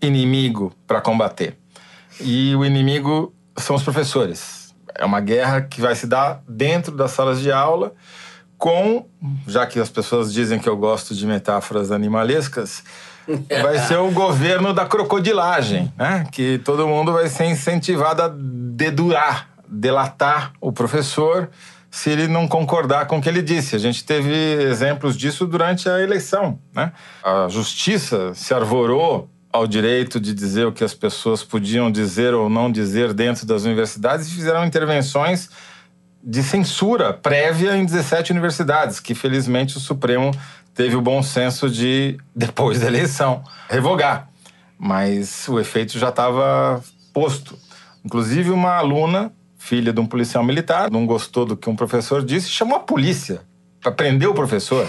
inimigo 0.00 0.72
para 0.86 1.00
combater. 1.00 1.56
E 2.20 2.54
o 2.54 2.64
inimigo 2.64 3.34
são 3.56 3.74
os 3.74 3.82
professores. 3.82 4.72
É 4.94 5.04
uma 5.04 5.20
guerra 5.20 5.62
que 5.62 5.80
vai 5.80 5.94
se 5.96 6.06
dar 6.06 6.40
dentro 6.48 6.96
das 6.96 7.10
salas 7.10 7.40
de 7.40 7.50
aula 7.50 7.94
com, 8.56 9.06
já 9.48 9.66
que 9.66 9.80
as 9.80 9.88
pessoas 9.88 10.32
dizem 10.32 10.58
que 10.58 10.68
eu 10.68 10.76
gosto 10.76 11.14
de 11.14 11.26
metáforas 11.26 11.90
animalescas, 11.90 12.84
vai 13.62 13.78
ser 13.78 13.98
o 13.98 14.10
governo 14.10 14.72
da 14.72 14.86
crocodilagem, 14.86 15.92
né? 15.96 16.26
Que 16.32 16.58
todo 16.58 16.86
mundo 16.86 17.12
vai 17.12 17.28
ser 17.28 17.46
incentivado 17.46 18.22
a 18.22 18.30
dedurar 18.34 19.50
delatar 19.70 20.52
o 20.60 20.72
professor 20.72 21.48
se 21.90 22.10
ele 22.10 22.28
não 22.28 22.46
concordar 22.46 23.06
com 23.06 23.18
o 23.18 23.22
que 23.22 23.28
ele 23.28 23.42
disse. 23.42 23.76
A 23.76 23.78
gente 23.78 24.04
teve 24.04 24.32
exemplos 24.32 25.16
disso 25.16 25.46
durante 25.46 25.88
a 25.88 26.00
eleição. 26.00 26.58
Né? 26.74 26.92
A 27.22 27.48
justiça 27.48 28.32
se 28.34 28.52
arvorou 28.52 29.28
ao 29.52 29.66
direito 29.66 30.20
de 30.20 30.32
dizer 30.32 30.66
o 30.66 30.72
que 30.72 30.84
as 30.84 30.94
pessoas 30.94 31.42
podiam 31.42 31.90
dizer 31.90 32.34
ou 32.34 32.48
não 32.48 32.70
dizer 32.70 33.12
dentro 33.12 33.44
das 33.44 33.64
universidades 33.64 34.28
e 34.28 34.34
fizeram 34.34 34.64
intervenções 34.64 35.50
de 36.22 36.42
censura 36.42 37.12
prévia 37.12 37.76
em 37.76 37.84
17 37.84 38.30
universidades, 38.30 39.00
que 39.00 39.14
felizmente 39.14 39.76
o 39.76 39.80
Supremo 39.80 40.30
teve 40.80 40.96
o 40.96 41.02
bom 41.02 41.22
senso 41.22 41.68
de, 41.68 42.16
depois 42.34 42.80
da 42.80 42.86
eleição, 42.86 43.44
revogar. 43.68 44.30
Mas 44.78 45.46
o 45.46 45.60
efeito 45.60 45.98
já 45.98 46.08
estava 46.08 46.82
posto. 47.12 47.58
Inclusive, 48.02 48.50
uma 48.50 48.76
aluna 48.76 49.30
filha 49.58 49.92
de 49.92 50.00
um 50.00 50.06
policial 50.06 50.42
militar, 50.42 50.90
não 50.90 51.04
gostou 51.04 51.44
do 51.44 51.54
que 51.54 51.68
um 51.68 51.76
professor 51.76 52.24
disse, 52.24 52.48
chamou 52.48 52.78
a 52.78 52.80
polícia 52.80 53.42
para 53.78 53.92
prender 53.92 54.26
o 54.26 54.32
professor. 54.32 54.88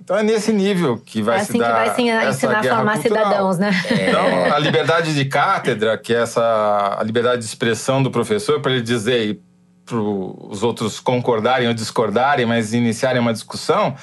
Então 0.00 0.16
é 0.16 0.24
nesse 0.24 0.52
nível 0.52 0.98
que 0.98 1.22
vai 1.22 1.38
é 1.38 1.40
assim 1.42 1.52
se 1.52 1.58
dar 1.58 1.66
que 1.66 1.72
vai 1.72 1.88
ensinar, 1.90 2.28
ensinar 2.28 2.58
a 2.58 2.62
formar 2.62 2.94
cultural. 2.94 3.24
cidadãos, 3.26 3.58
né? 3.58 3.70
Então 3.92 4.52
a 4.52 4.58
liberdade 4.58 5.14
de 5.14 5.24
cátedra, 5.26 5.96
que 5.96 6.12
é 6.12 6.22
essa 6.22 6.96
a 6.98 7.02
liberdade 7.04 7.42
de 7.42 7.44
expressão 7.44 8.02
do 8.02 8.10
professor 8.10 8.60
para 8.60 8.72
ele 8.72 8.82
dizer 8.82 9.38
para 9.84 9.96
os 9.96 10.62
outros 10.64 10.98
concordarem 10.98 11.68
ou 11.68 11.74
discordarem, 11.74 12.44
mas 12.44 12.74
iniciarem 12.74 13.20
uma 13.20 13.32
discussão, 13.32 13.94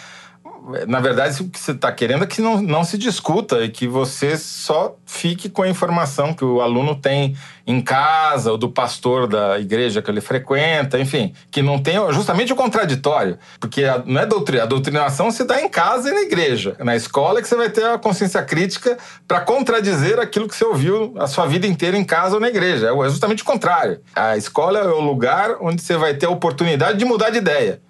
na 0.88 1.00
verdade, 1.00 1.42
o 1.42 1.50
que 1.50 1.60
você 1.60 1.72
está 1.72 1.92
querendo 1.92 2.24
é 2.24 2.28
que 2.28 2.42
não, 2.42 2.62
não 2.62 2.84
se 2.84 2.98
discuta 2.98 3.64
e 3.64 3.70
que 3.70 3.88
você 3.88 4.36
só 4.38 4.96
fique 5.06 5.50
com 5.50 5.62
a 5.62 5.70
informação 5.70 6.34
que 6.34 6.44
o 6.44 6.62
aluno 6.62 6.96
tem 6.96 7.36
em 7.68 7.82
casa, 7.82 8.52
ou 8.52 8.58
do 8.58 8.70
pastor 8.70 9.28
da 9.28 9.60
igreja 9.60 10.02
que 10.02 10.10
ele 10.10 10.22
frequenta, 10.22 11.00
enfim, 11.00 11.34
que 11.50 11.62
não 11.62 11.80
tem 11.82 11.96
justamente 12.12 12.54
o 12.54 12.56
contraditório. 12.56 13.38
Porque 13.60 13.84
a, 13.84 14.04
não 14.06 14.22
é 14.22 14.26
doutrina, 14.26 14.64
a 14.64 14.68
doutrinação 14.68 15.32
se 15.32 15.44
dá 15.44 15.62
em 15.62 15.70
casa 15.70 16.10
e 16.10 16.14
na 16.14 16.22
igreja. 16.22 16.76
Na 16.80 16.96
escola 16.96 17.40
é 17.40 17.42
que 17.42 17.48
você 17.48 17.56
vai 17.56 17.70
ter 17.70 17.86
a 17.86 17.98
consciência 17.98 18.42
crítica 18.44 18.98
para 19.28 19.40
contradizer 19.42 20.20
aquilo 20.20 20.48
que 20.48 20.56
você 20.56 20.66
ouviu 20.66 21.14
a 21.18 21.28
sua 21.28 21.46
vida 21.48 21.66
inteira 21.66 21.98
em 21.98 22.04
casa 22.04 22.36
ou 22.36 22.42
na 22.42 22.50
igreja. 22.50 22.90
É 22.90 23.10
justamente 23.10 23.42
o 23.42 23.46
contrário. 23.46 24.00
A 24.16 24.38
escola 24.38 24.80
é 24.80 24.88
o 24.88 25.02
lugar 25.02 25.58
onde 25.62 25.82
você 25.82 25.98
vai 25.98 26.14
ter 26.14 26.28
a 26.28 26.30
oportunidade 26.30 26.98
de 26.98 27.06
mudar 27.06 27.30
de 27.30 27.38
ideia. 27.38 27.82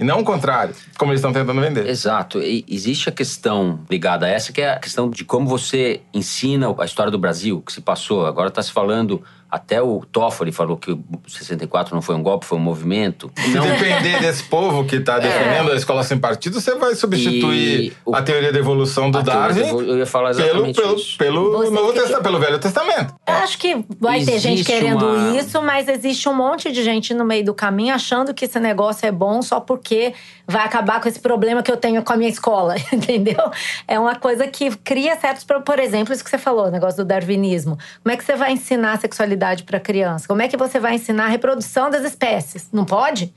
E 0.00 0.04
não 0.04 0.20
o 0.20 0.24
contrário, 0.24 0.74
como 0.96 1.12
eles 1.12 1.20
estão 1.20 1.30
tentando 1.30 1.60
vender. 1.60 1.86
Exato. 1.86 2.40
E 2.40 2.64
existe 2.66 3.10
a 3.10 3.12
questão 3.12 3.80
ligada 3.90 4.24
a 4.24 4.30
essa, 4.30 4.50
que 4.50 4.62
é 4.62 4.72
a 4.72 4.78
questão 4.78 5.10
de 5.10 5.26
como 5.26 5.46
você 5.46 6.00
ensina 6.14 6.74
a 6.78 6.84
história 6.86 7.12
do 7.12 7.18
Brasil, 7.18 7.60
que 7.60 7.70
se 7.70 7.82
passou. 7.82 8.24
Agora 8.24 8.48
está 8.48 8.62
se 8.62 8.72
falando 8.72 9.22
até 9.50 9.82
o 9.82 10.04
Toffoli 10.12 10.52
falou 10.52 10.76
que 10.76 10.92
o 10.92 11.02
64 11.26 11.94
não 11.94 12.00
foi 12.00 12.14
um 12.14 12.22
golpe, 12.22 12.46
foi 12.46 12.56
um 12.56 12.60
movimento. 12.60 13.30
Se 13.36 13.48
não... 13.50 13.62
depender 13.66 14.20
desse 14.20 14.44
povo 14.44 14.84
que 14.84 14.96
está 14.96 15.16
é. 15.16 15.20
defendendo 15.20 15.70
é. 15.70 15.72
a 15.72 15.76
escola 15.76 16.02
sem 16.04 16.18
partido, 16.18 16.60
você 16.60 16.74
vai 16.76 16.94
substituir 16.94 17.92
o... 18.04 18.14
a 18.14 18.22
teoria 18.22 18.52
da 18.52 18.58
evolução 18.58 19.10
do 19.10 19.22
Darwin 19.22 19.60
eu 19.60 19.98
ia 19.98 20.06
falar 20.06 20.30
exatamente 20.30 20.80
pelo, 20.80 20.96
pelo, 21.18 21.50
pelo, 21.50 21.70
Novo 21.70 21.92
que... 21.92 22.22
pelo 22.22 22.38
Velho 22.38 22.58
Testamento. 22.58 23.14
Eu 23.26 23.34
acho 23.34 23.58
que 23.58 23.84
vai 23.98 24.18
existe 24.18 24.32
ter 24.32 24.38
gente 24.38 24.64
querendo 24.64 25.06
uma... 25.06 25.36
isso, 25.36 25.60
mas 25.62 25.88
existe 25.88 26.28
um 26.28 26.34
monte 26.34 26.70
de 26.70 26.82
gente 26.84 27.12
no 27.12 27.24
meio 27.24 27.44
do 27.44 27.54
caminho 27.54 27.94
achando 27.94 28.32
que 28.32 28.44
esse 28.44 28.60
negócio 28.60 29.06
é 29.06 29.12
bom 29.12 29.42
só 29.42 29.58
porque 29.58 30.14
vai 30.50 30.64
acabar 30.64 31.00
com 31.00 31.08
esse 31.08 31.20
problema 31.20 31.62
que 31.62 31.70
eu 31.70 31.76
tenho 31.76 32.02
com 32.02 32.12
a 32.12 32.16
minha 32.16 32.28
escola, 32.28 32.74
entendeu? 32.92 33.50
É 33.88 33.98
uma 33.98 34.16
coisa 34.16 34.46
que 34.46 34.76
cria 34.76 35.16
certos... 35.18 35.44
Por 35.44 35.78
exemplo, 35.78 36.12
isso 36.12 36.22
que 36.22 36.30
você 36.30 36.38
falou, 36.38 36.66
o 36.66 36.70
negócio 36.70 37.02
do 37.02 37.08
darwinismo. 37.08 37.78
Como 38.02 38.12
é 38.12 38.16
que 38.16 38.24
você 38.24 38.36
vai 38.36 38.52
ensinar 38.52 38.92
a 38.92 38.98
sexualidade 38.98 39.62
para 39.62 39.78
a 39.78 39.80
criança? 39.80 40.26
Como 40.28 40.42
é 40.42 40.48
que 40.48 40.56
você 40.56 40.78
vai 40.78 40.94
ensinar 40.94 41.24
a 41.24 41.28
reprodução 41.28 41.88
das 41.88 42.04
espécies? 42.04 42.68
Não 42.72 42.84
pode? 42.84 43.32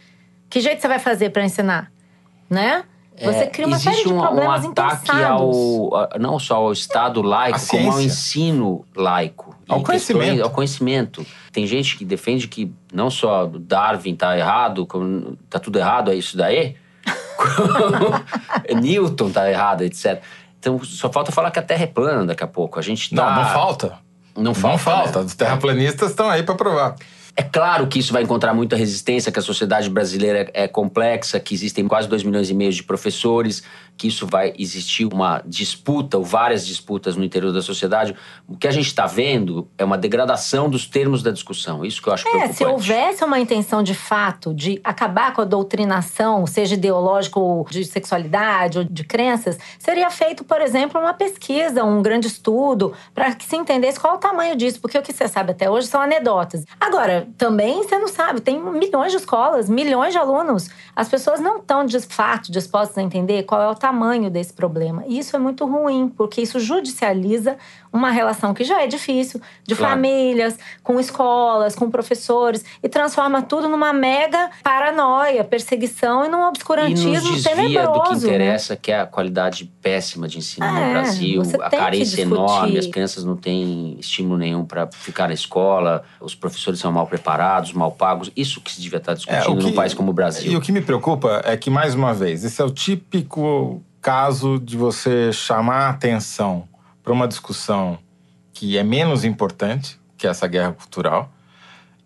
Que 0.49 0.59
jeito 0.59 0.81
você 0.81 0.87
vai 0.87 0.99
fazer 0.99 1.29
para 1.29 1.43
ensinar? 1.43 1.91
Né? 2.49 2.83
Você 3.21 3.45
cria 3.47 3.67
uma 3.67 3.77
série 3.77 3.97
de 3.97 4.03
problemas 4.03 4.65
um 4.65 4.71
ataque 4.71 5.11
ao, 5.11 5.91
não 6.19 6.39
só 6.39 6.55
ao 6.55 6.71
Estado 6.71 7.21
laico, 7.21 7.59
como 7.67 7.91
ao 7.91 8.01
ensino 8.01 8.85
laico. 8.95 9.55
Ao 9.67 9.81
conhecimento. 9.81 10.43
ao 10.43 10.49
conhecimento. 10.49 11.25
Tem 11.51 11.65
gente 11.67 11.95
que 11.95 12.03
defende 12.03 12.47
que 12.47 12.71
não 12.91 13.09
só 13.09 13.45
Darwin 13.45 14.13
está 14.13 14.37
errado, 14.37 14.87
está 15.45 15.59
tudo 15.59 15.77
errado, 15.77 16.11
é 16.11 16.15
isso 16.15 16.35
daí. 16.35 16.75
Newton 18.81 19.27
está 19.27 19.49
errado, 19.49 19.81
etc. 19.81 20.21
Então 20.59 20.83
só 20.83 21.11
falta 21.11 21.31
falar 21.31 21.51
que 21.51 21.59
a 21.59 21.63
Terra 21.63 21.83
é 21.83 21.87
plana 21.87 22.25
daqui 22.25 22.43
a 22.43 22.47
pouco. 22.47 22.79
A 22.79 22.81
gente 22.81 23.13
tá... 23.13 23.29
Não, 23.29 23.43
não 23.43 23.49
falta. 23.49 23.93
Não 24.35 24.53
falta. 24.53 24.69
Não 24.71 24.77
falta. 24.77 25.19
Né? 25.19 25.25
Os 25.25 25.35
terraplanistas 25.35 26.09
estão 26.11 26.29
aí 26.29 26.43
para 26.43 26.55
provar. 26.55 26.95
É 27.35 27.41
claro 27.41 27.87
que 27.87 27.97
isso 27.97 28.13
vai 28.13 28.21
encontrar 28.21 28.53
muita 28.53 28.75
resistência, 28.75 29.31
que 29.31 29.39
a 29.39 29.41
sociedade 29.41 29.89
brasileira 29.89 30.51
é 30.53 30.67
complexa, 30.67 31.39
que 31.39 31.55
existem 31.55 31.87
quase 31.87 32.07
2 32.07 32.23
milhões 32.23 32.49
e 32.49 32.53
meio 32.53 32.71
de 32.71 32.83
professores, 32.83 33.63
que 33.97 34.07
isso 34.07 34.27
vai 34.27 34.53
existir 34.57 35.05
uma 35.05 35.41
disputa 35.45 36.17
ou 36.17 36.23
várias 36.23 36.65
disputas 36.65 37.15
no 37.15 37.23
interior 37.23 37.51
da 37.51 37.61
sociedade. 37.61 38.15
O 38.47 38.55
que 38.55 38.67
a 38.67 38.71
gente 38.71 38.87
está 38.87 39.07
vendo 39.07 39.67
é 39.77 39.83
uma 39.83 39.97
degradação 39.97 40.69
dos 40.69 40.85
termos 40.85 41.23
da 41.23 41.31
discussão. 41.31 41.83
Isso 41.83 42.01
que 42.01 42.09
eu 42.09 42.13
acho 42.13 42.27
é, 42.27 42.31
preocupante. 42.31 42.57
Se 42.57 42.65
houvesse 42.65 43.23
uma 43.23 43.39
intenção 43.39 43.81
de 43.81 43.95
fato 43.95 44.53
de 44.53 44.79
acabar 44.83 45.33
com 45.33 45.41
a 45.41 45.45
doutrinação, 45.45 46.45
seja 46.45 46.75
ideológica 46.75 47.39
ou 47.39 47.65
de 47.67 47.83
sexualidade 47.85 48.79
ou 48.79 48.83
de 48.83 49.03
crenças, 49.03 49.57
seria 49.79 50.09
feito, 50.11 50.43
por 50.43 50.61
exemplo, 50.61 50.99
uma 50.99 51.13
pesquisa, 51.13 51.83
um 51.83 52.01
grande 52.01 52.27
estudo, 52.27 52.93
para 53.13 53.33
que 53.33 53.45
se 53.45 53.55
entendesse 53.55 53.99
qual 53.99 54.13
é 54.13 54.17
o 54.17 54.19
tamanho 54.19 54.55
disso. 54.55 54.79
Porque 54.79 54.97
o 54.97 55.01
que 55.01 55.13
você 55.13 55.27
sabe 55.27 55.51
até 55.51 55.69
hoje 55.69 55.87
são 55.87 56.01
anedotas. 56.01 56.65
Agora, 56.79 57.22
também 57.37 57.83
você 57.83 57.97
não 57.97 58.07
sabe, 58.07 58.41
tem 58.41 58.61
milhões 58.61 59.11
de 59.11 59.17
escolas, 59.17 59.69
milhões 59.69 60.13
de 60.13 60.17
alunos. 60.17 60.69
As 60.95 61.09
pessoas 61.09 61.39
não 61.39 61.57
estão 61.57 61.85
de 61.85 61.99
fato 61.99 62.51
dispostas 62.51 62.97
a 62.97 63.01
entender 63.01 63.43
qual 63.43 63.61
é 63.61 63.69
o 63.69 63.75
tamanho 63.75 64.29
desse 64.29 64.53
problema. 64.53 65.03
E 65.07 65.19
isso 65.19 65.35
é 65.35 65.39
muito 65.39 65.65
ruim, 65.65 66.11
porque 66.15 66.41
isso 66.41 66.59
judicializa 66.59 67.57
uma 67.93 68.09
relação 68.09 68.53
que 68.55 68.63
já 68.63 68.81
é 68.81 68.87
difícil, 68.87 69.39
de 69.63 69.75
Claro. 69.75 69.93
famílias, 69.93 70.57
com 70.81 70.99
escolas, 70.99 71.75
com 71.75 71.91
professores, 71.91 72.65
e 72.81 72.89
transforma 72.89 73.41
tudo 73.43 73.69
numa 73.69 73.93
mega 73.93 74.49
paranoia, 74.63 75.43
perseguição 75.43 76.25
e 76.25 76.27
num 76.27 76.41
E 76.41 76.47
obscurantismo 76.47 77.13
nos 77.13 77.43
desvia 77.43 77.55
tenebroso. 77.55 77.93
do 77.93 78.01
que 78.01 78.13
né? 78.15 78.35
interessa, 78.35 78.75
que 78.75 78.91
é 78.91 78.99
a 79.01 79.05
qualidade 79.05 79.71
péssima 79.81 80.27
de 80.27 80.39
ensino 80.39 80.65
no 80.65 80.77
É, 80.79 80.91
Brasil, 80.91 81.43
você 81.45 81.55
a 81.57 81.69
carência 81.69 82.21
enorme, 82.23 82.79
as 82.79 82.87
crianças 82.87 83.23
não 83.23 83.35
têm 83.37 83.95
estímulo 83.99 84.37
nenhum 84.39 84.65
para 84.65 84.89
ficar 84.91 85.27
na 85.27 85.33
escola, 85.35 86.03
os 86.19 86.33
professores 86.33 86.79
são 86.79 86.91
mal 86.91 87.05
preparados, 87.05 87.73
mal 87.73 87.91
pagos. 87.91 88.31
Isso 88.35 88.59
que 88.59 88.71
se 88.71 88.81
devia 88.81 88.97
estar 88.97 89.13
discutindo 89.13 89.53
É, 89.53 89.55
que- 89.57 89.63
num 89.63 89.71
país 89.73 89.93
como 89.93 90.09
o 90.09 90.13
Brasil. 90.13 90.51
E 90.51 90.55
o 90.55 90.61
que 90.61 90.71
me 90.71 90.81
preocupa 90.81 91.41
é 91.45 91.55
que, 91.55 91.69
mais 91.69 91.93
uma 91.93 92.11
vez, 92.13 92.43
esse 92.43 92.59
é 92.59 92.65
o 92.65 92.71
típico 92.71 93.83
caso 94.01 94.59
de 94.59 94.75
você 94.75 95.31
chamar 95.31 95.85
a 95.85 95.89
atenção 95.89 96.67
para 97.03 97.13
uma 97.13 97.27
discussão 97.27 97.99
que 98.53 98.77
é 98.77 98.83
menos 98.83 99.25
importante, 99.25 99.99
que 100.17 100.25
é 100.25 100.29
essa 100.29 100.47
guerra 100.47 100.71
cultural, 100.71 101.31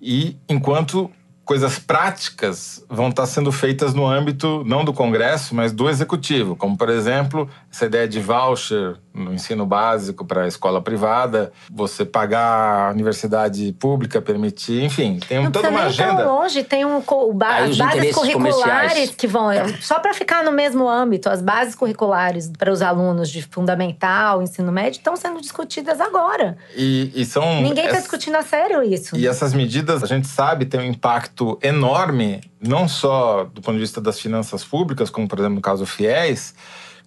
e 0.02 0.38
enquanto 0.50 1.12
coisas 1.46 1.80
práticas 1.80 2.84
vão 2.90 3.08
estar 3.08 3.26
sendo 3.26 3.52
feitas 3.54 3.94
no 3.94 4.06
âmbito 4.06 4.64
não 4.66 4.84
do 4.84 4.92
Congresso, 4.92 5.56
mas 5.56 5.72
do 5.72 5.90
Executivo, 5.90 6.56
como, 6.58 6.78
por 6.78 6.90
exemplo, 6.90 7.50
essa 7.72 7.86
ideia 7.86 8.08
de 8.08 8.20
voucher 8.20 8.98
no 9.18 9.34
ensino 9.34 9.66
básico 9.66 10.24
para 10.24 10.44
a 10.44 10.48
escola 10.48 10.82
privada, 10.82 11.52
você 11.72 12.06
pagar 12.06 12.90
a 12.90 12.92
universidade 12.92 13.74
pública, 13.80 14.22
permitir, 14.22 14.84
enfim, 14.84 15.20
tem 15.28 15.44
Não 15.44 15.52
toda 15.52 15.70
uma 15.70 15.86
nem 15.86 15.94
tão 15.96 16.06
agenda. 16.06 16.26
longe, 16.26 16.64
tem 16.64 16.86
um, 16.86 17.02
ba- 17.34 17.56
Aí 17.56 17.72
as 17.72 17.78
bases 17.78 18.16
curriculares 18.16 19.12
que 19.12 19.28
vão. 19.28 19.48
Só 19.82 20.00
para 20.00 20.14
ficar 20.14 20.44
no 20.44 20.52
mesmo 20.52 20.88
âmbito, 20.88 21.30
as 21.30 21.42
bases 21.42 21.76
curriculares 21.76 22.50
para 22.58 22.72
os 22.72 22.82
alunos 22.82 23.30
de 23.30 23.42
fundamental, 23.42 24.42
ensino 24.42 24.72
médio, 24.72 24.98
estão 24.98 25.16
sendo 25.16 25.42
discutidas 25.42 26.00
agora. 26.00 26.58
E, 26.76 27.12
e 27.16 27.26
são 27.26 27.62
Ninguém 27.62 27.86
está 27.86 28.00
discutindo 28.00 28.36
a 28.36 28.44
sério 28.44 28.84
isso. 28.84 29.16
E 29.18 29.28
essas 29.28 29.54
medidas, 29.54 30.04
a 30.04 30.08
gente 30.08 30.28
sabe, 30.28 30.66
têm 30.66 30.80
um 30.80 30.84
impacto 30.84 31.58
enorme, 31.62 32.42
não 32.62 32.88
só 32.88 33.46
do 33.46 33.62
ponto 33.62 33.74
de 33.74 33.80
vista 33.80 34.00
das 34.02 34.20
finanças 34.20 34.64
públicas, 34.64 35.10
como, 35.10 35.28
por 35.28 35.40
exemplo, 35.40 35.56
no 35.56 35.62
caso 35.62 35.84
do 35.84 35.88
FIES, 35.88 36.54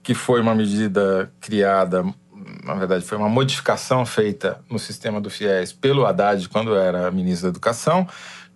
que 0.02 0.14
foi 0.14 0.40
uma 0.40 0.54
medida 0.54 1.30
criada, 1.40 2.04
na 2.64 2.74
verdade, 2.74 3.04
foi 3.04 3.18
uma 3.18 3.28
modificação 3.28 4.04
feita 4.04 4.60
no 4.70 4.78
sistema 4.78 5.20
do 5.20 5.30
FIES 5.30 5.72
pelo 5.72 6.06
Haddad 6.06 6.48
quando 6.48 6.74
era 6.74 7.10
ministro 7.10 7.48
da 7.48 7.50
Educação, 7.50 8.06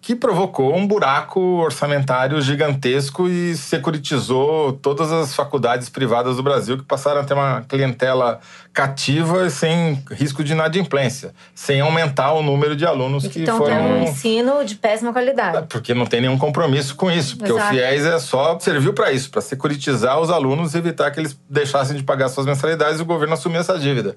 que 0.05 0.15
provocou 0.15 0.77
um 0.77 0.87
buraco 0.87 1.41
orçamentário 1.41 2.39
gigantesco 2.43 3.27
e 3.27 3.57
securitizou 3.57 4.75
todas 4.75 5.11
as 5.11 5.35
faculdades 5.35 5.89
privadas 5.89 6.37
do 6.37 6.43
Brasil, 6.43 6.77
que 6.77 6.85
passaram 6.85 7.23
a 7.23 7.25
ter 7.25 7.33
uma 7.33 7.63
clientela 7.63 8.39
cativa 8.71 9.47
e 9.47 9.51
sem 9.51 10.05
risco 10.11 10.45
de 10.45 10.53
inadimplência, 10.53 11.33
sem 11.55 11.81
aumentar 11.81 12.33
o 12.33 12.43
número 12.43 12.77
de 12.77 12.85
alunos 12.85 13.25
E 13.25 13.29
que, 13.29 13.33
que 13.33 13.41
estão 13.41 13.65
tendo 13.65 13.81
um 13.81 13.89
foram. 13.89 14.03
ensino 14.03 14.63
de 14.63 14.75
péssima 14.75 15.11
qualidade. 15.11 15.69
Porque 15.71 15.95
não 15.95 16.05
tem 16.05 16.21
nenhum 16.21 16.37
compromisso 16.37 16.95
com 16.97 17.11
isso. 17.11 17.39
Porque 17.39 17.53
Exato. 17.53 17.75
o 17.75 17.79
FIES 17.79 18.05
é 18.05 18.19
só 18.19 18.59
serviu 18.61 18.93
para 18.93 19.11
isso, 19.11 19.31
para 19.31 19.41
securitizar 19.41 20.21
os 20.21 20.29
alunos 20.29 20.75
e 20.75 20.79
evitar 20.79 21.11
que 21.13 21.21
eles 21.21 21.35
deixassem 21.49 21.97
de 21.97 22.03
pagar 22.03 22.29
suas 22.29 22.45
mensalidades 22.45 22.99
e 22.99 23.03
o 23.03 23.07
governo 23.07 23.33
assumir 23.33 23.57
essa 23.57 23.79
dívida. 23.79 24.15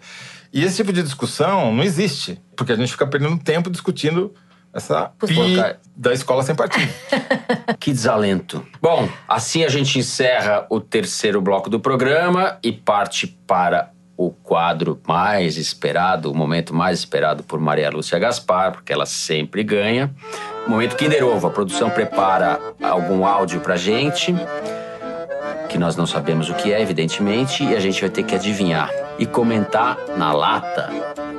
E 0.52 0.66
esse 0.66 0.76
tipo 0.76 0.92
de 0.92 1.02
discussão 1.02 1.74
não 1.74 1.82
existe, 1.82 2.42
porque 2.58 2.74
a 2.74 2.76
gente 2.76 2.92
fica 2.92 3.08
perdendo 3.08 3.38
tempo 3.38 3.70
discutindo 3.70 4.34
essa 4.78 5.12
da 5.96 6.14
escola 6.14 6.44
sem 6.44 6.56
partido. 6.56 6.92
Que 7.80 7.92
desalento. 7.92 8.66
Bom, 8.82 9.08
assim 9.28 9.64
a 9.64 9.70
gente 9.70 10.00
encerra 10.00 10.66
o 10.70 10.80
terceiro 10.80 11.42
bloco 11.42 11.70
do 11.70 11.80
programa 11.80 12.58
e 12.64 12.72
parte 12.72 13.28
para 13.28 13.92
o 14.16 14.32
quadro 14.32 15.00
mais 15.08 15.58
esperado, 15.58 16.32
o 16.32 16.36
momento 16.36 16.74
mais 16.74 17.00
esperado 17.00 17.44
por 17.44 17.60
Maria 17.60 17.90
Lúcia 17.90 18.18
Gaspar, 18.18 18.72
porque 18.72 18.92
ela 18.92 19.06
sempre 19.06 19.64
ganha. 19.64 20.14
Momento 20.68 20.96
Kinder 20.96 21.24
Ovo. 21.24 21.48
A 21.48 21.50
produção 21.52 21.90
prepara 21.90 22.60
algum 22.82 23.26
áudio 23.26 23.60
pra 23.62 23.76
gente, 23.76 24.34
que 25.70 25.78
nós 25.78 25.96
não 25.96 26.08
sabemos 26.08 26.50
o 26.50 26.56
que 26.56 26.74
é, 26.74 26.82
evidentemente, 26.82 27.64
e 27.64 27.76
a 27.76 27.80
gente 27.80 28.02
vai 28.02 28.10
ter 28.10 28.24
que 28.24 28.36
adivinhar 28.36 28.90
e 29.20 29.26
comentar 29.26 29.98
na 30.18 30.34
lata. 30.34 30.90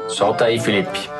Solta 0.08 0.44
aí, 0.44 0.60
Felipe. 0.60 1.10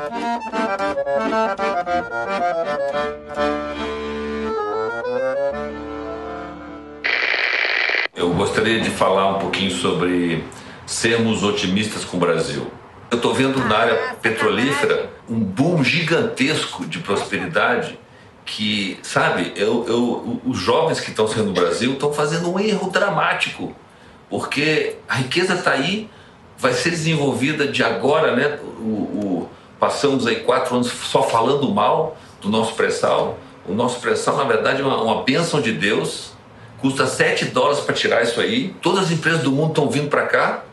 Eu 8.15 8.33
gostaria 8.33 8.81
de 8.81 8.89
falar 8.89 9.35
um 9.37 9.39
pouquinho 9.39 9.71
sobre 9.71 10.43
sermos 10.85 11.43
otimistas 11.43 12.03
com 12.03 12.17
o 12.17 12.19
Brasil. 12.19 12.67
Eu 13.11 13.17
estou 13.17 13.33
vendo 13.33 13.59
na 13.65 13.77
área 13.77 13.95
petrolífera 14.21 15.09
um 15.29 15.39
boom 15.39 15.83
gigantesco 15.83 16.85
de 16.85 16.99
prosperidade 16.99 17.97
que, 18.45 18.99
sabe, 19.03 19.53
eu, 19.55 19.85
eu, 19.87 20.41
os 20.45 20.57
jovens 20.57 20.99
que 20.99 21.11
estão 21.11 21.27
saindo 21.27 21.51
do 21.53 21.59
Brasil 21.59 21.93
estão 21.93 22.11
fazendo 22.11 22.51
um 22.51 22.59
erro 22.59 22.89
dramático, 22.89 23.75
porque 24.29 24.95
a 25.07 25.15
riqueza 25.15 25.53
está 25.53 25.71
aí, 25.71 26.09
vai 26.57 26.73
ser 26.73 26.89
desenvolvida 26.89 27.67
de 27.67 27.83
agora, 27.83 28.35
né? 28.35 28.57
O, 28.79 28.83
o- 28.83 29.49
passamos 29.79 30.27
aí 30.27 30.37
quatro 30.37 30.75
anos 30.75 30.91
só 30.91 31.23
falando 31.23 31.71
mal 31.71 32.17
do 32.41 32.49
nosso 32.49 32.73
pré-sal. 32.73 33.37
O 33.67 33.73
nosso 33.73 33.99
pré-sal, 33.99 34.37
na 34.37 34.43
verdade, 34.43 34.81
é 34.81 34.85
uma, 34.85 35.01
uma 35.01 35.23
bênção 35.23 35.61
de 35.61 35.71
Deus. 35.71 36.33
Custa 36.79 37.05
7 37.05 37.45
dólares 37.45 37.79
para 37.79 37.93
tirar 37.93 38.23
isso 38.23 38.39
aí. 38.39 38.73
Todas 38.81 39.05
as 39.05 39.11
empresas 39.11 39.41
do 39.41 39.51
mundo 39.51 39.69
estão 39.69 39.89
vindo 39.89 40.09
para 40.09 40.25
cá 40.25 40.63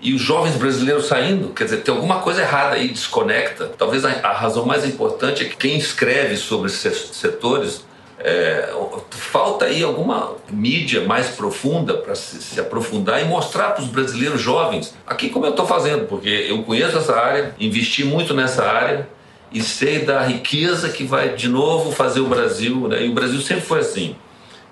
e 0.00 0.12
os 0.14 0.20
jovens 0.20 0.56
brasileiros 0.56 1.06
saindo. 1.06 1.48
Quer 1.50 1.64
dizer, 1.64 1.78
tem 1.78 1.94
alguma 1.94 2.20
coisa 2.20 2.42
errada 2.42 2.76
aí, 2.76 2.88
desconecta. 2.88 3.72
Talvez 3.78 4.04
a, 4.04 4.10
a 4.22 4.32
razão 4.32 4.66
mais 4.66 4.84
importante 4.84 5.42
é 5.42 5.48
que 5.48 5.56
quem 5.56 5.76
escreve 5.76 6.36
sobre 6.36 6.68
esses 6.68 7.16
setores 7.16 7.84
é, 8.18 8.72
falta 9.10 9.64
aí 9.64 9.82
alguma 9.82 10.34
mídia 10.50 11.02
mais 11.02 11.30
profunda 11.30 11.94
para 11.94 12.14
se, 12.14 12.40
se 12.40 12.60
aprofundar 12.60 13.20
e 13.20 13.24
mostrar 13.24 13.70
para 13.70 13.82
os 13.82 13.88
brasileiros 13.88 14.40
jovens 14.40 14.94
aqui 15.06 15.28
como 15.28 15.46
eu 15.46 15.50
estou 15.50 15.66
fazendo, 15.66 16.06
porque 16.06 16.28
eu 16.48 16.62
conheço 16.62 16.96
essa 16.96 17.16
área, 17.16 17.54
investi 17.58 18.04
muito 18.04 18.32
nessa 18.32 18.64
área 18.64 19.08
e 19.52 19.62
sei 19.62 20.00
da 20.00 20.20
riqueza 20.22 20.88
que 20.88 21.04
vai 21.04 21.34
de 21.34 21.48
novo 21.48 21.92
fazer 21.92 22.20
o 22.20 22.26
Brasil. 22.26 22.88
Né? 22.88 23.06
E 23.06 23.08
o 23.08 23.12
Brasil 23.12 23.40
sempre 23.40 23.64
foi 23.64 23.80
assim. 23.80 24.16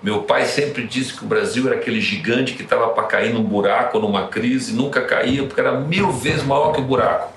Meu 0.01 0.23
pai 0.23 0.45
sempre 0.45 0.85
disse 0.85 1.13
que 1.13 1.23
o 1.23 1.27
Brasil 1.27 1.65
era 1.67 1.77
aquele 1.77 2.01
gigante 2.01 2.53
que 2.53 2.63
estava 2.63 2.89
para 2.89 3.03
cair 3.03 3.33
num 3.33 3.41
buraco 3.41 3.99
numa 3.99 4.27
crise, 4.27 4.73
nunca 4.73 5.01
caía 5.01 5.43
porque 5.43 5.61
era 5.61 5.79
mil 5.79 6.11
vezes 6.11 6.43
maior 6.43 6.73
que 6.73 6.81
o 6.81 6.83
buraco. 6.83 7.31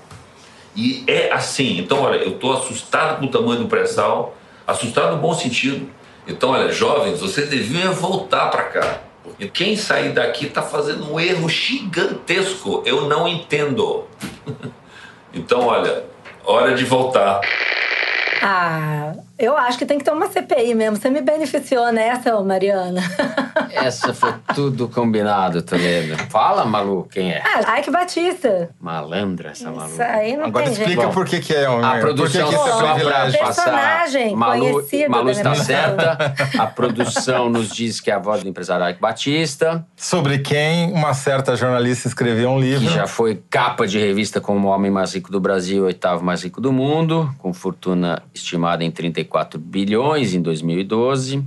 E 0.75 1.03
é 1.07 1.31
assim. 1.31 1.79
Então, 1.79 2.01
olha, 2.01 2.17
eu 2.17 2.31
estou 2.31 2.51
assustado 2.51 3.19
com 3.19 3.25
o 3.25 3.31
tamanho 3.31 3.61
do 3.61 3.67
pré-sal, 3.67 4.35
assustado 4.67 5.15
no 5.15 5.21
bom 5.21 5.33
sentido. 5.33 5.89
Então, 6.27 6.49
olha, 6.49 6.71
jovens, 6.71 7.21
vocês 7.21 7.49
deviam 7.49 7.93
voltar 7.93 8.51
para 8.51 8.63
cá. 8.63 9.01
Porque 9.23 9.47
quem 9.47 9.77
sair 9.77 10.11
daqui 10.11 10.45
está 10.47 10.61
fazendo 10.61 11.11
um 11.11 11.19
erro 11.19 11.47
gigantesco. 11.47 12.83
Eu 12.85 13.07
não 13.07 13.27
entendo. 13.27 14.05
então, 15.33 15.65
olha, 15.67 16.03
hora 16.43 16.75
de 16.75 16.83
voltar. 16.83 17.39
Ah, 18.41 19.13
eu 19.37 19.55
acho 19.57 19.77
que 19.77 19.85
tem 19.85 19.97
que 19.97 20.03
ter 20.03 20.11
uma 20.11 20.27
CPI 20.29 20.73
mesmo. 20.73 20.95
Você 20.97 21.09
me 21.09 21.21
beneficiou 21.21 21.91
nessa, 21.91 22.39
Mariana. 22.41 23.01
Essa 23.71 24.13
foi 24.13 24.33
tudo 24.55 24.87
combinado, 24.87 25.61
Toledo. 25.61 26.15
Fala, 26.29 26.65
Malu, 26.65 27.07
quem 27.11 27.31
é? 27.31 27.41
Ah, 27.43 27.79
Ike 27.79 27.91
Batista. 27.91 28.69
Malandra 28.79 29.49
essa 29.51 29.71
Malu. 29.71 29.89
Isso 29.91 30.01
aí 30.01 30.37
não 30.37 30.45
Agora 30.45 30.65
tem 30.65 30.73
explica 30.73 31.01
jeito. 31.01 31.13
por 31.13 31.25
que, 31.25 31.39
que 31.39 31.53
é 31.53 31.69
um. 31.69 31.83
A 31.83 31.97
produção, 31.97 32.47
que, 32.47 32.55
que 32.55 32.61
isso 32.61 32.77
só 32.79 32.97
é 32.97 33.03
pra 33.03 33.31
Personagem 33.31 34.35
Malu, 34.35 34.71
conhecido 34.73 35.11
Malu 35.11 35.29
está 35.29 35.55
certa. 35.55 36.33
A 36.57 36.65
produção 36.67 37.49
nos 37.49 37.69
diz 37.69 37.99
que 37.99 38.09
é 38.09 38.13
a 38.13 38.19
voz 38.19 38.41
do 38.43 38.49
empresário 38.49 38.87
Ike 38.89 39.01
Batista, 39.01 39.85
Sobre 39.95 40.39
quem 40.39 40.91
uma 40.91 41.13
certa 41.13 41.55
jornalista 41.55 42.07
escreveu 42.07 42.49
um 42.49 42.59
livro. 42.59 42.87
que 42.87 42.93
já 42.93 43.07
foi 43.07 43.41
capa 43.49 43.85
de 43.87 43.99
revista 43.99 44.39
como 44.39 44.67
o 44.67 44.71
homem 44.71 44.89
mais 44.91 45.13
rico 45.13 45.31
do 45.31 45.39
Brasil, 45.39 45.83
oitavo 45.85 46.23
mais 46.23 46.43
rico 46.43 46.61
do 46.61 46.71
mundo, 46.71 47.29
com 47.37 47.53
fortuna 47.53 48.21
estimada 48.37 48.83
em 48.83 48.91
34 48.91 49.59
bilhões 49.59 50.33
em 50.33 50.41
2012. 50.41 51.43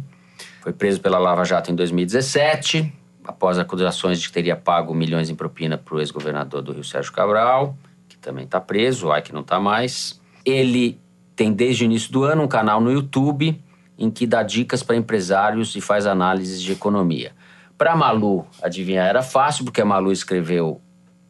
Foi 0.60 0.72
preso 0.72 1.00
pela 1.00 1.18
Lava 1.18 1.44
Jato 1.44 1.70
em 1.70 1.74
2017, 1.74 2.92
após 3.24 3.58
acusações 3.58 4.20
de 4.20 4.28
que 4.28 4.34
teria 4.34 4.56
pago 4.56 4.94
milhões 4.94 5.30
em 5.30 5.34
propina 5.34 5.78
para 5.78 5.94
o 5.94 6.00
ex-governador 6.00 6.62
do 6.62 6.72
Rio, 6.72 6.84
Sérgio 6.84 7.12
Cabral, 7.12 7.76
que 8.08 8.18
também 8.18 8.44
está 8.44 8.60
preso, 8.60 9.08
o 9.08 9.16
Ike 9.16 9.32
não 9.32 9.40
está 9.40 9.58
mais. 9.58 10.20
Ele 10.44 10.98
tem 11.34 11.52
desde 11.52 11.84
o 11.84 11.86
início 11.86 12.12
do 12.12 12.24
ano 12.24 12.42
um 12.42 12.48
canal 12.48 12.80
no 12.80 12.92
YouTube 12.92 13.58
em 13.98 14.10
que 14.10 14.26
dá 14.26 14.42
dicas 14.42 14.82
para 14.82 14.96
empresários 14.96 15.76
e 15.76 15.80
faz 15.80 16.06
análises 16.06 16.60
de 16.62 16.72
economia. 16.72 17.32
Para 17.76 17.94
Malu 17.94 18.46
adivinhar 18.62 19.06
era 19.06 19.22
fácil, 19.22 19.64
porque 19.64 19.80
a 19.80 19.84
Malu 19.84 20.12
escreveu 20.12 20.80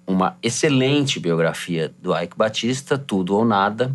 uma 0.07 0.37
excelente 0.43 1.21
biografia 1.21 1.95
do 2.01 2.17
Ike 2.17 2.37
Batista, 2.37 2.99
Tudo 2.99 3.37
ou 3.37 3.45
Nada, 3.45 3.95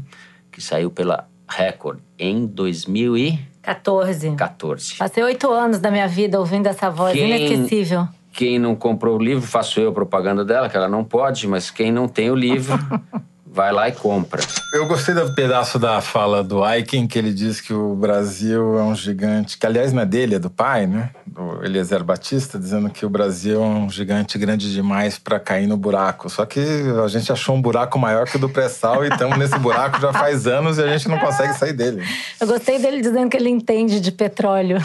que 0.52 0.62
saiu 0.62 0.90
pela 0.90 1.28
Record 1.48 2.00
em 2.18 2.46
2014. 2.46 4.32
14. 4.36 4.96
Passei 4.98 5.24
oito 5.24 5.50
anos 5.52 5.80
da 5.80 5.90
minha 5.92 6.08
vida 6.08 6.40
ouvindo 6.40 6.68
essa 6.68 6.90
voz 6.90 7.14
Quem- 7.14 7.30
inesquecível. 7.30 8.08
Quem 8.32 8.60
não 8.60 8.76
comprou 8.76 9.18
o 9.18 9.22
livro, 9.24 9.48
faço 9.48 9.80
eu 9.80 9.90
a 9.90 9.94
propaganda 9.94 10.44
dela, 10.44 10.70
que 10.70 10.76
ela 10.76 10.90
não 10.90 11.04
pode, 11.06 11.48
mas 11.48 11.72
quem 11.72 11.90
não 11.92 12.06
tem 12.08 12.30
o 12.30 12.36
livro, 12.36 12.78
vai 13.56 13.72
lá 13.72 13.88
e 13.88 13.94
compra. 13.94 14.42
Eu 14.74 14.86
gostei 14.86 15.16
do 15.16 15.34
pedaço 15.34 15.80
da 15.80 16.02
fala 16.02 16.44
do 16.44 16.62
Aiken, 16.62 17.08
que 17.08 17.18
ele 17.18 17.34
diz 17.34 17.62
que 17.62 17.74
o 17.74 17.96
Brasil 17.96 18.78
é 18.78 18.84
um 18.84 18.94
gigante, 18.94 19.58
que 19.58 19.66
aliás 19.66 19.94
não 19.94 20.02
é 20.02 20.06
dele, 20.06 20.36
é 20.36 20.40
do 20.40 20.50
pai, 20.50 20.86
né? 20.86 21.12
Do 21.26 21.64
Eliezer 21.64 22.04
Batista, 22.04 22.60
dizendo 22.60 22.90
que 22.90 23.06
o 23.06 23.10
Brasil 23.10 23.64
é 23.64 23.66
um 23.66 23.90
gigante 23.90 24.38
grande 24.38 24.72
demais 24.74 25.18
para 25.18 25.40
cair 25.40 25.68
no 25.68 25.78
buraco. 25.78 26.30
Só 26.30 26.46
que 26.46 26.60
a 27.04 27.08
gente 27.08 27.32
achou 27.32 27.56
um 27.56 27.62
buraco 27.62 27.98
maior 27.98 28.26
que 28.28 28.36
o 28.36 28.40
do 28.40 28.50
pré-sal 28.50 29.06
e 29.06 29.08
estamos 29.08 29.38
nesse 29.38 29.58
buraco 29.58 30.02
já 30.02 30.12
faz 30.12 30.46
anos 30.46 30.78
e 30.78 30.84
a 30.84 30.88
gente 30.88 31.08
não 31.08 31.18
consegue 31.18 31.54
sair 31.54 31.74
dele. 31.74 32.04
Eu 32.42 32.48
gostei 32.48 32.78
dele 32.78 33.02
dizendo 33.02 33.30
que 33.30 33.38
ele 33.38 33.50
entende 33.50 34.02
de 34.02 34.12
petróleo. 34.12 34.78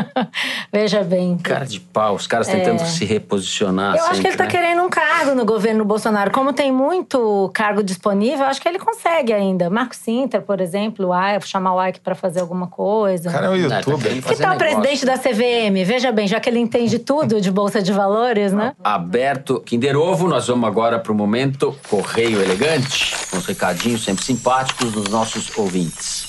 Veja 0.72 1.02
bem. 1.04 1.36
Cara 1.36 1.66
de 1.66 1.80
pau, 1.80 2.14
os 2.14 2.26
caras 2.26 2.46
tentando 2.46 2.80
É. 2.80 2.84
se 2.86 3.04
reposicionar. 3.04 3.96
Eu 3.96 4.04
acho 4.04 4.10
que 4.10 4.16
sempre, 4.16 4.30
ele 4.30 4.36
tá 4.38 4.44
né? 4.44 4.50
querendo 4.50 4.82
um 4.82 4.88
cargo 4.88 5.34
no 5.34 5.44
governo 5.44 5.84
Bolsonaro. 5.84 6.30
Como 6.30 6.52
tem 6.54 6.72
muito 6.72 7.50
cargo 7.52 7.82
disponível, 7.98 8.46
acho 8.46 8.62
que 8.62 8.68
ele 8.68 8.78
consegue 8.78 9.32
ainda. 9.32 9.68
Marco 9.68 9.94
Sintra, 9.94 10.40
por 10.40 10.60
exemplo, 10.60 11.08
o 11.10 11.40
chamar 11.40 11.74
o 11.74 11.84
Ike 11.84 12.00
pra 12.00 12.14
fazer 12.14 12.40
alguma 12.40 12.68
coisa. 12.68 13.28
O 13.28 13.32
cara 13.32 13.46
é 13.46 13.50
um 13.50 13.56
Não, 13.56 13.68
tá 13.68 13.78
youtuber. 13.78 14.22
que 14.22 14.36
tal 14.36 14.54
o 14.54 14.58
presidente 14.58 15.04
da 15.04 15.18
CVM? 15.18 15.84
Veja 15.84 16.12
bem, 16.12 16.28
já 16.28 16.38
que 16.38 16.48
ele 16.48 16.60
entende 16.60 16.98
tudo 17.00 17.40
de 17.40 17.50
Bolsa 17.50 17.82
de 17.82 17.92
Valores, 17.92 18.52
né? 18.52 18.74
Aberto 18.82 19.60
Kinder 19.60 19.96
Ovo, 19.96 20.28
nós 20.28 20.46
vamos 20.46 20.66
agora 20.66 20.98
para 20.98 21.12
o 21.12 21.14
momento 21.14 21.76
Correio 21.90 22.40
Elegante, 22.40 23.14
com 23.30 23.38
os 23.38 23.46
recadinhos 23.46 24.04
sempre 24.04 24.24
simpáticos 24.24 24.92
dos 24.92 25.08
nossos 25.08 25.56
ouvintes. 25.58 26.28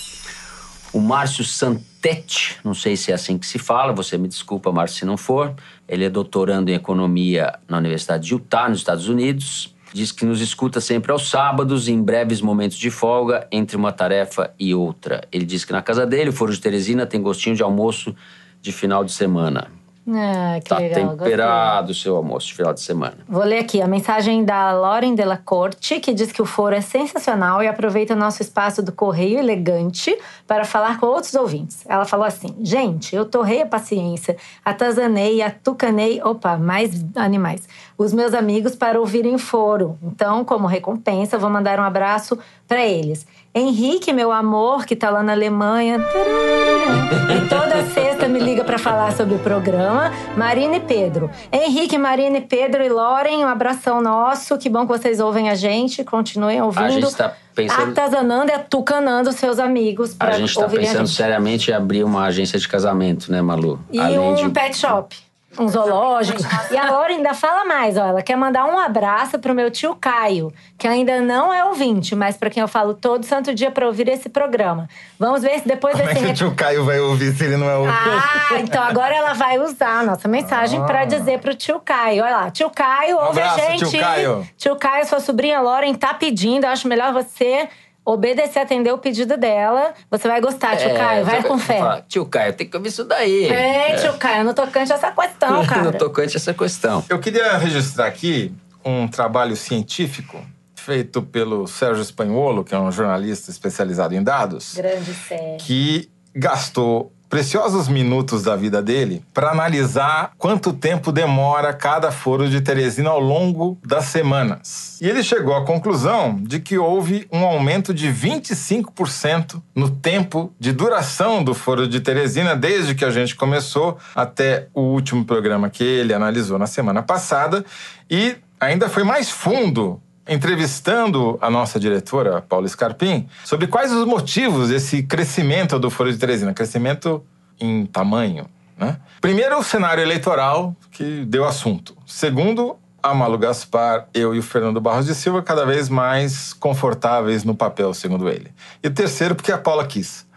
O 0.92 1.00
Márcio 1.00 1.44
Santetti, 1.44 2.58
não 2.64 2.74
sei 2.74 2.98
se 2.98 3.12
é 3.12 3.16
assim 3.16 3.38
que 3.38 3.46
se 3.46 3.60
fala, 3.60 3.94
você 3.94 4.18
me 4.18 4.28
desculpa, 4.28 4.72
Márcio, 4.72 4.98
se 5.00 5.06
não 5.06 5.18
for. 5.18 5.54
Ele 5.88 6.04
é 6.04 6.10
doutorando 6.10 6.72
em 6.72 6.74
economia 6.74 7.54
na 7.68 7.78
Universidade 7.78 8.26
de 8.26 8.34
Utah, 8.34 8.68
nos 8.68 8.80
Estados 8.80 9.08
Unidos. 9.08 9.76
Diz 9.94 10.12
que 10.12 10.26
nos 10.26 10.40
escuta 10.40 10.80
sempre 10.80 11.12
aos 11.12 11.30
sábados, 11.30 11.88
em 11.88 12.02
breves 12.02 12.42
momentos 12.42 12.78
de 12.78 12.92
folga, 12.92 13.48
entre 13.52 13.76
uma 13.76 13.92
tarefa 13.92 14.54
e 14.60 14.74
outra. 14.76 15.28
Ele 15.32 15.46
diz 15.46 15.66
que 15.66 15.72
na 15.72 15.82
casa 15.82 16.06
dele, 16.06 16.30
o 16.30 16.34
Foro 16.34 16.54
de 16.54 16.60
Teresina, 16.60 17.06
tem 17.06 17.22
gostinho 17.22 17.56
de 17.56 17.64
almoço 17.64 18.16
de 18.62 18.72
final 18.72 19.04
de 19.04 19.12
semana. 19.12 19.79
Ah, 20.12 20.60
que 20.60 20.70
Tá 20.70 20.78
legal. 20.78 21.18
temperado 21.18 21.92
o 21.92 21.96
seu 21.96 22.16
almoço 22.16 22.48
de 22.48 22.56
final 22.56 22.74
de 22.74 22.82
semana. 22.82 23.18
Vou 23.28 23.44
ler 23.44 23.60
aqui 23.60 23.82
a 23.82 23.88
mensagem 23.88 24.44
da 24.44 24.72
Lauren 24.72 25.14
Della 25.16 25.38
Corte, 25.38 26.00
que 26.00 26.14
diz 26.14 26.32
que 26.32 26.42
o 26.42 26.46
foro 26.46 26.76
é 26.76 26.82
sensacional 26.82 27.62
e 27.62 27.68
aproveita 27.68 28.14
o 28.14 28.18
nosso 28.18 28.42
espaço 28.42 28.82
do 28.82 28.92
Correio 28.92 29.38
Elegante 29.40 30.18
para 30.48 30.66
falar 30.66 31.00
com 31.00 31.06
outros 31.06 31.34
ouvintes. 31.36 31.86
Ela 31.88 32.06
falou 32.06 32.26
assim: 32.26 32.56
gente, 32.62 33.16
eu 33.16 33.26
torrei 33.26 33.62
a 33.62 33.66
paciência, 33.66 34.36
atazanei, 34.64 35.42
atucanei, 35.42 36.22
opa, 36.24 36.58
mais 36.58 37.06
animais, 37.16 37.68
os 37.98 38.14
meus 38.14 38.34
amigos 38.34 38.76
para 38.76 39.00
ouvirem 39.00 39.36
o 39.36 39.40
foro. 39.40 39.98
Então, 40.02 40.44
como 40.44 40.68
recompensa, 40.68 41.38
vou 41.38 41.50
mandar 41.50 41.80
um 41.80 41.84
abraço 41.84 42.38
para 42.68 42.86
eles. 42.86 43.26
Henrique, 43.60 44.14
meu 44.14 44.32
amor, 44.32 44.86
que 44.86 44.96
tá 44.96 45.10
lá 45.10 45.22
na 45.22 45.34
Alemanha. 45.34 45.98
E 45.98 47.50
toda 47.50 47.84
sexta 47.94 48.28
me 48.28 48.40
liga 48.40 48.64
para 48.64 48.78
falar 48.78 49.12
sobre 49.12 49.36
o 49.36 49.40
programa. 49.40 50.12
Marina 50.38 50.78
e 50.78 50.80
Pedro. 50.80 51.30
Henrique, 51.52 51.98
Marina 51.98 52.38
e 52.38 52.42
Pedro 52.42 52.84
e 52.84 52.90
Loren, 52.90 53.44
um 53.44 53.48
abração 53.48 54.02
nosso. 54.02 54.58
Que 54.58 54.70
bom 54.70 54.82
que 54.82 54.98
vocês 54.98 55.20
ouvem 55.20 55.50
a 55.50 55.56
gente. 55.56 56.04
Continuem 56.04 56.62
ouvindo. 56.62 56.86
A 56.86 56.90
gente 56.90 57.16
tá 57.16 57.34
pensando, 57.54 57.92
Atazanando 57.92 58.52
e 58.52 58.54
atucanando 58.54 59.32
seus 59.34 59.60
amigos 59.60 60.16
a 60.20 60.26
para 60.26 60.38
gente 60.38 60.56
tá 60.56 60.66
a 60.66 60.70
pensando 60.70 61.08
seriamente 61.08 61.72
em 61.72 61.74
abrir 61.74 62.04
uma 62.04 62.26
agência 62.26 62.58
de 62.58 62.68
casamento, 62.68 63.32
né, 63.32 63.42
Malu? 63.42 63.80
E 63.92 64.00
Além 64.00 64.20
um 64.20 64.36
de 64.36 64.50
pet 64.50 64.78
shop. 64.78 65.29
Um 65.58 65.68
zoológico. 65.68 66.40
E 66.72 66.78
a 66.78 66.92
Laura 66.92 67.10
ainda 67.10 67.34
fala 67.34 67.66
mais, 67.66 67.98
ó. 67.98 68.06
Ela 68.06 68.22
quer 68.22 68.36
mandar 68.36 68.66
um 68.66 68.78
abraço 68.78 69.40
pro 69.40 69.54
meu 69.54 69.72
tio 69.72 69.96
Caio, 69.96 70.54
que 70.78 70.88
ainda 70.88 71.20
não 71.22 71.54
é 71.54 71.66
ouvinte, 71.66 72.16
mas 72.16 72.38
para 72.38 72.50
quem 72.50 72.62
eu 72.62 72.68
falo 72.68 72.94
todo 72.94 73.26
santo 73.26 73.54
dia 73.54 73.72
para 73.72 73.88
ouvir 73.88 74.08
esse 74.08 74.30
programa. 74.30 74.88
Vamos 75.18 75.42
ver 75.42 75.60
se 75.60 75.68
depois 75.68 75.96
Como 75.96 76.08
é 76.10 76.14
desse 76.14 76.26
que 76.26 76.32
o 76.32 76.36
tio 76.36 76.56
Caio 76.56 76.86
vai 76.86 77.00
ouvir 77.00 77.34
se 77.34 77.44
ele 77.44 77.58
não 77.58 77.70
é 77.70 77.78
o. 77.78 77.86
Ah, 77.90 78.60
então 78.60 78.82
agora 78.84 79.16
ela 79.16 79.34
vai 79.34 79.58
usar 79.60 80.00
a 80.00 80.04
nossa 80.04 80.28
mensagem 80.28 80.84
pra 80.86 81.06
dizer 81.06 81.40
pro 81.40 81.56
tio 81.56 81.80
Caio. 81.80 82.24
Olha 82.24 82.38
lá, 82.38 82.52
tio 82.52 82.70
Caio, 82.70 83.18
ouve 83.18 83.42
a 83.42 83.46
Um 83.46 83.50
abraço, 83.50 83.72
gente. 83.72 83.90
tio 83.90 84.00
Caio. 84.00 84.48
Tio 84.58 84.76
Caio, 84.76 85.06
sua 85.08 85.20
sobrinha 85.20 85.60
Lauren 85.60 85.94
tá 85.96 86.14
pedindo. 86.14 86.66
Eu 86.66 86.70
acho 86.70 86.88
melhor 86.88 87.12
você 87.12 87.68
obedecer, 88.14 88.60
atender 88.60 88.92
o 88.92 88.98
pedido 88.98 89.38
dela. 89.38 89.94
Você 90.10 90.28
vai 90.28 90.42
gostar, 90.42 90.76
tio 90.78 90.90
É, 90.90 90.94
Caio. 90.98 91.26
Vai 91.26 91.44
com 91.44 91.58
fé. 91.58 92.04
Tio 92.08 92.26
Caio, 92.26 92.54
tem 92.54 92.68
que 92.68 92.76
ouvir 92.76 92.90
isso 92.90 93.04
daí. 93.06 93.46
É, 93.48 93.96
tio 93.96 94.14
Caio, 94.14 94.44
no 94.44 94.54
tocante 94.54 94.92
a 94.92 94.96
essa 94.96 95.12
questão, 95.12 95.66
cara. 95.68 95.82
no 95.84 95.94
tocante 95.94 96.36
a 96.36 96.40
essa 96.40 96.54
questão. 96.54 97.04
Eu 97.10 97.20
queria 97.20 97.58
registrar 97.58 98.08
aqui 98.08 98.54
um 98.84 99.08
trabalho 99.08 99.56
científico 99.56 100.40
feito 100.76 101.22
pelo 101.22 101.68
Sérgio 101.68 102.02
Espanholo, 102.02 102.64
que 102.64 102.74
é 102.74 102.80
um 102.80 102.92
jornalista 102.92 103.52
especializado 103.52 104.16
em 104.16 104.24
dados, 104.24 104.74
Grande 104.76 105.14
série. 105.14 105.58
que 105.58 106.10
gastou 106.34 107.12
preciosos 107.30 107.88
minutos 107.88 108.44
da 108.44 108.56
vida 108.56 108.82
dele 108.82 109.24
para 109.34 109.52
analisar 109.52 110.32
quanto 110.38 110.74
tempo 110.74 111.12
demora 111.12 111.72
cada 111.74 112.12
foro 112.12 112.50
de 112.50 112.60
Teresina 112.60 113.12
ao 113.12 113.20
longo 113.20 113.78
das 113.86 114.06
semanas. 114.06 114.98
E 115.00 115.08
ele 115.08 115.24
chegou 115.24 115.56
à 115.56 115.64
conclusão 115.64 116.38
de 116.42 116.60
que 116.60 116.78
houve 116.78 117.28
um 117.32 117.46
aumento 117.46 117.94
de 117.94 118.08
25% 118.08 119.62
no 119.76 119.90
tempo 119.90 120.52
de 120.60 120.72
duração 120.72 121.44
do 121.44 121.54
foro 121.54 121.88
de 121.88 122.02
Teresina 122.02 122.56
desde 122.56 122.96
que 122.96 123.06
a 123.06 123.12
gente 123.12 123.36
começou 123.36 123.98
até 124.16 124.68
o 124.74 124.82
último 124.82 125.24
programa 125.24 125.70
que 125.70 125.84
ele 125.84 126.14
analisou 126.14 126.58
na 126.58 126.68
semana 126.68 127.04
passada 127.04 127.64
e 128.10 128.36
ainda 128.60 128.90
foi 128.90 129.04
mais 129.04 129.30
fundo 129.30 130.02
entrevistando 130.30 131.38
a 131.42 131.50
nossa 131.50 131.80
diretora, 131.80 132.42
Paula 132.42 132.68
Scarpim, 132.68 133.28
sobre 133.44 133.66
quais 133.68 133.92
os 133.92 134.06
motivos 134.06 134.70
desse 134.70 135.02
crescimento 135.04 135.80
do 135.80 135.90
Foro 135.90 136.12
de 136.12 136.18
Teresina, 136.18 136.54
crescimento 136.54 137.24
em 137.60 137.86
tamanho. 137.86 138.46
Né? 138.78 138.98
Primeiro, 139.20 139.58
o 139.58 139.64
cenário 139.64 140.02
eleitoral 140.02 140.76
que 140.92 141.26
deu 141.26 141.46
assunto. 141.46 141.98
Segundo, 142.06 142.78
a 143.02 143.14
Malu 143.14 143.38
Gaspar, 143.38 144.08
eu 144.14 144.36
e 144.36 144.40
o 144.40 144.44
Fernando 144.44 144.80
Barros 144.80 145.06
de 145.06 145.16
Silva 145.16 145.42
cada 145.42 145.66
vez 145.66 145.90
mais 145.90 146.54
confortáveis 146.54 147.44
no 147.44 147.56
papel, 147.56 147.94
segundo 147.94 148.30
ele. 148.30 148.52
E 148.84 148.90
terceiro, 148.90 149.36
porque 149.36 149.52
a 149.52 149.58
Paula 149.58 149.86
quis. 149.86 150.28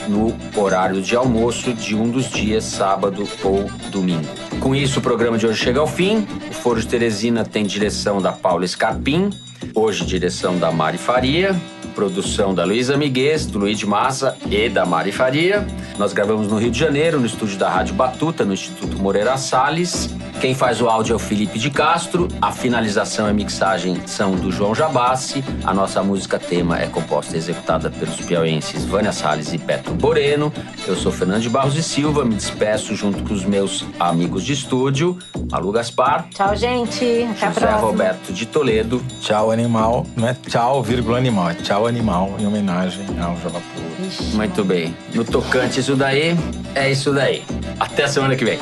no 0.09 0.35
horário 0.57 1.03
de 1.03 1.15
almoço 1.15 1.73
de 1.75 1.95
um 1.95 2.09
dos 2.11 2.29
dias, 2.31 2.65
sábado 2.65 3.29
ou 3.45 3.71
domingo. 3.91 4.27
Com 4.61 4.75
isso, 4.75 4.99
o 4.99 5.03
programa 5.03 5.37
de 5.37 5.47
hoje 5.47 5.63
chega 5.63 5.81
ao 5.81 5.87
fim. 5.87 6.27
O 6.51 6.55
Foro 6.55 6.81
de 6.81 6.87
Teresina 6.87 7.45
tem 7.45 7.65
direção 7.65 8.21
da 8.21 8.33
Paula 8.33 8.67
Scarpim, 8.67 9.31
hoje 9.75 10.05
direção 10.05 10.59
da 10.59 10.73
Mari 10.73 10.99
Faria, 10.99 11.55
produção 11.95 12.55
da 12.55 12.65
Luísa 12.65 12.97
Miguez, 12.97 13.45
do 13.45 13.59
Luiz 13.59 13.79
de 13.79 13.87
Massa 13.87 14.37
e 14.51 14.69
da 14.69 14.87
Mari 14.87 15.13
Faria. 15.13 15.67
Nós 15.99 16.13
gravamos 16.13 16.49
no 16.49 16.59
Rio 16.59 16.71
de 16.71 16.79
Janeiro, 16.79 17.21
no 17.21 17.27
estúdio 17.27 17.59
da 17.59 17.69
Rádio 17.69 17.95
Batuta, 17.95 18.45
no 18.45 18.55
Instituto 18.55 18.99
Moreira 18.99 19.37
Salles. 19.37 20.09
Quem 20.43 20.57
faz 20.57 20.83
o 20.83 20.89
áudio 20.89 21.13
é 21.13 21.17
o 21.17 21.21
Felipe 21.21 21.57
de 21.57 21.71
Castro, 21.71 22.27
a 22.41 22.51
finalização 22.51 23.31
e 23.31 23.33
mixagem 23.33 24.03
são 24.09 24.33
do 24.33 24.51
João 24.51 24.75
Jabassi, 24.75 25.45
a 25.63 25.73
nossa 25.73 26.03
música 26.03 26.37
tema 26.37 26.83
é 26.83 26.89
composta 26.89 27.37
e 27.37 27.39
executada 27.39 27.89
pelos 27.89 28.17
piauenses 28.17 28.85
Vânia 28.85 29.13
Salles 29.13 29.53
e 29.53 29.59
Petro 29.59 29.95
Boreno. 29.95 30.53
Eu 30.85 30.97
sou 30.97 31.13
Fernando 31.13 31.43
de 31.43 31.49
Barros 31.49 31.77
e 31.77 31.83
Silva, 31.83 32.25
me 32.25 32.35
despeço 32.35 32.97
junto 32.97 33.23
com 33.23 33.33
os 33.33 33.45
meus 33.45 33.87
amigos 34.01 34.43
de 34.43 34.53
estúdio, 34.53 35.17
Malu 35.49 35.71
Gaspar. 35.71 36.27
Tchau, 36.35 36.57
gente. 36.57 37.05
Até 37.05 37.47
a 37.47 37.49
José 37.53 37.61
próxima. 37.61 37.79
Roberto 37.79 38.33
de 38.33 38.45
Toledo. 38.45 39.01
Tchau, 39.21 39.53
animal. 39.53 40.05
Não 40.17 40.27
é 40.27 40.35
tchau, 40.35 40.83
vírgula 40.83 41.19
animal. 41.19 41.51
É 41.51 41.55
tchau, 41.55 41.87
animal, 41.87 42.35
em 42.41 42.47
homenagem 42.49 43.07
ao 43.21 43.37
Jalapuro. 43.37 43.93
Muito 44.35 44.65
bem. 44.65 44.93
No 45.15 45.25
tocante 45.25 45.79
isso 45.79 45.95
daí, 45.95 46.37
é 46.75 46.91
isso 46.91 47.13
daí. 47.13 47.45
Até 47.79 48.03
a 48.03 48.09
semana 48.09 48.35
que 48.35 48.45
vem. 48.45 48.59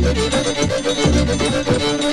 Thank 0.00 0.16
you. 2.02 2.07